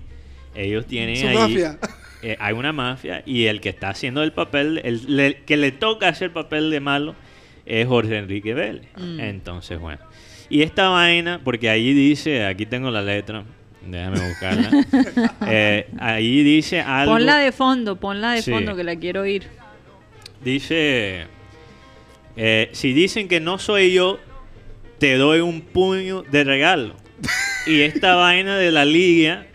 [0.53, 1.80] ellos tienen Su mafia.
[2.39, 6.27] hay una mafia y el que está haciendo el papel, el, que le toca hacer
[6.27, 7.15] el papel de malo
[7.65, 8.88] es Jorge Enrique Vélez.
[8.98, 9.19] Mm.
[9.19, 10.02] Entonces, bueno.
[10.49, 13.45] Y esta vaina, porque ahí dice, aquí tengo la letra,
[13.86, 14.70] Déjame buscarla.
[15.48, 17.14] Eh, ahí dice algo.
[17.14, 19.48] Ponla de fondo, ponla de fondo que la quiero oír.
[20.44, 21.26] Dice:
[22.38, 24.20] eh, Si dicen que no soy yo,
[24.99, 26.95] te doy un puño de regalo.
[27.66, 29.48] y esta vaina de la liga,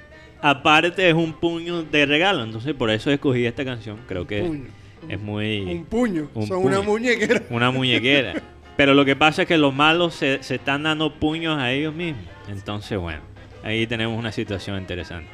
[0.42, 2.42] aparte, es un puño de regalo.
[2.42, 3.98] Entonces, por eso escogí esta canción.
[4.06, 4.60] Creo que
[5.08, 5.60] es muy.
[5.60, 6.28] Un puño.
[6.46, 7.42] Son una muñequera.
[7.50, 8.42] Una muñequera.
[8.76, 11.94] Pero lo que pasa es que los malos se, se están dando puños a ellos
[11.94, 12.24] mismos.
[12.48, 13.35] Entonces, bueno
[13.66, 15.28] ahí tenemos una situación interesante.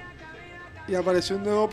[0.88, 1.68] Y apareció un nuevo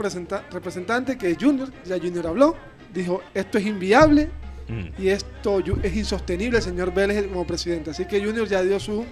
[0.52, 2.56] representante que es Junior, ya Junior habló,
[2.94, 4.30] dijo, esto es inviable
[4.68, 5.02] mm.
[5.02, 7.92] y esto es insostenible, señor Vélez como presidente.
[7.92, 9.06] Así que Junior ya dio su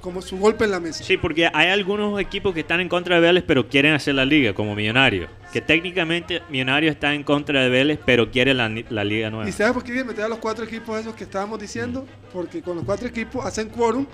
[0.00, 1.04] como su golpe en la mesa.
[1.04, 4.24] Sí, porque hay algunos equipos que están en contra de Vélez, pero quieren hacer la
[4.24, 5.28] liga, como Millonario.
[5.52, 9.48] Que técnicamente Millonario está en contra de Vélez, pero quiere la, liga nueva.
[9.48, 12.02] ¿Y sabes por qué meter a los cuatro equipos esos que estábamos diciendo?
[12.02, 12.32] Mm.
[12.32, 14.04] Porque con los cuatro equipos hacen quórum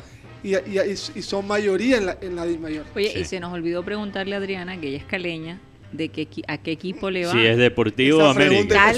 [0.45, 2.85] y, son mayoría en la, en la mayor.
[2.95, 5.59] Oye, y se nos olvidó preguntarle a Adriana, que ella es caleña,
[5.93, 7.33] de qué, a qué equipo le va.
[7.33, 8.93] Si es Deportivo o América.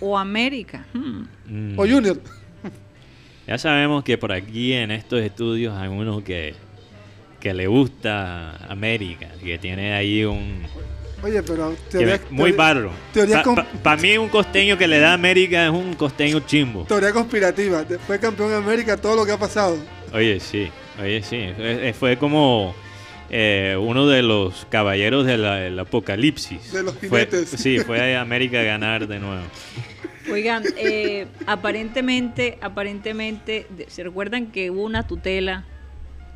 [0.00, 0.86] o América.
[0.94, 1.26] Hmm.
[1.46, 1.78] Mm.
[1.78, 2.18] O Junior.
[3.46, 6.54] Ya sabemos que por aquí en estos estudios hay uno que,
[7.40, 10.64] que le gusta América, que tiene ahí un...
[11.22, 11.74] Oye, pero
[12.30, 12.92] muy barro.
[13.82, 16.84] Para mí un costeño que le da América es un costeño chimbo.
[16.84, 17.84] Teoría conspirativa.
[18.06, 19.78] Fue campeón de América todo lo que ha pasado.
[20.12, 20.68] Oye, sí,
[21.00, 21.48] oye, sí.
[21.98, 22.74] Fue como
[23.30, 26.72] eh, uno de los caballeros del apocalipsis.
[26.72, 27.48] De los jinetes.
[27.50, 29.42] sí, fue a América a ganar de nuevo.
[30.30, 35.64] Oigan, eh, aparentemente, aparentemente, ¿se recuerdan que hubo una tutela?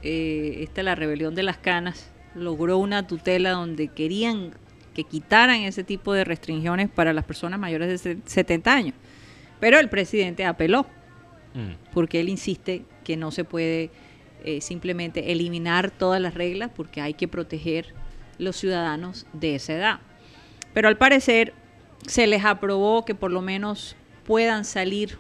[0.03, 4.53] Eh, esta la rebelión de las canas logró una tutela donde querían
[4.95, 8.95] que quitaran ese tipo de restricciones para las personas mayores de 70 años.
[9.61, 10.87] Pero el presidente apeló,
[11.55, 11.93] mm.
[11.95, 13.91] porque él insiste que no se puede
[14.45, 17.95] eh, simplemente eliminar todas las reglas porque hay que proteger
[18.39, 20.01] los ciudadanos de esa edad.
[20.75, 21.55] Pero al parecer
[22.07, 25.19] se les aprobó que por lo menos puedan salir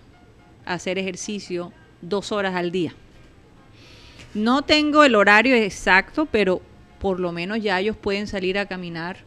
[0.64, 2.94] a hacer ejercicio dos horas al día.
[4.34, 6.62] No tengo el horario exacto, pero
[6.98, 9.18] por lo menos ya ellos pueden salir a caminar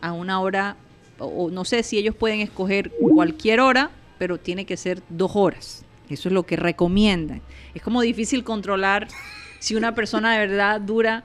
[0.00, 0.76] a una hora,
[1.18, 5.84] o no sé si ellos pueden escoger cualquier hora pero tiene que ser dos horas.
[6.08, 7.40] Eso es lo que recomiendan.
[7.74, 9.08] Es como difícil controlar
[9.58, 11.24] si una persona de verdad dura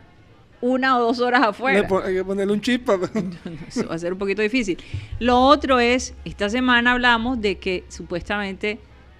[0.61, 1.87] una o dos horas afuera.
[2.03, 2.89] Hay que ponerle un chip.
[3.67, 4.77] Eso va a ser un poquito difícil.
[5.19, 8.79] Lo otro es, esta semana hablamos de que supuestamente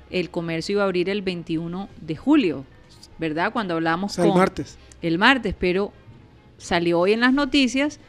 [0.09, 2.65] el comercio iba a abrir el 21 de julio,
[3.17, 3.51] ¿verdad?
[3.53, 4.77] Cuando hablamos el martes.
[5.01, 5.93] El martes, pero
[6.57, 7.99] salió hoy en las noticias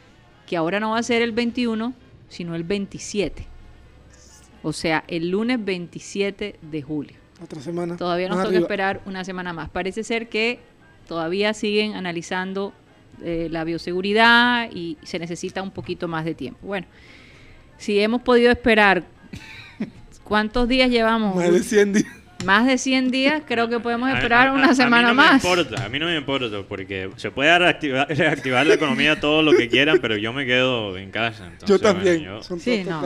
[0.45, 1.93] que ahora no va a ser el 21,
[2.27, 3.45] sino el 27.
[4.63, 7.20] O sea, el lunes 27 de julio.
[7.43, 7.97] Otra semana.
[7.97, 9.69] Todavía nos toca esperar una semana más.
[9.69, 10.59] Parece ser que
[11.07, 12.73] todavía siguen analizando
[13.23, 16.59] eh, la bioseguridad y se necesita un poquito más de tiempo.
[16.65, 16.87] Bueno,
[17.77, 19.03] si hemos podido esperar,
[20.23, 21.35] ¿cuántos días llevamos?
[21.35, 22.20] Más de 100 días.
[22.45, 25.43] Más de 100 días, creo que podemos esperar una semana más.
[25.45, 29.99] a mí no me importa, porque se puede reactivar, la economía todo lo que quieran,
[30.01, 31.51] pero yo me quedo en casa.
[31.65, 32.27] yo también.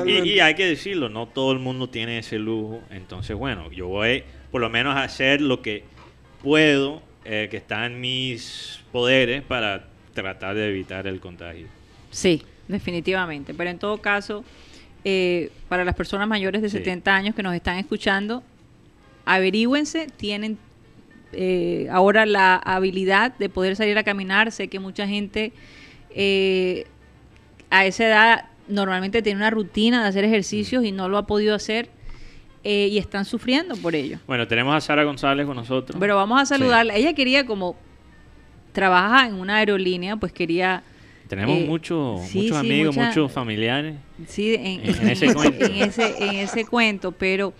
[0.05, 2.81] y, hay que decirlo, no todo el mundo tiene ese lujo.
[2.89, 5.83] Entonces, bueno, yo voy por lo menos a hacer lo que
[6.41, 11.67] puedo, eh, que está en mis poderes para tratar de evitar el contagio.
[12.11, 13.53] Sí, definitivamente.
[13.53, 14.45] Pero en todo caso,
[15.03, 18.43] eh, para las personas mayores de 70 años que nos están escuchando,
[19.25, 20.57] averígüense, tienen
[21.33, 24.51] eh, ahora la habilidad de poder salir a caminar.
[24.51, 25.53] Sé que mucha gente
[26.11, 26.85] eh,
[27.69, 31.55] a esa edad normalmente tiene una rutina de hacer ejercicios y no lo ha podido
[31.55, 31.89] hacer.
[32.63, 34.17] y están sufriendo por ello.
[34.25, 35.99] Bueno, tenemos a Sara González con nosotros.
[35.99, 36.95] Pero vamos a saludarla.
[36.95, 37.75] Ella quería como
[38.73, 40.83] trabaja en una aerolínea, pues quería...
[41.27, 42.21] Tenemos eh, muchos
[42.53, 43.95] amigos, muchos familiares.
[44.27, 45.65] Sí, en, ese cuento.
[45.65, 47.53] En ese, cuento, pero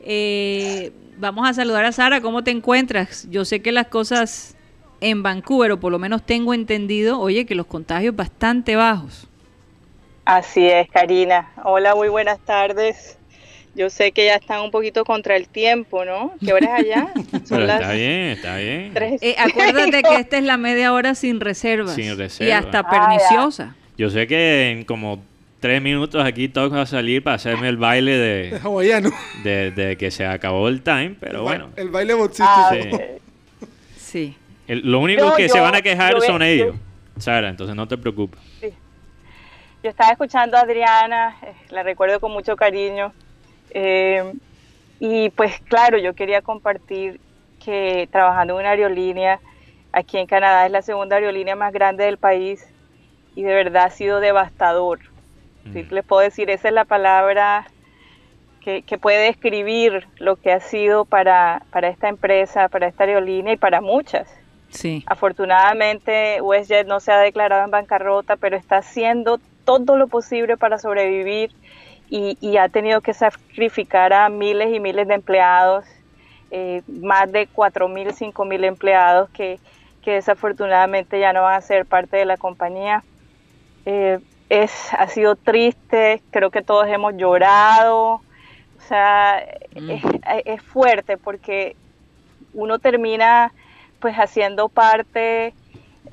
[0.00, 2.20] eh, vamos a saludar a Sara.
[2.20, 3.26] ¿Cómo te encuentras?
[3.30, 4.56] Yo sé que las cosas
[5.00, 9.28] en Vancouver, o por lo menos tengo entendido, oye, que los contagios bastante bajos.
[10.24, 11.52] Así es, Karina.
[11.64, 13.18] Hola, muy buenas tardes.
[13.76, 16.32] Yo sé que ya están un poquito contra el tiempo, ¿no?
[16.42, 17.12] ¿Qué hora es allá?
[17.34, 18.92] está bien, está bien.
[19.20, 21.94] Eh, acuérdate que esta es la media hora sin reservas.
[21.94, 22.48] Sin reservas.
[22.48, 23.76] Y hasta ah, perniciosa.
[23.98, 25.22] Yo sé que en como
[25.60, 28.60] tres minutos aquí toca salir para hacerme el baile de...
[28.64, 29.10] hawaiano.
[29.44, 31.68] De, que se acabó el time, pero bueno.
[31.76, 32.48] El baile boxístico.
[32.48, 34.34] Ah, sí.
[34.68, 36.76] lo único que se van a quejar son ellos,
[37.18, 38.40] Sara, entonces no te preocupes.
[38.58, 38.72] Sí.
[39.82, 43.12] Yo estaba escuchando a Adriana, eh, la recuerdo con mucho cariño
[43.70, 44.32] eh,
[44.98, 47.20] y pues claro, yo quería compartir
[47.64, 49.40] que trabajando en una aerolínea,
[49.92, 52.66] aquí en Canadá es la segunda aerolínea más grande del país
[53.34, 55.00] y de verdad ha sido devastador.
[55.64, 55.92] Mm.
[55.92, 57.66] les puedo decir, esa es la palabra
[58.60, 63.56] que, puede describir lo que ha sido para, para esta empresa, para esta aerolínea y
[63.56, 64.28] para muchas.
[64.70, 65.04] Sí.
[65.06, 70.78] Afortunadamente WestJet no se ha declarado en bancarrota, pero está haciendo todo lo posible para
[70.78, 71.52] sobrevivir
[72.08, 75.84] y, ha tenido que sacrificar a miles y miles de empleados,
[76.50, 79.58] eh, más de 4.000, 5.000 empleados que,
[80.04, 83.02] desafortunadamente ya no van a ser parte de la compañía.
[83.86, 88.20] Eh, es, ha sido triste, creo que todos hemos llorado,
[88.78, 89.90] o sea, mm.
[89.90, 90.02] es,
[90.44, 91.74] es, fuerte porque
[92.54, 93.52] uno termina
[93.98, 95.54] pues haciendo parte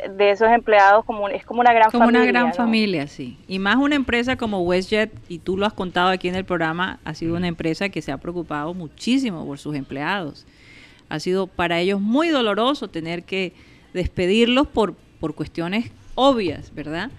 [0.09, 2.21] de esos empleados como es como una gran como familia.
[2.21, 3.37] una gran familia, sí.
[3.47, 6.99] Y más una empresa como WestJet, y tú lo has contado aquí en el programa,
[7.05, 10.45] ha sido una empresa que se ha preocupado muchísimo por sus empleados.
[11.09, 13.53] Ha sido para ellos muy doloroso tener que
[13.93, 17.11] despedirlos por, por cuestiones obvias, ¿verdad?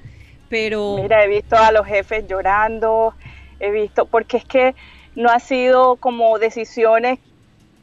[0.48, 0.98] Pero...
[1.00, 3.14] Mira, he visto a los jefes llorando,
[3.60, 4.74] he visto, porque es que
[5.14, 7.18] no ha sido como decisiones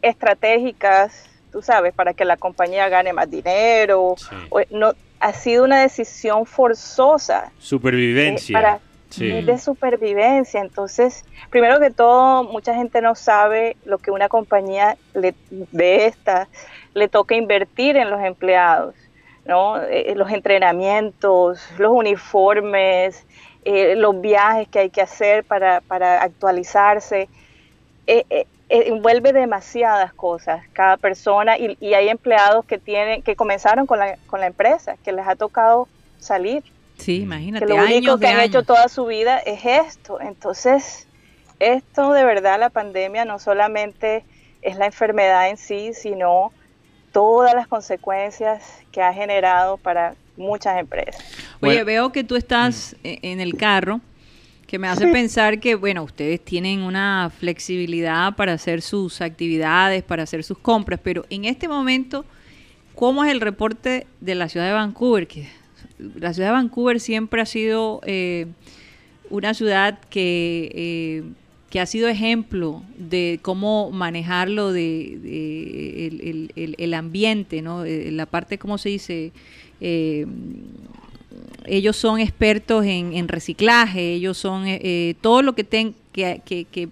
[0.02, 4.16] estratégicas tú sabes, para que la compañía gane más dinero.
[4.70, 7.52] no, ha sido una decisión forzosa.
[7.60, 8.54] Supervivencia.
[8.54, 8.80] para,
[9.18, 10.62] De supervivencia.
[10.62, 16.48] Entonces, primero que todo, mucha gente no sabe lo que una compañía de esta
[16.94, 18.96] le toca invertir en los empleados.
[19.46, 19.82] ¿no?
[19.82, 23.26] Eh, los entrenamientos, los uniformes,
[23.64, 27.30] eh, los viajes que hay que hacer para, para actualizarse.
[28.08, 34.00] Eh, eh, envuelve demasiadas cosas cada persona y, hay empleados que tienen que comenzaron con
[34.00, 35.90] la, con la empresa que les ha tocado
[36.20, 36.64] salir.
[36.98, 40.22] Sí imagínate que lo único que han hecho toda su vida es esto.
[40.22, 41.08] Entonces
[41.60, 44.24] esto de verdad la pandemia no solamente
[44.62, 46.54] es la enfermedad en sí sino
[47.12, 51.22] todas las consecuencias que ha generado para muchas empresas.
[51.60, 53.08] Oye veo que tú estás mm.
[53.22, 54.00] en el carro
[54.72, 60.24] que me hace pensar que, bueno, ustedes tienen una flexibilidad para hacer sus actividades, para
[60.24, 62.24] hacer sus compras, pero en este momento,
[62.96, 65.28] ¿cómo es el reporte de la ciudad de Vancouver?
[65.28, 65.50] Que
[66.16, 68.48] la ciudad de Vancouver siempre ha sido eh,
[69.30, 71.24] una ciudad que eh,
[71.72, 77.86] que ha sido ejemplo de cómo manejarlo de, el, ambiente, ¿no?
[77.86, 79.32] Eh, la parte, ¿cómo se dice?
[79.80, 80.26] Eh,
[81.66, 86.90] ellos son expertos en, reciclaje, ellos son eh, todo lo que ten, que, que, que,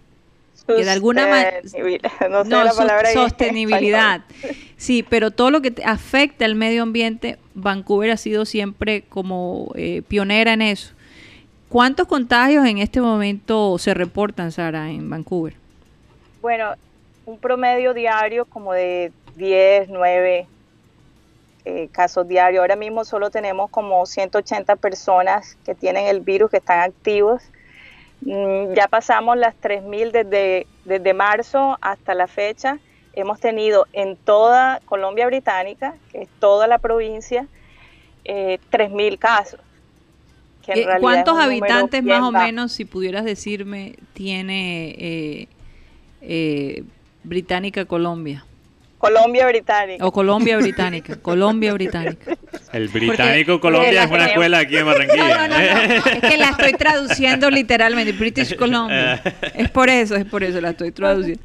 [0.67, 1.61] de alguna manera
[2.29, 2.73] no,
[3.13, 4.21] sostenibilidad.
[4.77, 9.73] Sí, pero todo lo que afecta al medio ambiente, Vancouver ha sido siempre como
[10.07, 10.93] pionera en eso.
[11.67, 15.53] ¿Cuántos contagios en este momento se reportan, Sara, en Vancouver?
[16.41, 16.73] Bueno,
[17.25, 20.47] un promedio diario como de 10, 9
[21.65, 22.61] eh, casos diarios.
[22.61, 27.41] Ahora mismo solo tenemos como 180 personas que tienen el virus, que están activos.
[28.21, 32.79] Mm, ya pasamos las 3.000 desde, desde marzo hasta la fecha.
[33.13, 37.47] Hemos tenido en toda Colombia Británica, que es toda la provincia,
[38.25, 39.59] eh, 3.000 casos.
[40.75, 45.47] Eh, ¿Cuántos habitantes más o menos, si pudieras decirme, tiene eh,
[46.21, 46.83] eh,
[47.23, 48.45] Británica Colombia?
[48.99, 50.05] Colombia Británica.
[50.05, 51.15] O Colombia Británica.
[51.21, 52.37] Colombia Británica.
[52.73, 55.45] El británico Colombia es una escuela aquí en Barranquilla.
[55.95, 58.11] es que la estoy traduciendo literalmente.
[58.11, 59.21] British Columbia.
[59.55, 61.41] Es por eso, es por eso la estoy traduciendo.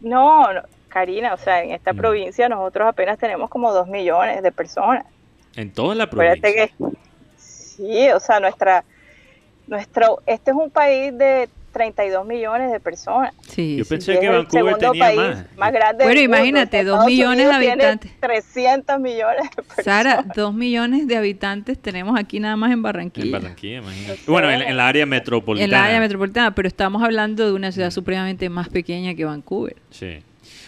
[0.00, 0.46] No,
[0.88, 1.96] Karina, o sea, en esta mm.
[1.96, 5.04] provincia nosotros apenas tenemos como dos millones de personas.
[5.56, 6.52] En toda la provincia.
[6.52, 6.70] Que,
[7.36, 8.84] Sí, o sea, nuestra,
[9.66, 13.34] nuestro, este es un país de 32 millones de personas.
[13.48, 15.46] Sí, Yo pensé que Vancouver tenía más.
[15.56, 18.12] más grande bueno, imagínate, 2 millones de habitantes.
[18.20, 19.84] 300 millones de personas.
[19.84, 23.26] Sara, 2 millones de habitantes tenemos aquí nada más en Barranquilla.
[23.26, 24.20] En Barranquilla, imagínate.
[24.26, 25.64] Bueno, en, la área metropolitana.
[25.64, 27.92] En la área metropolitana, pero estamos hablando de una ciudad mm.
[27.92, 29.76] supremamente más pequeña que Vancouver.
[29.90, 30.18] Sí.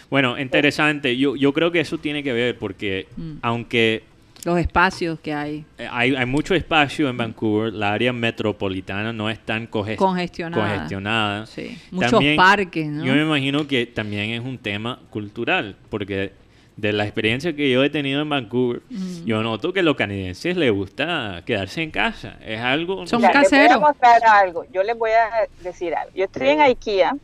[0.09, 1.17] Bueno, interesante.
[1.17, 3.37] Yo, yo creo que eso tiene que ver porque, mm.
[3.41, 4.03] aunque
[4.45, 5.65] los espacios que hay.
[5.77, 6.15] Eh, hay.
[6.15, 7.73] Hay mucho espacio en Vancouver.
[7.73, 11.45] La área metropolitana no es tan congestionada.
[11.45, 11.77] Sí.
[11.91, 12.87] Muchos parques.
[12.87, 13.05] ¿no?
[13.05, 16.33] Yo me imagino que también es un tema cultural, porque
[16.75, 18.81] de la experiencia que yo he tenido en Vancouver,
[19.25, 22.37] yo noto que a los canadienses les gusta quedarse en casa.
[22.43, 23.05] Es algo...
[23.05, 23.51] Son caseros.
[23.51, 24.65] Les voy a mostrar algo.
[24.71, 26.11] Yo les voy a decir algo.
[26.15, 27.15] Yo estoy en IKEA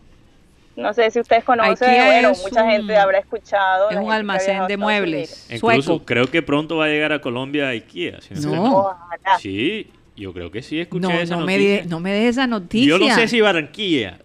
[0.80, 3.90] no sé si ustedes conocen, bueno, mucha gente habrá escuchado.
[3.90, 5.48] Es un almacén de muebles.
[5.52, 8.20] Incluso creo que pronto va a llegar a Colombia IKEA.
[8.42, 8.98] no.
[9.40, 11.84] Sí, yo creo que sí escuché esa no noticia.
[11.84, 12.90] Me no me dejes esa noticia.
[12.90, 14.20] Yo no sé si Barranquilla,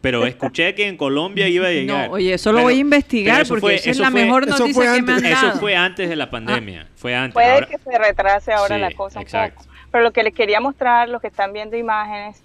[0.00, 2.08] pero escuché que en Colombia iba a llegar.
[2.08, 5.12] No, oye, eso lo voy a investigar porque esa es la mejor noticia que me
[5.12, 5.48] han dado.
[5.48, 6.86] Eso fue antes de la pandemia.
[6.86, 6.92] Ah.
[6.94, 7.34] Fue antes.
[7.34, 9.64] Puede que se retrase ahora la cosa exacto.
[9.90, 12.40] Pero lo que les quería mostrar, los que están viendo imágenes,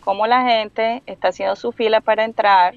[0.00, 2.74] cómo la gente está haciendo su fila para entrar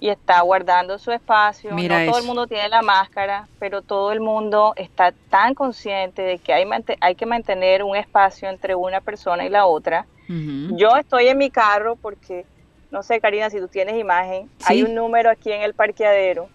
[0.00, 1.72] y está guardando su espacio.
[1.72, 6.38] no todo el mundo tiene la máscara, pero todo el mundo está tan consciente de
[6.38, 6.66] que hay,
[7.00, 10.06] hay que mantener un espacio entre una persona y la otra.
[10.26, 12.46] Yo estoy en mi carro porque,
[12.92, 16.48] no sé, Karina, si tú tienes imagen, hay un número aquí en el parqueadero.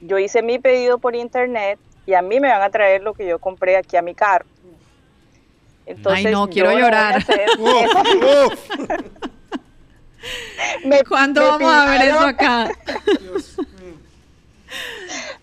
[0.00, 3.26] Yo hice mi pedido por internet y a mí me van a traer lo que
[3.26, 4.46] yo compré aquí a mi carro.
[5.86, 7.24] Entonces, Ay, no, quiero llorar.
[11.08, 12.70] ¿Cuándo vamos a ver eso acá?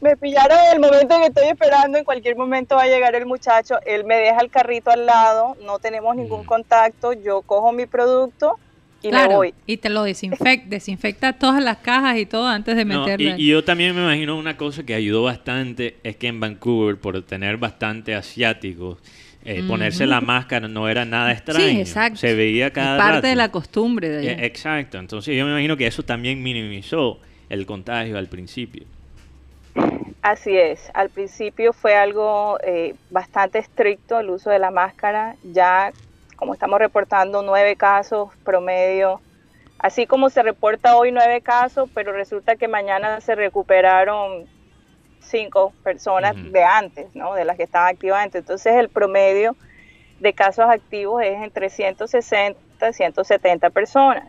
[0.02, 3.16] me pillaron en el momento en que estoy esperando, en cualquier momento va a llegar
[3.16, 6.45] el muchacho, él me deja el carrito al lado, no tenemos ningún mm.
[6.45, 8.60] contacto, yo cojo mi producto
[9.02, 9.54] y me voy.
[9.66, 13.36] Y te lo desinfecta, desinfecta todas las cajas y todo antes de meterlo.
[13.38, 17.22] y, yo también me imagino una cosa que ayudó bastante es que en Vancouver, por
[17.24, 18.98] tener bastante asiáticos,
[19.48, 21.61] eh, ponerse la máscara no era nada extraño.
[21.61, 22.18] Sí, exacto.
[22.18, 24.98] Se veía cada parte de la costumbre de eh, exacto.
[24.98, 28.84] Entonces yo me imagino que eso también minimizó el contagio al principio.
[30.22, 30.91] Así es.
[30.94, 35.38] Al principio fue algo eh, bastante estricto el uso de la máscara.
[35.44, 35.94] Ya,
[36.36, 39.22] como estamos reportando, nueve casos promedio.
[39.80, 44.45] Así como se reporta hoy nueve casos, pero resulta que mañana se recuperaron
[45.28, 47.34] cinco personas de antes, ¿no?
[47.34, 48.40] De las que estaban activas antes.
[48.40, 49.56] Entonces el promedio
[50.20, 52.60] de casos activos es entre 160
[52.90, 54.26] y 170 personas.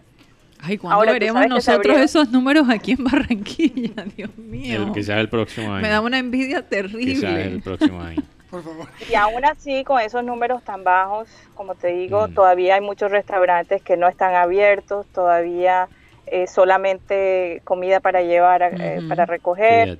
[0.60, 4.04] Ay, ¿cuándo veremos nosotros esos números aquí en Barranquilla?
[4.16, 4.90] Dios mío.
[4.92, 5.82] quizás el próximo año.
[5.82, 7.14] Me da una envidia terrible.
[7.14, 8.22] Quizás el próximo año.
[8.50, 8.88] Por favor.
[9.10, 12.34] Y aún así, con esos números tan bajos, como te digo, mm.
[12.34, 15.88] todavía hay muchos restaurantes que no están abiertos, todavía
[16.26, 19.98] eh, solamente comida para llevar, eh, para recoger.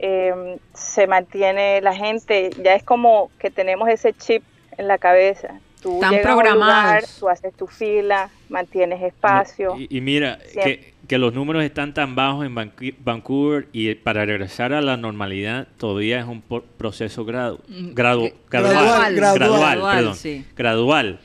[0.00, 4.44] Em, se mantiene la gente, ya es como que tenemos ese chip
[4.76, 5.60] en la cabeza.
[5.82, 7.04] Tú Están llegas programados.
[7.04, 9.74] A tú haces tu fila, mantienes espacio.
[9.76, 12.54] y, mira, que, que, los números están tan bajos en
[13.00, 19.14] Vancouver y para regresar a la normalidad todavía es un proceso gradu, mm, gradual, gradual,
[19.14, 20.14] gradual,
[20.56, 21.20] gradual,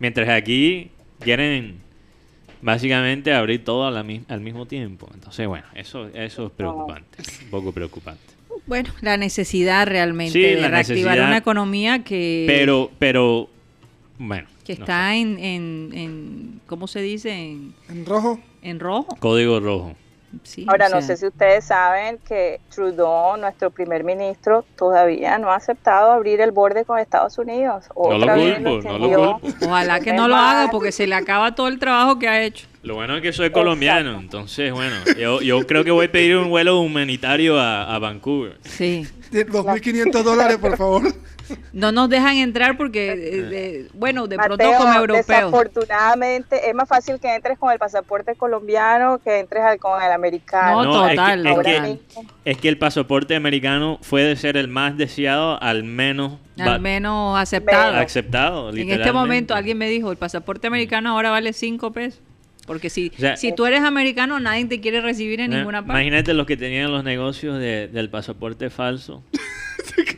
[0.00, 0.90] Mientras aquí
[1.20, 1.80] quieren
[2.62, 5.08] básicamente abrir todo al mismo tiempo.
[5.14, 8.22] Entonces, bueno, eso, eso es preocupante, un poco preocupante.
[8.66, 12.44] Bueno, la necesidad realmente de reactivar una economía que...
[12.46, 13.48] Pero, pero,
[14.18, 14.48] bueno.
[14.64, 17.32] Que está en, en, en, ¿cómo se dice?
[17.34, 17.74] En,
[18.04, 18.38] rojo.
[18.60, 19.16] En rojo.
[19.18, 19.96] Código rojo.
[20.66, 26.12] Ahora, no sé si ustedes saben que Trudeau, nuestro primer ministro, todavía no ha aceptado
[26.12, 27.86] abrir el borde con Estados Unidos.
[27.96, 29.66] no lo culpo, no lo culpo.
[29.66, 32.66] Ojalá que no lo haga porque se le acaba todo el trabajo que ha hecho.
[32.82, 36.36] Lo bueno es que soy colombiano, entonces, bueno, yo, yo creo que voy a pedir
[36.36, 38.58] un vuelo humanitario a, a Vancouver.
[38.62, 39.06] Sí.
[39.32, 41.02] 2.500 dólares, por favor.
[41.72, 45.26] No nos dejan entrar porque, eh, bueno, de pronto como europeos.
[45.26, 50.84] Desafortunadamente, es más fácil que entres con el pasaporte colombiano que entres con el americano.
[50.84, 51.46] No, total.
[51.46, 52.00] Es que,
[52.44, 56.38] es, que, el pasaporte americano fue de ser el más deseado al menos...
[56.58, 57.96] Al menos aceptado.
[57.96, 62.20] Aceptado, En este momento alguien me dijo, el pasaporte americano ahora vale 5 pesos.
[62.68, 66.02] Porque si, si tú eres americano, nadie te quiere recibir en ninguna parte.
[66.02, 69.24] Imagínate los que tenían los negocios del pasaporte falso.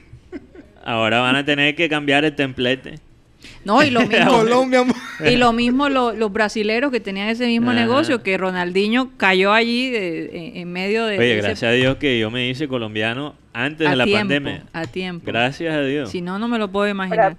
[0.91, 2.97] Ahora van a tener que cambiar el templete.
[3.65, 4.45] No, y lo mismo,
[5.25, 10.73] y lo mismo los brasileros que tenían ese mismo negocio, que Ronaldinho cayó allí en
[10.73, 11.17] medio de...
[11.17, 14.65] Oye, gracias a Dios que yo me hice colombiano antes de la pandemia.
[14.73, 15.25] A tiempo.
[15.27, 16.11] Gracias a Dios.
[16.11, 17.37] Si no, no me lo puedo imaginar.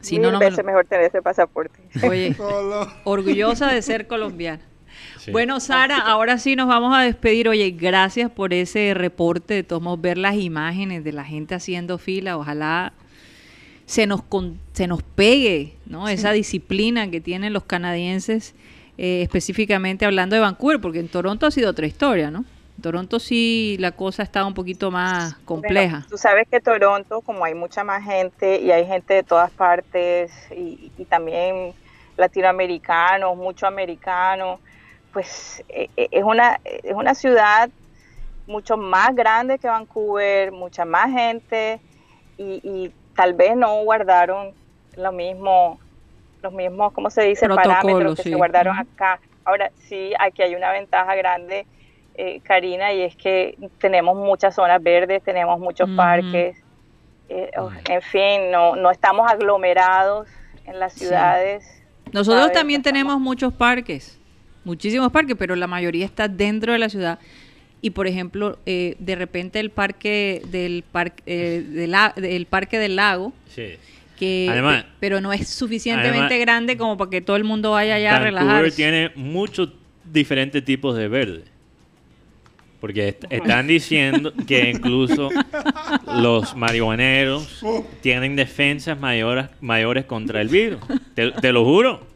[0.00, 1.78] Si no, no veces mejor tener ese pasaporte.
[2.02, 2.34] Oye,
[3.04, 4.62] orgullosa de ser colombiana.
[5.28, 7.48] Bueno, Sara, ahora sí nos vamos a despedir.
[7.48, 9.54] Oye, gracias por ese reporte.
[9.54, 12.36] De todos ver las imágenes de la gente haciendo fila.
[12.36, 12.92] Ojalá
[13.86, 14.22] se nos,
[14.72, 16.08] se nos pegue ¿no?
[16.08, 18.54] esa disciplina que tienen los canadienses,
[18.98, 22.44] eh, específicamente hablando de Vancouver, porque en Toronto ha sido otra historia, ¿no?
[22.76, 26.06] En Toronto sí la cosa está un poquito más compleja.
[26.08, 30.30] tú sabes que Toronto, como hay mucha más gente y hay gente de todas partes
[30.56, 31.74] y, y también
[32.16, 34.60] latinoamericanos, mucho americanos,
[35.12, 37.70] pues eh, eh, es, una, es una ciudad
[38.46, 41.80] mucho más grande que Vancouver, mucha más gente
[42.38, 44.54] y, tal vez no guardaron
[44.96, 45.78] lo mismo,
[46.42, 47.46] los mismos, ¿cómo se dice?
[47.48, 49.20] Parámetros que se guardaron acá.
[49.44, 51.66] Ahora sí, aquí hay una ventaja grande,
[52.14, 56.56] eh, Karina, y es que tenemos muchas zonas verdes, tenemos muchos parques,
[57.28, 60.26] en fin, no, no estamos aglomerados
[60.64, 61.82] en las ciudades.
[62.12, 64.19] Nosotros también tenemos muchos parques
[64.64, 67.18] muchísimos parques, pero la mayoría está dentro de la ciudad.
[67.82, 71.64] Y por ejemplo, eh, de repente el parque del parque eh,
[72.16, 73.32] del, parque del lago,
[74.18, 78.20] que pero no es suficientemente grande como para que todo el mundo vaya allá a
[78.20, 78.76] relajarse.
[78.76, 79.70] tiene muchos
[80.04, 81.44] diferentes tipos de verde.
[82.80, 85.28] Porque están diciendo que incluso
[86.06, 87.62] los marihuaneros
[88.00, 90.80] tienen defensas mayores, mayores contra el virus.
[91.14, 92.09] te lo juro.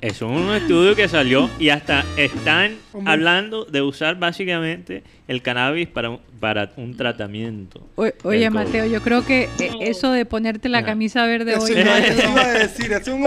[0.00, 6.18] Es un estudio que salió y hasta están hablando de usar básicamente el cannabis para,
[6.38, 7.80] para un tratamiento.
[8.22, 11.74] oye, Mateo, yo creo que eh, eso de ponerte la camisa verde hoy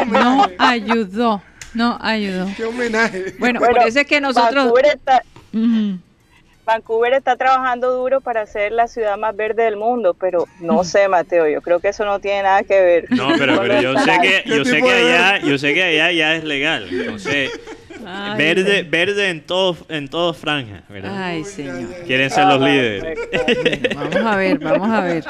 [0.08, 1.42] no ayudó.
[1.74, 2.50] No ayudó.
[2.56, 3.36] Qué homenaje.
[3.40, 4.74] Bueno, parece que nosotros...
[6.66, 11.08] Vancouver está trabajando duro para ser la ciudad más verde del mundo, pero no sé,
[11.08, 13.12] Mateo, yo creo que eso no tiene nada que ver.
[13.12, 16.44] No, pero, yo sé que yo sé que allá, yo sé que allá ya es
[16.44, 16.88] legal.
[16.92, 17.52] Entonces,
[18.38, 21.90] verde, verde en todo, en todo franja, Ay, señor.
[22.06, 23.20] Quieren ser los líderes.
[23.96, 25.24] Vamos a ver, vamos a ver.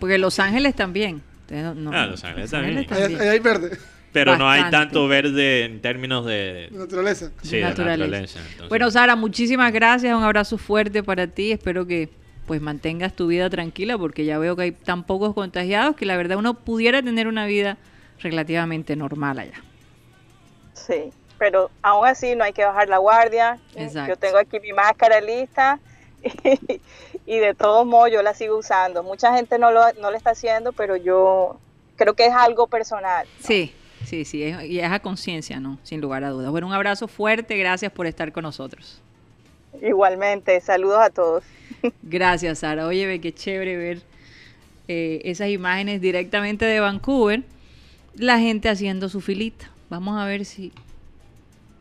[0.00, 1.22] Porque Los Ángeles también.
[1.50, 2.86] ah, Los Ángeles también.
[3.20, 3.78] hay verde
[4.16, 7.30] pero no hay tanto verde en términos de naturaleza.
[7.42, 8.40] Sí, naturaleza.
[8.68, 11.52] Bueno, Sara, muchísimas gracias, un abrazo fuerte para ti.
[11.52, 12.08] Espero que
[12.46, 16.16] pues mantengas tu vida tranquila porque ya veo que hay tan pocos contagiados que la
[16.16, 17.76] verdad uno pudiera tener una vida
[18.20, 19.60] relativamente normal allá.
[20.72, 23.58] Sí, pero aún así no hay que bajar la guardia.
[24.08, 25.78] Yo tengo aquí mi máscara lista
[27.26, 29.02] y, de todos modos yo la sigo usando.
[29.02, 31.58] Mucha gente no lo, no lo está haciendo, pero yo
[31.96, 33.26] creo que es algo personal.
[33.40, 33.74] Sí,
[34.06, 34.38] Sí, sí,
[34.68, 35.80] y es a conciencia, ¿no?
[35.82, 36.52] Sin lugar a dudas.
[36.52, 39.02] Bueno, un abrazo fuerte, gracias por estar con nosotros.
[39.82, 41.42] Igualmente, saludos a todos.
[42.02, 42.86] Gracias, Sara.
[42.86, 44.02] Oye, ve qué chévere ver
[44.86, 47.42] eh, esas imágenes directamente de Vancouver,
[48.14, 49.70] la gente haciendo su filita.
[49.90, 50.72] Vamos a ver si,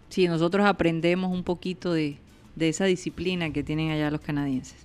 [0.10, 2.18] si nosotros aprendemos un poquito de,
[2.60, 4.78] esa disciplina que tienen allá los canadienses.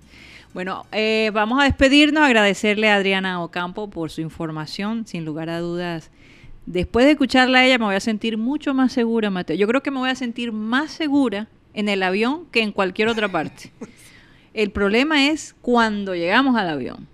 [0.53, 5.59] Bueno, eh, vamos a despedirnos, agradecerle a Adriana Ocampo por su información, sin lugar a
[5.59, 6.11] dudas
[6.71, 9.55] después de escucharla a ella me voy a sentir mucho más segura, Mateo.
[9.55, 13.07] Yo creo que me voy a sentir más segura en el avión que en cualquier
[13.07, 13.71] otra parte.
[14.53, 17.07] El problema es cuando llegamos al avión,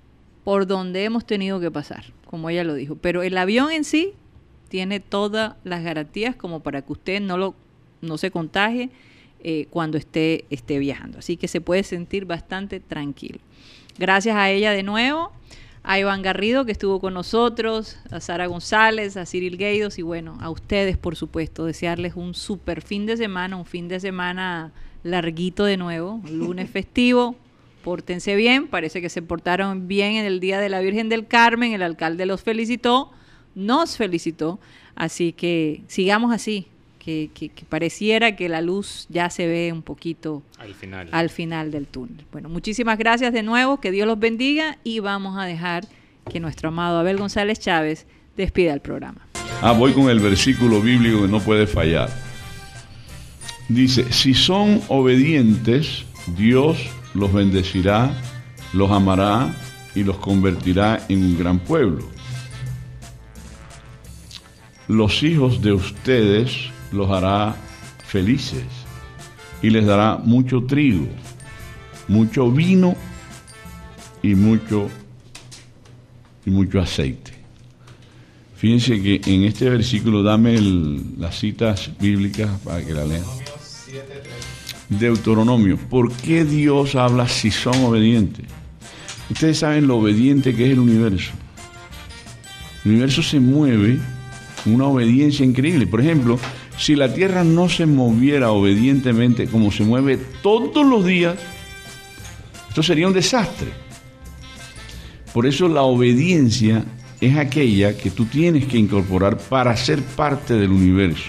[0.43, 2.95] por donde hemos tenido que pasar, como ella lo dijo.
[2.95, 4.13] Pero el avión en sí,
[4.69, 7.55] tiene todas las garantías como para que usted no, lo,
[8.01, 8.89] no se contagie
[9.43, 11.19] eh, cuando esté, esté viajando.
[11.19, 13.39] Así que se puede sentir bastante tranquilo.
[13.97, 15.31] Gracias a ella de nuevo,
[15.89, 20.37] a Iván Garrido que estuvo con nosotros, a Sara González, a Cyril Gueidos y bueno,
[20.41, 24.73] a ustedes por supuesto, desearles un super fin de semana, un fin de semana
[25.03, 27.37] larguito de nuevo, lunes festivo.
[27.85, 31.71] Pórtense bien, parece que se portaron bien en el Día de la Virgen del Carmen,
[31.71, 33.13] el alcalde los felicitó,
[33.55, 34.59] nos felicitó,
[34.93, 36.67] así que sigamos así,
[37.07, 41.07] que, pareciera que la luz ya se ve un poquito al final.
[41.11, 42.25] al final del túnel.
[42.31, 45.85] Bueno, muchísimas gracias de nuevo, que Dios los bendiga y vamos a dejar
[46.29, 48.05] que nuestro amado Abel González Chávez
[48.35, 49.25] despida el programa.
[49.61, 52.09] Ah, voy con el versículo bíblico que no puede fallar.
[53.69, 56.05] Dice, si son obedientes,
[56.37, 56.77] Dios
[57.13, 58.11] los bendecirá,
[58.73, 59.55] los amará
[59.95, 62.05] y los convertirá en un gran pueblo.
[64.89, 67.55] Los hijos de ustedes los hará
[68.05, 68.65] felices
[69.61, 71.07] y les dará mucho trigo,
[72.07, 72.95] mucho vino
[74.21, 74.89] y mucho
[76.45, 77.33] y mucho aceite.
[78.55, 80.59] Fíjense que en este versículo dame
[81.17, 83.23] las citas bíblicas para que la lean.
[84.89, 85.77] Deuteronomio.
[85.77, 88.45] ¿Por qué Dios habla si son obedientes?
[89.29, 91.33] Ustedes saben lo obediente que es el universo.
[92.83, 93.99] El universo se mueve
[94.63, 95.85] con una obediencia increíble.
[95.85, 96.39] Por ejemplo,
[96.77, 101.35] si la Tierra no se moviera obedientemente como se mueve todos los días,
[102.69, 103.69] esto sería un desastre.
[105.33, 106.85] Por eso la obediencia
[107.19, 111.25] es aquella que tú tienes que incorporar para ser parte del universo.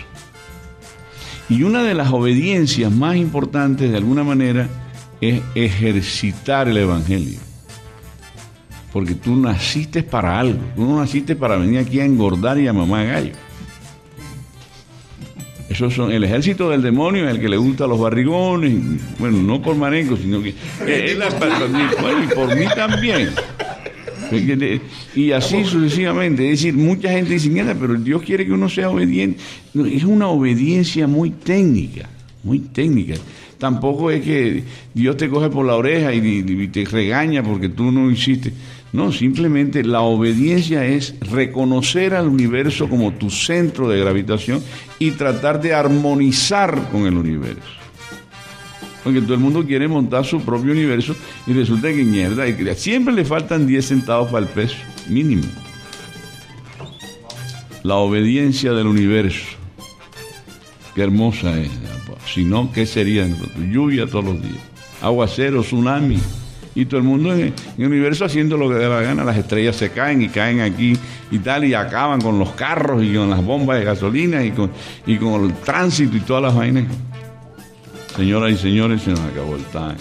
[1.49, 4.69] Y una de las obediencias más importantes, de alguna manera,
[5.21, 7.39] es ejercitar el Evangelio.
[8.93, 10.61] Porque tú naciste para algo.
[10.77, 13.33] Tú no naciste para venir aquí a engordar y a mamar gallo.
[15.69, 18.73] Eso son el ejército del demonio, el que le gusta los barrigones.
[19.19, 20.55] Bueno, no por Marenco, sino que.
[20.87, 23.31] Es la, y por mí también.
[25.15, 26.45] Y así sucesivamente.
[26.45, 29.41] Es decir, mucha gente dice, mira, pero Dios quiere que uno sea obediente.
[29.75, 32.09] es una obediencia muy técnica,
[32.43, 33.15] muy técnica.
[33.59, 34.63] Tampoco es que
[34.95, 38.53] Dios te coge por la oreja y, te regaña porque tú no hiciste.
[38.93, 44.63] No, simplemente la obediencia es reconocer al universo como tu centro de gravitación
[44.99, 47.61] y tratar de armonizar con el universo.
[49.05, 51.15] Porque todo el mundo quiere montar su propio universo
[51.47, 52.45] y resulta que mierda,
[52.75, 54.77] siempre le faltan 10 centavos para el peso,
[55.09, 55.45] mínimo.
[57.83, 59.45] La obediencia del universo.
[60.95, 61.71] Qué hermosa es.
[62.33, 64.63] Si no, ¿qué sería Lluvia todos los días.
[65.01, 66.19] Aguacero, tsunami
[66.79, 69.25] y todo el mundo en, el universo haciendo lo que da la gana.
[69.25, 70.97] Las estrellas se caen y caen aquí
[71.29, 74.71] y tal, y acaban con los carros y con las bombas de gasolina y con,
[75.05, 76.85] y con el tránsito y todas las vainas.
[78.15, 79.97] Señoras y señores, se nos acabó el time.